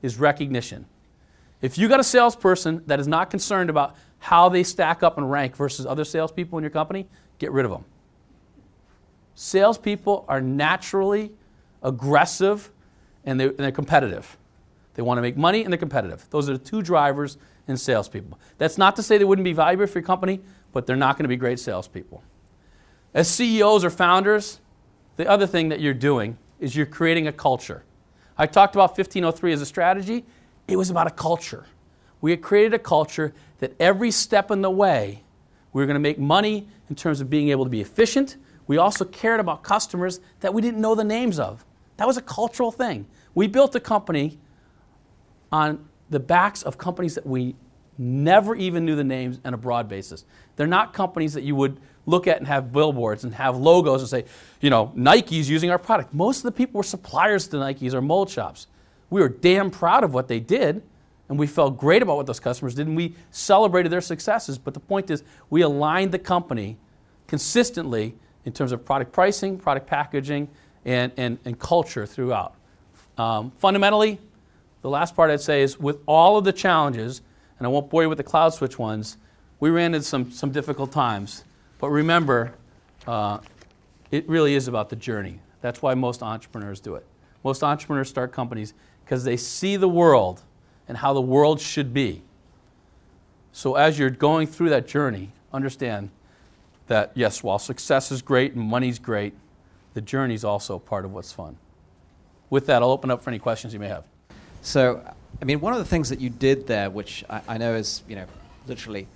is 0.03 0.19
recognition. 0.19 0.87
If 1.61 1.79
you 1.79 1.89
got 1.89 2.01
a 2.01 2.05
salesperson 2.05 2.83
that 2.87 3.01
is 3.01 3.09
not 3.09 3.31
concerned 3.31 3.71
about 3.71 3.97
how 4.19 4.49
they 4.49 4.63
stack 4.63 5.03
up 5.03 5.19
and 5.19 5.31
rank 5.31 5.57
versus 5.57 5.87
other 5.87 6.05
salespeople 6.05 6.59
in 6.59 6.63
your 6.63 6.71
company, 6.71 7.07
get 7.39 7.53
rid 7.53 7.65
of 7.65 7.71
them. 7.71 7.85
Salespeople 9.35 10.25
are 10.29 10.41
naturally 10.41 11.33
aggressive 11.83 12.71
and 13.25 13.39
they're, 13.39 13.49
and 13.49 13.59
they're 13.59 13.73
competitive. 13.73 14.37
They 14.95 15.03
want 15.03 15.19
to 15.19 15.23
make 15.23 15.37
money 15.37 15.63
and 15.63 15.73
they're 15.73 15.79
competitive. 15.79 16.27
Those 16.31 16.49
are 16.49 16.55
the 16.55 16.65
two 16.65 16.81
drivers 16.81 17.37
in 17.69 17.77
salespeople. 17.77 18.39
That's 18.59 18.79
not 18.79 18.97
to 18.97 19.03
say 19.03 19.19
they 19.19 19.25
wouldn't 19.25 19.45
be 19.45 19.53
valuable 19.53 19.87
for 19.87 19.99
your 19.99 20.07
company, 20.07 20.41
but 20.73 20.87
they're 20.87 20.97
not 20.97 21.17
going 21.17 21.25
to 21.25 21.29
be 21.29 21.37
great 21.37 21.59
salespeople. 21.59 22.23
As 23.15 23.29
CEOs 23.29 23.85
or 23.85 23.91
founders, 23.91 24.61
the 25.17 25.29
other 25.29 25.47
thing 25.47 25.71
that 25.71 25.81
you're 25.81 25.95
doing 25.95 26.39
is 26.61 26.77
you're 26.77 26.87
creating 26.87 27.27
a 27.27 27.33
culture. 27.33 27.83
I 28.39 28.47
talked 28.47 28.75
about 28.75 28.91
1503 28.91 29.53
as 29.53 29.63
a 29.63 29.67
strategy. 29.67 30.25
It 30.69 30.77
was 30.77 30.91
about 30.91 31.07
a 31.07 31.11
culture. 31.11 31.67
We 32.21 32.31
had 32.31 32.43
created 32.43 32.75
a 32.75 32.79
culture 32.79 33.33
that 33.59 33.75
every 33.81 34.11
step 34.11 34.51
in 34.51 34.63
the 34.63 34.71
way, 34.71 35.23
we 35.73 35.83
were 35.83 35.87
going 35.87 35.95
to 35.95 36.01
make 36.01 36.19
money 36.19 36.69
in 36.89 36.97
terms 36.97 37.21
of 37.21 37.31
being 37.31 37.49
able 37.49 37.65
to 37.65 37.71
be 37.71 37.81
efficient, 37.81 38.37
we 38.67 38.77
also 38.77 39.05
cared 39.05 39.41
about 39.41 39.63
customers 39.63 40.21
that 40.41 40.53
we 40.53 40.61
didn't 40.61 40.81
know 40.81 40.95
the 40.95 41.05
names 41.05 41.39
of. 41.39 41.65
That 41.97 42.07
was 42.07 42.17
a 42.17 42.23
cultural 42.23 42.73
thing. 42.73 43.07
We 43.35 43.47
built 43.47 43.75
a 43.75 43.81
company 43.81 44.39
on 45.53 45.89
the 46.11 46.21
backs 46.21 46.63
of 46.63 46.79
companies 46.79 47.15
that 47.15 47.27
we 47.27 47.57
never 47.99 48.55
even 48.55 48.85
knew 48.85 48.97
the 48.97 49.05
names 49.05 49.41
on 49.45 49.55
a 49.55 49.57
broad 49.57 49.89
basis. 49.89 50.25
They're 50.57 50.67
not 50.67 50.93
companies 50.93 51.35
that 51.35 51.43
you 51.43 51.57
would 51.57 51.81
look 52.05 52.27
at 52.27 52.39
and 52.39 52.47
have 52.47 52.73
billboards 52.73 53.25
and 53.25 53.35
have 53.35 53.57
logos 53.57 54.01
and 54.01 54.09
say, 54.09 54.25
you 54.61 54.71
know, 54.71 54.93
Nike's 54.95 55.49
using 55.49 55.71
our 55.71 55.79
product. 55.79 56.15
Most 56.15 56.39
of 56.39 56.43
the 56.45 56.53
people 56.53 56.79
were 56.79 56.85
suppliers 56.85 57.49
to 57.49 57.59
Nike's 57.59 57.95
or 57.95 58.01
mold 58.01 58.31
shops. 58.31 58.67
We 59.11 59.21
were 59.21 59.29
damn 59.29 59.71
proud 59.71 60.05
of 60.05 60.15
what 60.15 60.29
they 60.29 60.41
did, 60.41 60.83
and 61.29 61.39
we 61.39 61.47
felt 61.47 61.77
great 61.77 62.03
about 62.03 62.17
what 62.17 62.27
those 62.27 62.41
customers 62.41 62.75
did, 62.75 62.87
and 62.87 62.97
we 62.97 63.15
celebrated 63.31 63.91
their 63.91 64.01
successes. 64.01 64.59
But 64.59 64.75
the 64.75 64.81
point 64.81 65.11
is, 65.11 65.25
we 65.51 65.63
aligned 65.63 66.13
the 66.13 66.19
company 66.19 66.77
consistently 67.27 68.15
in 68.45 68.53
terms 68.53 68.73
of 68.73 68.85
product 68.85 69.13
pricing, 69.13 69.59
product 69.59 69.87
packaging, 69.87 70.49
and, 70.85 71.13
and, 71.17 71.39
and 71.45 71.59
culture 71.59 72.07
throughout. 72.07 72.55
Um, 73.19 73.51
fundamentally, 73.59 74.21
the 74.87 74.91
last 74.91 75.17
part 75.17 75.33
I'd 75.33 75.41
say 75.41 75.63
is 75.63 75.81
with 75.81 75.99
all 76.07 76.39
of 76.39 76.45
the 76.45 76.53
challenges, 76.53 77.21
and 77.59 77.67
I 77.67 77.69
won't 77.69 77.91
bore 77.91 78.05
you 78.05 78.09
with 78.09 78.19
the 78.19 78.25
CloudSwitch 78.25 78.79
ones, 78.79 79.17
we 79.59 79.69
ran 79.69 79.95
into 79.95 80.07
some, 80.07 80.31
some 80.31 80.53
difficult 80.53 80.93
times. 80.93 81.43
But 81.81 81.89
remember, 81.89 82.55
uh, 83.05 83.39
it 84.13 84.29
really 84.29 84.55
is 84.55 84.69
about 84.69 84.89
the 84.89 84.95
journey. 84.95 85.41
That's 85.61 85.83
why 85.83 85.95
most 85.95 86.23
entrepreneurs 86.23 86.79
do 86.79 86.95
it. 86.95 87.05
Most 87.43 87.65
entrepreneurs 87.65 88.09
start 88.09 88.31
companies 88.31 88.75
because 89.05 89.25
they 89.25 89.37
see 89.37 89.75
the 89.75 89.89
world 89.89 90.43
and 90.87 90.97
how 90.97 91.13
the 91.13 91.21
world 91.21 91.61
should 91.61 91.93
be. 91.93 92.23
So 93.51 93.75
as 93.75 93.99
you're 93.99 94.09
going 94.09 94.47
through 94.47 94.69
that 94.69 94.87
journey, 94.87 95.33
understand 95.53 96.11
that 96.87 97.11
yes, 97.17 97.43
while 97.43 97.59
success 97.59 98.13
is 98.13 98.23
great 98.23 98.53
and 98.53 98.63
money's 98.63 99.01
great, 99.01 99.35
the 99.95 100.01
journey 100.01 100.35
is 100.35 100.45
also 100.45 100.79
part 100.79 101.05
of 101.05 101.13
what's 101.13 101.33
fun. 101.33 101.57
With 102.51 102.67
that, 102.67 102.83
I'll 102.83 102.93
open 102.93 103.11
up 103.11 103.21
for 103.21 103.31
any 103.31 103.41
questions 103.41 103.75
you 103.75 103.81
may 103.81 103.89
have. 103.89 104.05
So, 104.67 105.01
I 105.41 105.45
mean, 105.45 105.61
one 105.61 105.75
of 105.75 105.79
the 105.79 105.85
things 105.85 106.09
that 106.09 106.21
you 106.21 106.29
did 106.29 106.67
there, 106.67 106.91
which 106.91 107.25
I, 107.31 107.41
I 107.51 107.57
know 107.57 107.77
is, 107.77 108.03
you 108.09 108.17
know, 108.17 108.27
literally 108.67 109.07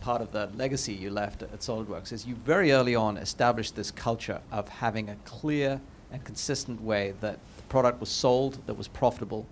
part 0.00 0.20
of 0.20 0.32
the 0.32 0.50
legacy 0.56 0.92
you 0.92 1.08
left 1.08 1.44
at 1.44 1.60
SolidWorks 1.60 2.10
is 2.10 2.26
you 2.26 2.34
very 2.34 2.72
early 2.72 2.96
on 2.96 3.16
established 3.16 3.76
this 3.76 3.92
culture 3.92 4.40
of 4.50 4.68
having 4.68 5.08
a 5.08 5.14
clear 5.24 5.80
and 6.10 6.24
consistent 6.24 6.82
way 6.82 7.14
that 7.20 7.38
the 7.58 7.62
product 7.68 8.00
was 8.00 8.08
sold, 8.08 8.58
that 8.66 8.74
was 8.74 8.88
profitable, 8.88 9.46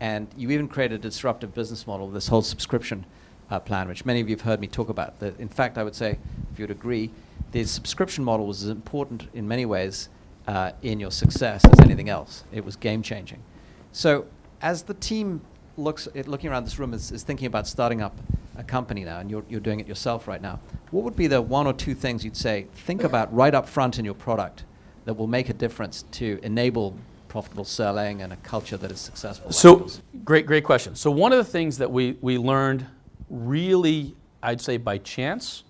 and 0.00 0.26
you 0.36 0.50
even 0.50 0.66
created 0.66 0.96
a 0.96 1.02
disruptive 1.02 1.54
business 1.54 1.86
model, 1.86 2.10
this 2.10 2.26
whole 2.26 2.42
subscription 2.42 3.06
uh, 3.52 3.60
plan, 3.60 3.86
which 3.86 4.04
many 4.04 4.20
of 4.20 4.28
you 4.28 4.34
have 4.34 4.44
heard 4.44 4.58
me 4.58 4.66
talk 4.66 4.88
about. 4.88 5.20
That 5.20 5.38
in 5.38 5.48
fact, 5.48 5.78
I 5.78 5.84
would 5.84 5.94
say, 5.94 6.18
if 6.52 6.58
you 6.58 6.64
would 6.64 6.72
agree, 6.72 7.12
the 7.52 7.62
subscription 7.62 8.24
model 8.24 8.48
was 8.48 8.64
as 8.64 8.68
important 8.68 9.28
in 9.32 9.46
many 9.46 9.64
ways 9.64 10.08
uh, 10.48 10.72
in 10.82 10.98
your 10.98 11.12
success 11.12 11.64
as 11.64 11.78
anything 11.78 12.08
else. 12.08 12.42
It 12.50 12.64
was 12.64 12.74
game 12.74 13.04
changing. 13.04 13.44
So, 13.92 14.26
as 14.62 14.84
the 14.84 14.94
team 14.94 15.40
looks 15.76 16.08
at 16.14 16.28
looking 16.28 16.48
around 16.48 16.64
this 16.64 16.78
room 16.78 16.94
is, 16.94 17.10
is 17.10 17.24
thinking 17.24 17.46
about 17.46 17.66
starting 17.66 18.00
up 18.00 18.16
a 18.56 18.62
company 18.62 19.04
now, 19.04 19.18
and 19.18 19.30
you're, 19.30 19.44
you're 19.48 19.60
doing 19.60 19.80
it 19.80 19.88
yourself 19.88 20.28
right 20.28 20.40
now, 20.40 20.60
what 20.90 21.04
would 21.04 21.16
be 21.16 21.26
the 21.26 21.40
one 21.42 21.66
or 21.66 21.72
two 21.72 21.94
things 21.94 22.24
you'd 22.24 22.36
say, 22.36 22.66
think 22.74 23.02
about 23.02 23.34
right 23.34 23.54
up 23.54 23.68
front 23.68 23.98
in 23.98 24.04
your 24.04 24.14
product 24.14 24.64
that 25.04 25.14
will 25.14 25.26
make 25.26 25.48
a 25.48 25.52
difference 25.52 26.04
to 26.12 26.38
enable 26.42 26.96
profitable 27.28 27.64
selling 27.64 28.20
and 28.22 28.32
a 28.32 28.36
culture 28.36 28.76
that 28.76 28.90
is 28.90 29.00
successful? 29.00 29.50
So, 29.50 29.88
great, 30.24 30.46
great 30.46 30.64
question. 30.64 30.94
So, 30.94 31.10
one 31.10 31.32
of 31.32 31.38
the 31.38 31.50
things 31.50 31.78
that 31.78 31.90
we, 31.90 32.18
we 32.20 32.36
learned 32.36 32.86
really, 33.30 34.14
I'd 34.42 34.60
say 34.60 34.76
by 34.76 34.98
chance, 34.98 35.64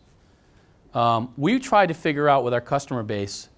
um, 0.92 1.33
we 1.37 1.59
tried 1.61 1.87
to 1.87 1.94
figure 1.94 2.28
out 2.28 2.42
with 2.42 2.52
our 2.52 2.61
customer 2.61 3.05
base, 3.05 3.48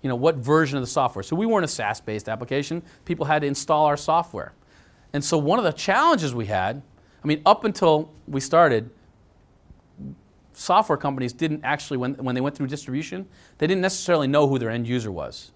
you 0.00 0.08
know, 0.08 0.14
what 0.14 0.36
version 0.36 0.78
of 0.78 0.82
the 0.82 0.90
software. 0.90 1.24
So, 1.24 1.34
we 1.34 1.44
weren't 1.44 1.64
a 1.64 1.68
SaaS 1.68 2.00
based 2.00 2.28
application, 2.28 2.84
people 3.04 3.26
had 3.26 3.42
to 3.42 3.48
install 3.48 3.86
our 3.86 3.96
software. 3.96 4.52
And 5.12 5.24
so, 5.24 5.38
one 5.38 5.58
of 5.58 5.64
the 5.64 5.72
challenges 5.72 6.34
we 6.34 6.46
had, 6.46 6.82
I 7.22 7.26
mean, 7.26 7.42
up 7.44 7.64
until 7.64 8.12
we 8.26 8.40
started, 8.40 8.90
software 10.52 10.98
companies 10.98 11.32
didn't 11.32 11.62
actually, 11.64 11.96
when, 11.96 12.14
when 12.14 12.34
they 12.34 12.40
went 12.40 12.56
through 12.56 12.66
distribution, 12.66 13.26
they 13.58 13.66
didn't 13.66 13.82
necessarily 13.82 14.28
know 14.28 14.46
who 14.46 14.58
their 14.58 14.70
end 14.70 14.86
user 14.86 15.10
was. 15.10 15.52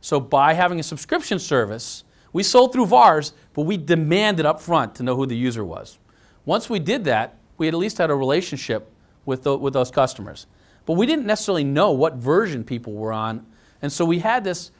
So 0.00 0.20
by 0.20 0.54
having 0.54 0.78
a 0.78 0.82
subscription 0.82 1.38
service, 1.38 2.04
we 2.32 2.42
sold 2.42 2.72
through 2.72 2.86
VARs, 2.86 3.32
but 3.54 3.62
we 3.62 3.76
demanded 3.76 4.44
up 4.44 4.60
front 4.60 4.94
to 4.96 5.02
know 5.02 5.16
who 5.16 5.26
the 5.26 5.36
user 5.36 5.64
was. 5.64 5.98
Once 6.44 6.68
we 6.68 6.78
did 6.78 7.04
that, 7.04 7.36
we 7.56 7.68
at 7.68 7.74
least 7.74 7.98
had 7.98 8.10
a 8.10 8.14
relationship 8.14 8.92
with, 9.24 9.42
the, 9.42 9.56
with 9.56 9.72
those 9.72 9.90
customers. 9.90 10.46
But 10.84 10.94
we 10.94 11.06
didn't 11.06 11.26
necessarily 11.26 11.64
know 11.64 11.90
what 11.92 12.14
version 12.14 12.62
people 12.62 12.92
were 12.92 13.12
on. 13.12 13.46
And 13.82 13.92
so 13.92 14.04
we 14.04 14.20
had 14.20 14.44
this 14.44 14.70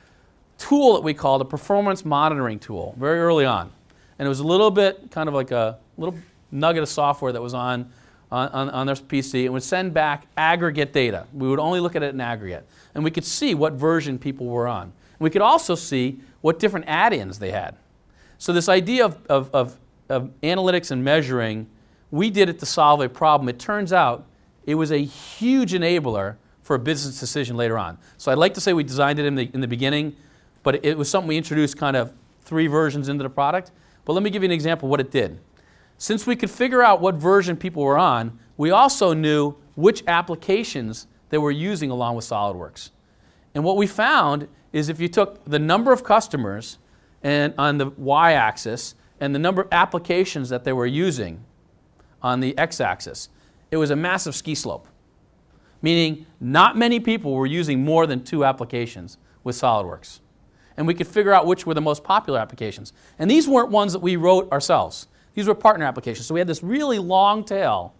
tool 0.58 0.94
that 0.94 1.02
we 1.02 1.14
called 1.14 1.40
a 1.40 1.44
performance 1.44 2.04
monitoring 2.04 2.58
tool 2.58 2.94
very 2.98 3.18
early 3.18 3.44
on. 3.44 3.72
And 4.18 4.26
it 4.26 4.28
was 4.28 4.40
a 4.40 4.46
little 4.46 4.70
bit 4.70 5.10
kind 5.10 5.28
of 5.28 5.34
like 5.34 5.50
a 5.50 5.78
little 5.98 6.18
nugget 6.50 6.82
of 6.82 6.88
software 6.88 7.32
that 7.32 7.42
was 7.42 7.54
on, 7.54 7.90
on, 8.30 8.70
on, 8.70 8.86
their 8.86 8.96
PC 8.96 9.44
and 9.44 9.52
would 9.52 9.62
send 9.62 9.94
back 9.94 10.26
aggregate 10.36 10.92
data. 10.92 11.26
We 11.32 11.48
would 11.48 11.58
only 11.58 11.80
look 11.80 11.96
at 11.96 12.02
it 12.02 12.14
in 12.14 12.20
aggregate. 12.20 12.66
And 12.94 13.04
we 13.04 13.10
could 13.10 13.24
see 13.24 13.54
what 13.54 13.74
version 13.74 14.18
people 14.18 14.46
were 14.46 14.66
on. 14.66 14.92
We 15.18 15.30
could 15.30 15.42
also 15.42 15.74
see 15.74 16.20
what 16.40 16.58
different 16.58 16.86
add 16.88 17.12
ins 17.12 17.38
they 17.38 17.50
had. 17.50 17.76
So, 18.38 18.52
this 18.52 18.68
idea 18.68 19.06
of, 19.06 19.18
of, 19.28 19.54
of, 19.54 19.76
of 20.08 20.30
analytics 20.42 20.90
and 20.90 21.02
measuring, 21.02 21.66
we 22.10 22.30
did 22.30 22.48
it 22.48 22.58
to 22.58 22.66
solve 22.66 23.00
a 23.00 23.08
problem. 23.08 23.48
It 23.48 23.58
turns 23.58 23.92
out 23.92 24.26
it 24.66 24.74
was 24.74 24.92
a 24.92 24.98
huge 24.98 25.72
enabler 25.72 26.36
for 26.62 26.76
a 26.76 26.78
business 26.78 27.18
decision 27.18 27.56
later 27.56 27.78
on. 27.78 27.96
So, 28.18 28.30
I'd 28.30 28.38
like 28.38 28.54
to 28.54 28.60
say 28.60 28.74
we 28.74 28.84
designed 28.84 29.18
it 29.18 29.24
in 29.24 29.36
the, 29.36 29.50
in 29.54 29.60
the 29.60 29.68
beginning, 29.68 30.14
but 30.62 30.84
it 30.84 30.98
was 30.98 31.08
something 31.08 31.28
we 31.28 31.38
introduced 31.38 31.78
kind 31.78 31.96
of 31.96 32.12
three 32.42 32.66
versions 32.66 33.08
into 33.08 33.22
the 33.22 33.30
product. 33.30 33.70
But 34.06 34.14
let 34.14 34.22
me 34.22 34.30
give 34.30 34.42
you 34.42 34.46
an 34.46 34.52
example 34.52 34.86
of 34.86 34.90
what 34.90 35.00
it 35.00 35.10
did. 35.10 35.38
Since 35.98 36.26
we 36.26 36.36
could 36.36 36.50
figure 36.50 36.82
out 36.82 37.02
what 37.02 37.16
version 37.16 37.56
people 37.56 37.82
were 37.82 37.98
on, 37.98 38.38
we 38.56 38.70
also 38.70 39.12
knew 39.12 39.56
which 39.74 40.02
applications 40.06 41.06
they 41.28 41.36
were 41.36 41.50
using 41.50 41.90
along 41.90 42.16
with 42.16 42.24
SolidWorks. 42.24 42.90
And 43.54 43.64
what 43.64 43.76
we 43.76 43.86
found 43.86 44.48
is 44.72 44.88
if 44.88 45.00
you 45.00 45.08
took 45.08 45.44
the 45.44 45.58
number 45.58 45.92
of 45.92 46.04
customers 46.04 46.78
and 47.22 47.52
on 47.58 47.78
the 47.78 47.86
y-axis 47.96 48.94
and 49.20 49.34
the 49.34 49.38
number 49.38 49.62
of 49.62 49.68
applications 49.72 50.50
that 50.50 50.64
they 50.64 50.72
were 50.72 50.86
using 50.86 51.44
on 52.22 52.40
the 52.40 52.56
x-axis, 52.56 53.28
it 53.70 53.76
was 53.76 53.90
a 53.90 53.96
massive 53.96 54.34
ski 54.34 54.54
slope. 54.54 54.86
Meaning 55.82 56.26
not 56.38 56.76
many 56.76 57.00
people 57.00 57.34
were 57.34 57.46
using 57.46 57.84
more 57.84 58.06
than 58.06 58.22
two 58.22 58.44
applications 58.44 59.18
with 59.42 59.56
SolidWorks. 59.56 60.20
And 60.76 60.86
we 60.86 60.94
could 60.94 61.06
figure 61.06 61.32
out 61.32 61.46
which 61.46 61.66
were 61.66 61.74
the 61.74 61.80
most 61.80 62.04
popular 62.04 62.38
applications. 62.38 62.92
And 63.18 63.30
these 63.30 63.48
weren't 63.48 63.70
ones 63.70 63.92
that 63.92 64.00
we 64.00 64.16
wrote 64.16 64.50
ourselves. 64.52 65.06
These 65.34 65.48
were 65.48 65.54
partner 65.54 65.84
applications. 65.84 66.26
So 66.26 66.34
we 66.34 66.40
had 66.40 66.46
this 66.46 66.62
really 66.62 66.98
long 66.98 67.44
tail 67.44 67.94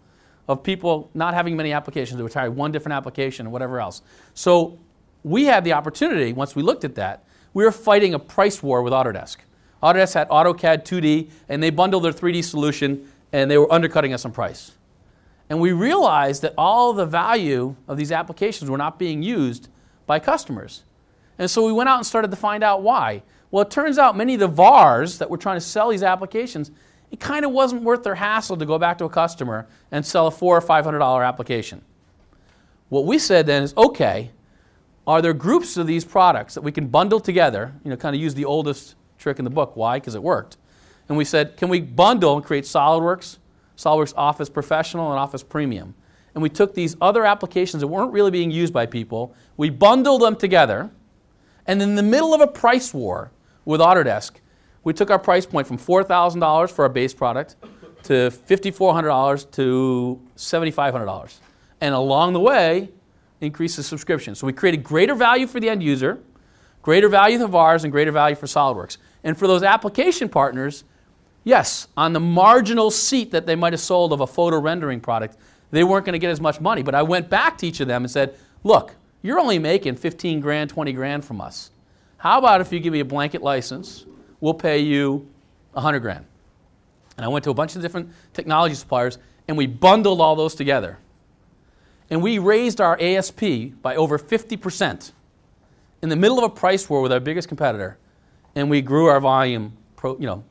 of 0.47 0.63
people 0.63 1.09
not 1.13 1.33
having 1.33 1.57
many 1.57 1.73
applications. 1.73 2.17
They 2.17 2.23
would 2.23 2.31
try 2.31 2.47
one 2.47 2.71
different 2.71 2.93
application 2.93 3.45
and 3.45 3.53
whatever 3.53 3.79
else. 3.79 4.01
So 4.33 4.79
we 5.23 5.45
had 5.45 5.63
the 5.63 5.73
opportunity, 5.73 6.33
once 6.33 6.55
we 6.55 6.63
looked 6.63 6.83
at 6.83 6.95
that, 6.95 7.23
we 7.53 7.63
were 7.63 7.71
fighting 7.71 8.13
a 8.13 8.19
price 8.19 8.61
war 8.63 8.81
with 8.81 8.93
Autodesk. 8.93 9.37
Autodesk 9.81 10.13
had 10.13 10.29
AutoCAD 10.29 10.83
2D, 10.83 11.29
and 11.49 11.61
they 11.61 11.69
bundled 11.69 12.03
their 12.03 12.11
3D 12.11 12.43
solution, 12.43 13.11
and 13.31 13.49
they 13.51 13.57
were 13.57 13.71
undercutting 13.71 14.13
us 14.13 14.25
on 14.25 14.31
price. 14.31 14.71
And 15.49 15.59
we 15.59 15.71
realized 15.71 16.41
that 16.41 16.53
all 16.57 16.93
the 16.93 17.05
value 17.05 17.75
of 17.87 17.97
these 17.97 18.11
applications 18.11 18.69
were 18.69 18.77
not 18.77 18.99
being 18.99 19.21
used 19.21 19.69
by 20.05 20.19
customers. 20.19 20.83
And 21.37 21.49
so 21.49 21.65
we 21.65 21.71
went 21.71 21.89
out 21.89 21.97
and 21.97 22.05
started 22.05 22.31
to 22.31 22.37
find 22.37 22.63
out 22.63 22.81
why. 22.81 23.23
Well, 23.51 23.63
it 23.63 23.71
turns 23.71 23.97
out 23.97 24.17
many 24.17 24.33
of 24.33 24.39
the 24.39 24.47
VARs 24.47 25.19
that 25.19 25.29
were 25.29 25.37
trying 25.37 25.57
to 25.57 25.61
sell 25.61 25.89
these 25.89 26.03
applications, 26.03 26.71
it 27.11 27.19
kind 27.19 27.45
of 27.45 27.51
wasn't 27.51 27.83
worth 27.83 28.03
their 28.03 28.15
hassle 28.15 28.57
to 28.57 28.65
go 28.65 28.77
back 28.77 28.97
to 28.97 29.05
a 29.05 29.09
customer 29.09 29.67
and 29.91 30.05
sell 30.05 30.27
a 30.27 30.31
four 30.31 30.57
or 30.57 30.61
five 30.61 30.83
hundred 30.83 30.99
dollar 30.99 31.23
application. 31.23 31.81
What 32.89 33.05
we 33.05 33.19
said 33.19 33.45
then 33.45 33.63
is, 33.63 33.73
okay, 33.77 34.31
are 35.05 35.21
there 35.21 35.33
groups 35.33 35.77
of 35.77 35.87
these 35.87 36.03
products 36.03 36.53
that 36.55 36.61
we 36.61 36.71
can 36.71 36.87
bundle 36.87 37.19
together? 37.19 37.73
You 37.83 37.91
know, 37.91 37.97
kind 37.97 38.15
of 38.15 38.21
use 38.21 38.33
the 38.35 38.45
oldest 38.45 38.95
trick 39.17 39.39
in 39.39 39.45
the 39.45 39.51
book. 39.51 39.75
Why? 39.75 39.99
Because 39.99 40.15
it 40.15 40.23
worked. 40.23 40.57
And 41.07 41.17
we 41.17 41.23
said, 41.23 41.55
can 41.55 41.69
we 41.69 41.79
bundle 41.79 42.35
and 42.35 42.45
create 42.45 42.65
SolidWorks, 42.65 43.37
SolidWorks 43.77 44.13
Office 44.17 44.49
Professional, 44.49 45.11
and 45.11 45.19
Office 45.19 45.43
Premium? 45.43 45.95
And 46.33 46.43
we 46.43 46.49
took 46.49 46.73
these 46.73 46.97
other 46.99 47.25
applications 47.25 47.79
that 47.81 47.87
weren't 47.87 48.11
really 48.11 48.31
being 48.31 48.51
used 48.51 48.73
by 48.73 48.85
people, 48.85 49.33
we 49.55 49.69
bundled 49.69 50.21
them 50.21 50.35
together, 50.35 50.91
and 51.67 51.81
in 51.81 51.95
the 51.95 52.03
middle 52.03 52.33
of 52.33 52.41
a 52.41 52.47
price 52.47 52.93
war 52.93 53.31
with 53.65 53.81
Autodesk, 53.81 54.31
we 54.83 54.93
took 54.93 55.11
our 55.11 55.19
price 55.19 55.45
point 55.45 55.67
from 55.67 55.77
$4,000 55.77 56.71
for 56.71 56.83
our 56.83 56.89
base 56.89 57.13
product 57.13 57.57
to 58.03 58.31
$5,400 58.31 59.51
to 59.51 60.21
$7,500. 60.37 61.39
And 61.81 61.93
along 61.93 62.33
the 62.33 62.39
way, 62.39 62.89
increase 63.41 63.75
the 63.75 63.83
subscription. 63.83 64.33
So 64.33 64.47
we 64.47 64.53
created 64.53 64.83
greater 64.83 65.13
value 65.13 65.45
for 65.45 65.59
the 65.59 65.69
end 65.69 65.83
user, 65.83 66.19
greater 66.81 67.09
value 67.09 67.37
for 67.37 67.47
VARs, 67.47 67.83
and 67.83 67.91
greater 67.91 68.11
value 68.11 68.35
for 68.35 68.45
SolidWorks. 68.45 68.97
And 69.23 69.37
for 69.37 69.45
those 69.45 69.61
application 69.61 70.29
partners, 70.29 70.85
yes, 71.43 71.87
on 71.97 72.13
the 72.13 72.19
marginal 72.19 72.89
seat 72.89 73.31
that 73.31 73.45
they 73.45 73.55
might 73.55 73.73
have 73.73 73.81
sold 73.81 74.13
of 74.13 74.21
a 74.21 74.27
photo 74.27 74.59
rendering 74.59 75.01
product, 75.01 75.37
they 75.71 75.83
weren't 75.83 76.05
going 76.05 76.13
to 76.13 76.19
get 76.19 76.31
as 76.31 76.39
much 76.39 76.61
money. 76.61 76.81
But 76.81 76.95
I 76.95 77.01
went 77.01 77.29
back 77.29 77.57
to 77.57 77.67
each 77.67 77.81
of 77.81 77.87
them 77.87 78.03
and 78.03 78.11
said, 78.11 78.35
look, 78.63 78.95
you're 79.27 79.39
only 79.39 79.59
making 79.59 79.95
15 79.95 80.39
grand, 80.39 80.69
20 80.69 80.93
grand 80.93 81.25
from 81.25 81.41
us. 81.41 81.71
How 82.17 82.39
about 82.39 82.61
if 82.61 82.71
you 82.71 82.79
give 82.79 82.93
me 82.93 83.01
a 83.01 83.05
blanket 83.05 83.43
license? 83.43 84.05
We'll 84.39 84.53
pay 84.53 84.79
you 84.79 85.27
100 85.73 85.99
grand. 85.99 86.25
And 87.17 87.25
I 87.25 87.27
went 87.27 87.43
to 87.43 87.49
a 87.49 87.53
bunch 87.53 87.75
of 87.75 87.81
different 87.81 88.11
technology 88.33 88.75
suppliers 88.75 89.17
and 89.47 89.57
we 89.57 89.67
bundled 89.67 90.21
all 90.21 90.35
those 90.35 90.55
together. 90.55 90.99
And 92.09 92.21
we 92.21 92.39
raised 92.39 92.79
our 92.79 92.97
ASP 93.01 93.41
by 93.81 93.95
over 93.95 94.17
50% 94.17 95.11
in 96.01 96.09
the 96.09 96.15
middle 96.15 96.37
of 96.37 96.45
a 96.45 96.49
price 96.49 96.89
war 96.89 97.01
with 97.01 97.11
our 97.11 97.19
biggest 97.19 97.49
competitor. 97.49 97.97
And 98.55 98.69
we 98.69 98.81
grew 98.81 99.07
our 99.07 99.19
volume, 99.19 99.73
pro, 99.95 100.17
you 100.17 100.25
know, 100.25 100.43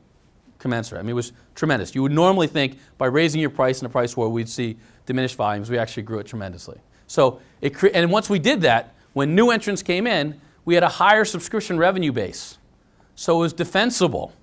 commensurate. 0.59 0.99
I 0.99 1.03
mean, 1.03 1.11
it 1.11 1.13
was 1.13 1.33
tremendous. 1.55 1.95
You 1.95 2.03
would 2.03 2.11
normally 2.11 2.47
think 2.47 2.77
by 2.97 3.07
raising 3.07 3.41
your 3.41 3.49
price 3.49 3.81
in 3.81 3.85
a 3.85 3.89
price 3.89 4.15
war, 4.15 4.29
we'd 4.29 4.49
see 4.49 4.77
diminished 5.05 5.35
volumes. 5.35 5.69
We 5.69 5.77
actually 5.77 6.03
grew 6.03 6.19
it 6.19 6.27
tremendously. 6.27 6.79
So, 7.07 7.41
it 7.61 7.73
cre- 7.73 7.87
and 7.93 8.11
once 8.11 8.29
we 8.29 8.39
did 8.39 8.61
that, 8.61 8.93
when 9.13 9.33
new 9.33 9.49
entrants 9.49 9.81
came 9.81 10.05
in, 10.05 10.39
we 10.65 10.75
had 10.75 10.83
a 10.83 10.89
higher 10.89 11.25
subscription 11.25 11.77
revenue 11.77 12.11
base. 12.11 12.57
So 13.15 13.37
it 13.37 13.39
was 13.39 13.53
defensible. 13.53 14.33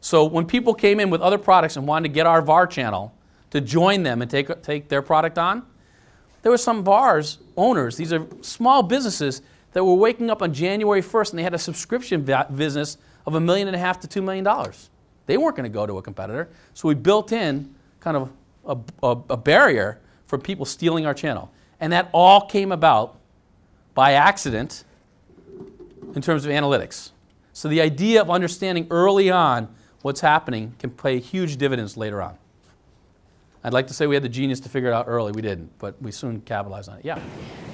So 0.00 0.24
when 0.24 0.46
people 0.46 0.74
came 0.74 1.00
in 1.00 1.10
with 1.10 1.20
other 1.22 1.38
products 1.38 1.76
and 1.76 1.86
wanted 1.86 2.08
to 2.08 2.14
get 2.14 2.26
our 2.26 2.42
VAR 2.42 2.66
channel 2.66 3.14
to 3.50 3.60
join 3.60 4.02
them 4.02 4.22
and 4.22 4.30
take, 4.30 4.62
take 4.62 4.88
their 4.88 5.02
product 5.02 5.38
on, 5.38 5.64
there 6.42 6.52
were 6.52 6.58
some 6.58 6.84
VARs 6.84 7.38
owners, 7.56 7.96
these 7.96 8.12
are 8.12 8.26
small 8.42 8.82
businesses 8.82 9.40
that 9.72 9.82
were 9.82 9.94
waking 9.94 10.30
up 10.30 10.42
on 10.42 10.52
January 10.52 11.00
1st 11.02 11.30
and 11.30 11.38
they 11.38 11.42
had 11.42 11.54
a 11.54 11.58
subscription 11.58 12.22
va- 12.22 12.46
business 12.54 12.98
of 13.26 13.34
a 13.34 13.40
million 13.40 13.66
and 13.66 13.74
a 13.74 13.80
half 13.80 13.98
to 14.00 14.06
two 14.06 14.20
million 14.20 14.44
dollars. 14.44 14.90
They 15.26 15.38
weren't 15.38 15.56
going 15.56 15.64
to 15.64 15.74
go 15.74 15.86
to 15.86 15.96
a 15.96 16.02
competitor. 16.02 16.50
So 16.74 16.86
we 16.88 16.94
built 16.94 17.32
in 17.32 17.74
kind 18.00 18.16
of 18.18 18.30
a, 18.66 18.76
a, 19.02 19.16
a 19.30 19.36
barrier 19.38 19.98
for 20.26 20.36
people 20.36 20.66
stealing 20.66 21.06
our 21.06 21.14
channel. 21.14 21.50
And 21.84 21.92
that 21.92 22.08
all 22.12 22.46
came 22.46 22.72
about 22.72 23.18
by 23.92 24.12
accident 24.12 24.84
in 26.14 26.22
terms 26.22 26.46
of 26.46 26.50
analytics. 26.50 27.10
So 27.52 27.68
the 27.68 27.82
idea 27.82 28.22
of 28.22 28.30
understanding 28.30 28.86
early 28.90 29.30
on 29.30 29.68
what's 30.00 30.22
happening 30.22 30.76
can 30.78 30.88
pay 30.88 31.18
huge 31.18 31.58
dividends 31.58 31.98
later 31.98 32.22
on. 32.22 32.38
I'd 33.62 33.74
like 33.74 33.86
to 33.88 33.92
say 33.92 34.06
we 34.06 34.14
had 34.14 34.24
the 34.24 34.30
genius 34.30 34.60
to 34.60 34.70
figure 34.70 34.88
it 34.88 34.94
out 34.94 35.08
early. 35.08 35.32
We 35.32 35.42
didn't, 35.42 35.78
but 35.78 36.00
we 36.00 36.10
soon 36.10 36.40
capitalized 36.40 36.88
on 36.88 37.00
it. 37.00 37.04
Yeah. 37.04 37.20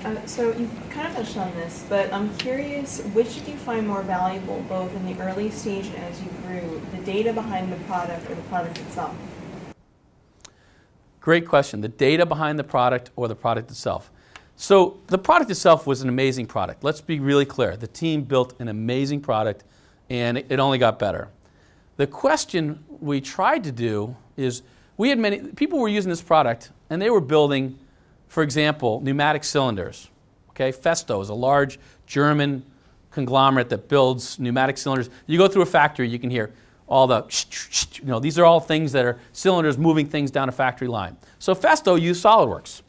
Uh, 0.04 0.26
so 0.26 0.48
you 0.56 0.68
kind 0.90 1.06
of 1.06 1.14
touched 1.14 1.36
on 1.36 1.52
this, 1.52 1.86
but 1.88 2.12
I'm 2.12 2.36
curious, 2.38 3.02
which 3.12 3.36
did 3.36 3.46
you 3.46 3.56
find 3.58 3.86
more 3.86 4.02
valuable, 4.02 4.60
both 4.68 4.92
in 4.96 5.06
the 5.06 5.22
early 5.22 5.52
stage 5.52 5.86
and 5.86 5.98
as 5.98 6.20
you 6.20 6.30
grew, 6.48 6.82
the 6.90 7.02
data 7.04 7.32
behind 7.32 7.72
the 7.72 7.76
product 7.84 8.28
or 8.28 8.34
the 8.34 8.42
product 8.42 8.78
itself? 8.78 9.14
Great 11.20 11.46
question. 11.46 11.80
The 11.80 11.88
data 11.88 12.24
behind 12.24 12.58
the 12.58 12.64
product 12.64 13.10
or 13.14 13.28
the 13.28 13.34
product 13.34 13.70
itself. 13.70 14.10
So 14.56 14.98
the 15.06 15.18
product 15.18 15.50
itself 15.50 15.86
was 15.86 16.02
an 16.02 16.08
amazing 16.08 16.46
product. 16.46 16.84
Let's 16.84 17.00
be 17.00 17.20
really 17.20 17.44
clear. 17.44 17.76
The 17.76 17.86
team 17.86 18.22
built 18.22 18.58
an 18.60 18.68
amazing 18.68 19.20
product 19.20 19.64
and 20.08 20.38
it 20.38 20.58
only 20.58 20.78
got 20.78 20.98
better. 20.98 21.28
The 21.96 22.06
question 22.06 22.84
we 22.88 23.20
tried 23.20 23.64
to 23.64 23.72
do 23.72 24.16
is 24.36 24.62
we 24.96 25.08
had 25.08 25.18
many 25.18 25.38
people 25.52 25.78
were 25.78 25.88
using 25.88 26.10
this 26.10 26.22
product 26.22 26.70
and 26.88 27.00
they 27.00 27.10
were 27.10 27.20
building, 27.20 27.78
for 28.28 28.42
example, 28.42 29.00
pneumatic 29.00 29.44
cylinders. 29.44 30.08
Okay, 30.50 30.72
Festo 30.72 31.22
is 31.22 31.28
a 31.28 31.34
large 31.34 31.78
German 32.06 32.64
conglomerate 33.10 33.68
that 33.70 33.88
builds 33.88 34.38
pneumatic 34.38 34.78
cylinders. 34.78 35.10
You 35.26 35.38
go 35.38 35.48
through 35.48 35.62
a 35.62 35.66
factory, 35.66 36.08
you 36.08 36.18
can 36.18 36.30
hear 36.30 36.52
all 36.90 37.06
the, 37.06 37.24
you 38.02 38.08
know, 38.08 38.18
these 38.18 38.36
are 38.38 38.44
all 38.44 38.58
things 38.58 38.90
that 38.92 39.06
are 39.06 39.18
cylinders 39.32 39.78
moving 39.78 40.06
things 40.06 40.30
down 40.30 40.48
a 40.48 40.52
factory 40.52 40.88
line. 40.88 41.16
So 41.38 41.54
Festo 41.54 41.98
used 41.98 42.22
SolidWorks. 42.22 42.82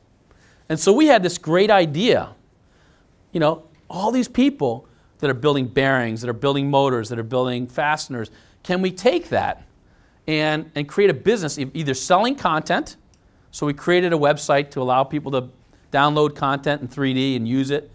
And 0.67 0.79
so 0.79 0.91
we 0.91 1.05
had 1.05 1.21
this 1.21 1.37
great 1.37 1.69
idea. 1.69 2.33
You 3.31 3.39
know, 3.39 3.63
all 3.89 4.11
these 4.11 4.27
people 4.27 4.87
that 5.19 5.29
are 5.29 5.35
building 5.35 5.67
bearings, 5.67 6.21
that 6.21 6.29
are 6.29 6.33
building 6.33 6.69
motors, 6.69 7.09
that 7.09 7.19
are 7.19 7.23
building 7.23 7.67
fasteners, 7.67 8.31
can 8.63 8.81
we 8.81 8.91
take 8.91 9.29
that 9.29 9.67
and, 10.27 10.71
and 10.73 10.89
create 10.89 11.11
a 11.11 11.13
business 11.13 11.59
either 11.59 11.93
selling 11.93 12.35
content? 12.35 12.95
So 13.51 13.67
we 13.67 13.73
created 13.73 14.13
a 14.13 14.17
website 14.17 14.71
to 14.71 14.81
allow 14.81 15.03
people 15.03 15.31
to 15.33 15.49
download 15.91 16.35
content 16.35 16.81
in 16.81 16.87
3D 16.87 17.35
and 17.35 17.47
use 17.47 17.69
it. 17.69 17.91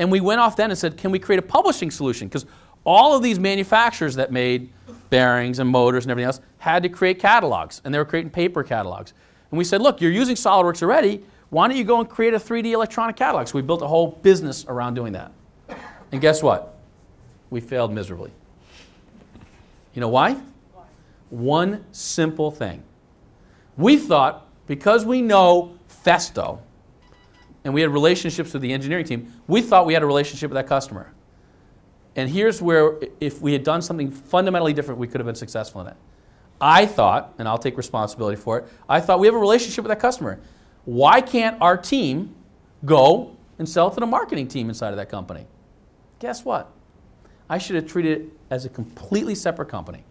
And 0.00 0.10
we 0.10 0.20
went 0.20 0.40
off 0.40 0.56
then 0.56 0.70
and 0.70 0.78
said, 0.78 0.96
can 0.96 1.12
we 1.12 1.20
create 1.20 1.38
a 1.38 1.42
publishing 1.42 1.92
solution? 1.92 2.26
Because 2.26 2.46
all 2.84 3.16
of 3.16 3.22
these 3.22 3.38
manufacturers 3.38 4.16
that 4.16 4.32
made 4.32 4.70
bearings 5.14 5.60
and 5.60 5.70
motors 5.70 6.04
and 6.04 6.10
everything 6.10 6.26
else 6.26 6.40
had 6.58 6.82
to 6.82 6.88
create 6.88 7.20
catalogs, 7.20 7.80
and 7.84 7.94
they 7.94 7.98
were 7.98 8.04
creating 8.04 8.32
paper 8.32 8.64
catalogs. 8.64 9.14
And 9.52 9.56
we 9.56 9.62
said, 9.62 9.80
look, 9.80 10.00
you're 10.00 10.10
using 10.10 10.34
SolidWorks 10.34 10.82
already. 10.82 11.24
Why 11.50 11.68
don't 11.68 11.76
you 11.76 11.84
go 11.84 12.00
and 12.00 12.08
create 12.08 12.34
a 12.34 12.38
3D 12.38 12.72
electronic 12.72 13.14
catalog? 13.14 13.46
So 13.46 13.54
we 13.54 13.62
built 13.62 13.80
a 13.80 13.86
whole 13.86 14.08
business 14.08 14.64
around 14.66 14.94
doing 14.94 15.12
that. 15.12 15.30
And 16.10 16.20
guess 16.20 16.42
what? 16.42 16.76
We 17.48 17.60
failed 17.60 17.92
miserably. 17.92 18.32
You 19.94 20.00
know 20.00 20.08
why? 20.08 20.36
One 21.30 21.84
simple 21.92 22.50
thing. 22.50 22.82
We 23.76 23.98
thought 23.98 24.48
because 24.66 25.04
we 25.04 25.22
know 25.22 25.78
Festo 26.04 26.58
and 27.62 27.72
we 27.72 27.82
had 27.82 27.90
relationships 27.90 28.52
with 28.52 28.62
the 28.62 28.72
engineering 28.72 29.04
team, 29.04 29.32
we 29.46 29.62
thought 29.62 29.86
we 29.86 29.94
had 29.94 30.02
a 30.02 30.06
relationship 30.06 30.50
with 30.50 30.56
that 30.56 30.66
customer. 30.66 31.13
And 32.16 32.30
here's 32.30 32.62
where, 32.62 32.98
if 33.20 33.40
we 33.40 33.52
had 33.52 33.64
done 33.64 33.82
something 33.82 34.10
fundamentally 34.10 34.72
different, 34.72 35.00
we 35.00 35.08
could 35.08 35.20
have 35.20 35.26
been 35.26 35.34
successful 35.34 35.80
in 35.80 35.88
it. 35.88 35.96
I 36.60 36.86
thought, 36.86 37.34
and 37.38 37.48
I'll 37.48 37.58
take 37.58 37.76
responsibility 37.76 38.36
for 38.36 38.58
it, 38.58 38.66
I 38.88 39.00
thought 39.00 39.18
we 39.18 39.26
have 39.26 39.34
a 39.34 39.38
relationship 39.38 39.84
with 39.84 39.90
that 39.90 40.00
customer. 40.00 40.40
Why 40.84 41.20
can't 41.20 41.60
our 41.60 41.76
team 41.76 42.34
go 42.84 43.36
and 43.58 43.68
sell 43.68 43.90
to 43.90 44.00
the 44.00 44.06
marketing 44.06 44.48
team 44.48 44.68
inside 44.68 44.90
of 44.90 44.96
that 44.96 45.08
company? 45.08 45.46
Guess 46.20 46.44
what? 46.44 46.70
I 47.48 47.58
should 47.58 47.76
have 47.76 47.86
treated 47.86 48.20
it 48.20 48.28
as 48.50 48.64
a 48.64 48.68
completely 48.68 49.34
separate 49.34 49.68
company. 49.68 50.04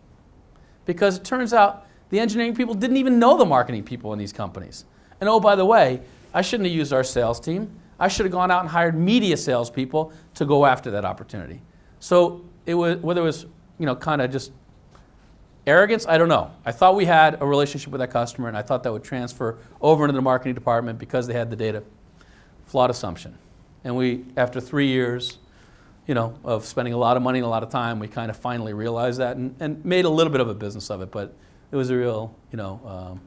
Because 0.86 1.18
it 1.18 1.24
turns 1.24 1.54
out 1.54 1.88
the 2.10 2.20
engineering 2.20 2.54
people 2.54 2.74
didn't 2.74 2.98
even 2.98 3.18
know 3.18 3.38
the 3.38 3.46
marketing 3.46 3.84
people 3.84 4.14
in 4.14 4.20
these 4.20 4.34
companies. 4.34 4.86
And 5.22 5.30
oh, 5.30 5.40
by 5.40 5.56
the 5.56 5.66
way, 5.66 6.02
I 6.34 6.42
shouldn't 6.42 6.68
have 6.68 6.76
used 6.76 6.92
our 6.92 7.04
sales 7.04 7.40
team. 7.40 7.80
I 8.00 8.08
should 8.08 8.26
have 8.26 8.34
gone 8.34 8.52
out 8.52 8.62
and 8.62 8.70
hired 8.70 8.96
media 8.96 9.38
salespeople 9.38 10.12
to 10.36 10.46
go 10.46 10.66
after 10.66 10.92
that 10.92 11.06
opportunity. 11.06 11.62
So 12.04 12.44
it 12.66 12.74
was 12.74 12.98
whether 12.98 13.22
it 13.22 13.24
was 13.24 13.46
you 13.80 13.86
know 13.86 13.96
kind 13.96 14.22
of 14.22 14.30
just 14.30 14.52
arrogance, 15.66 16.06
I 16.06 16.18
don't 16.18 16.28
know. 16.28 16.52
I 16.66 16.74
thought 16.74 16.98
we 16.98 17.06
had 17.06 17.42
a 17.42 17.46
relationship 17.46 17.94
with 17.94 18.00
that 18.00 18.12
customer, 18.12 18.50
and 18.50 18.58
I 18.58 18.62
thought 18.62 18.84
that 18.84 18.92
would 18.92 19.06
transfer 19.06 19.58
over 19.80 20.04
into 20.04 20.14
the 20.14 20.22
marketing 20.22 20.54
department 20.54 21.00
because 21.00 21.28
they 21.28 21.34
had 21.34 21.50
the 21.50 21.56
data. 21.56 21.82
Flawed 22.66 22.90
assumption. 22.90 23.38
And 23.86 23.96
we, 23.96 24.26
after 24.36 24.60
three 24.60 24.88
years, 24.88 25.38
you 26.06 26.14
know, 26.14 26.38
of 26.44 26.66
spending 26.66 26.94
a 26.94 26.98
lot 26.98 27.16
of 27.16 27.24
money 27.24 27.40
and 27.40 27.46
a 27.46 27.50
lot 27.50 27.64
of 27.64 27.70
time, 27.70 28.00
we 28.00 28.10
kind 28.10 28.30
of 28.30 28.36
finally 28.36 28.74
realized 28.74 29.20
that 29.22 29.38
and, 29.38 29.56
and 29.62 29.86
made 29.86 30.04
a 30.04 30.10
little 30.10 30.32
bit 30.32 30.42
of 30.42 30.50
a 30.50 30.54
business 30.54 30.90
of 30.90 31.02
it. 31.02 31.10
But 31.10 31.34
it 31.72 31.78
was 31.78 31.90
a 31.90 31.96
real, 31.96 32.36
you 32.52 32.58
know, 32.58 32.82
um, 32.86 33.22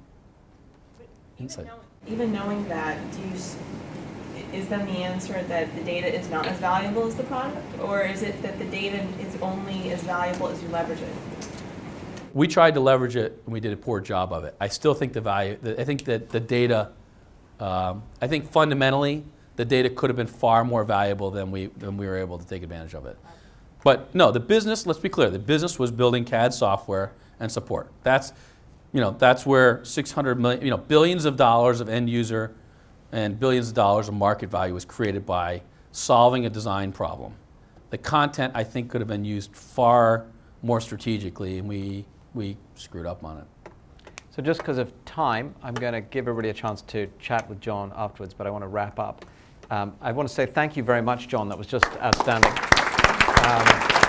insight. 1.39 1.69
Even 2.07 2.31
knowing 2.31 2.69
that, 2.69 2.99
do 3.13 3.21
you, 3.21 3.41
is 4.57 4.69
then 4.69 4.87
the 4.87 4.99
answer 4.99 5.43
that 5.43 5.75
the 5.75 5.83
data 5.83 6.13
is 6.13 6.29
not 6.29 6.47
as 6.47 6.59
valuable 6.59 7.07
as 7.07 7.15
the 7.15 7.25
product? 7.25 7.79
Or 7.81 8.03
is 8.03 8.23
it 8.23 8.43
that 8.43 8.59
the 8.59 8.65
data 8.65 9.07
is 9.21 9.37
only 9.43 9.91
as 9.93 10.03
valuable 10.03 10.49
as 10.49 10.63
you 10.63 10.69
leverage 10.69 11.01
it? 11.01 11.15
We 12.35 12.49
tried 12.49 12.75
to 12.75 12.81
leverage 12.81 13.17
it, 13.17 13.41
and 13.45 13.53
we 13.53 13.61
did 13.61 13.73
a 13.73 13.77
poor 13.77 14.01
job 14.01 14.33
of 14.33 14.45
it. 14.45 14.55
I 14.61 14.69
still 14.69 14.95
think 14.95 15.13
the 15.13 15.21
value. 15.21 15.59
I 15.79 15.85
think 15.85 16.05
that 16.05 16.31
the 16.31 16.41
data. 16.41 16.93
Um, 17.59 18.03
I 18.21 18.27
think 18.27 18.51
fundamentally, 18.51 19.25
the 19.57 19.65
data 19.65 19.89
could 19.89 20.11
have 20.11 20.17
been 20.17 20.27
far 20.27 20.63
more 20.63 20.85
valuable 20.85 21.31
than 21.31 21.51
we 21.51 21.67
than 21.67 21.97
we 21.97 22.07
were 22.07 22.17
able 22.17 22.39
to 22.39 22.47
take 22.47 22.63
advantage 22.63 22.95
of 22.95 23.07
it. 23.07 23.17
But 23.83 24.15
no, 24.15 24.33
the 24.33 24.41
business. 24.41 24.87
Let's 24.87 24.99
be 24.99 25.09
clear. 25.09 25.31
The 25.31 25.39
business 25.39 25.79
was 25.79 25.91
building 25.91 26.25
CAD 26.25 26.53
software 26.53 27.13
and 27.41 27.51
support. 27.51 27.91
That's, 28.03 28.33
you 28.93 29.01
know, 29.01 29.17
that's 29.19 29.47
where 29.47 29.85
600 29.85 30.41
million, 30.41 30.65
you 30.65 30.71
know, 30.71 30.77
billions 30.77 31.25
of 31.25 31.37
dollars 31.37 31.81
of 31.81 31.89
end 31.89 32.11
user, 32.11 32.55
and 33.17 33.41
billions 33.41 33.69
of 33.69 33.75
dollars 33.75 34.09
of 34.09 34.15
market 34.15 34.51
value 34.51 34.75
was 34.75 34.85
created 34.85 35.25
by 35.25 35.63
solving 35.91 36.45
a 36.45 36.51
design 36.51 36.93
problem. 36.93 37.33
The 37.89 37.97
content 37.97 38.53
I 38.55 38.63
think 38.63 38.91
could 38.91 39.01
have 39.01 39.09
been 39.09 39.25
used 39.25 39.57
far 39.57 40.27
more 40.63 40.83
strategically, 40.83 41.59
and 41.59 41.67
we 41.67 42.05
we 42.35 42.59
screwed 42.75 43.07
up 43.07 43.25
on 43.25 43.39
it. 43.39 43.73
So 44.31 44.43
just 44.43 44.61
because 44.61 44.77
of 44.77 44.93
time, 45.07 45.55
I'm 45.63 45.73
going 45.73 45.95
to 45.95 46.03
give 46.03 46.29
everybody 46.29 46.51
a 46.51 46.53
chance 46.53 46.83
to 46.83 47.09
chat 47.19 47.49
with 47.49 47.59
John 47.59 47.91
afterwards, 47.97 48.35
but 48.35 48.47
I 48.47 48.51
want 48.51 48.65
to 48.65 48.69
wrap 48.69 48.99
up. 48.99 49.25
Um, 49.71 49.95
I 50.03 50.13
want 50.13 50.29
to 50.29 50.35
say 50.35 50.45
thank 50.45 50.77
you 50.77 50.83
very 50.83 51.01
much, 51.01 51.27
John. 51.27 51.49
That 51.49 51.57
was 51.57 51.67
just 51.67 51.87
outstanding. 52.03 52.53
Um, 52.53 54.06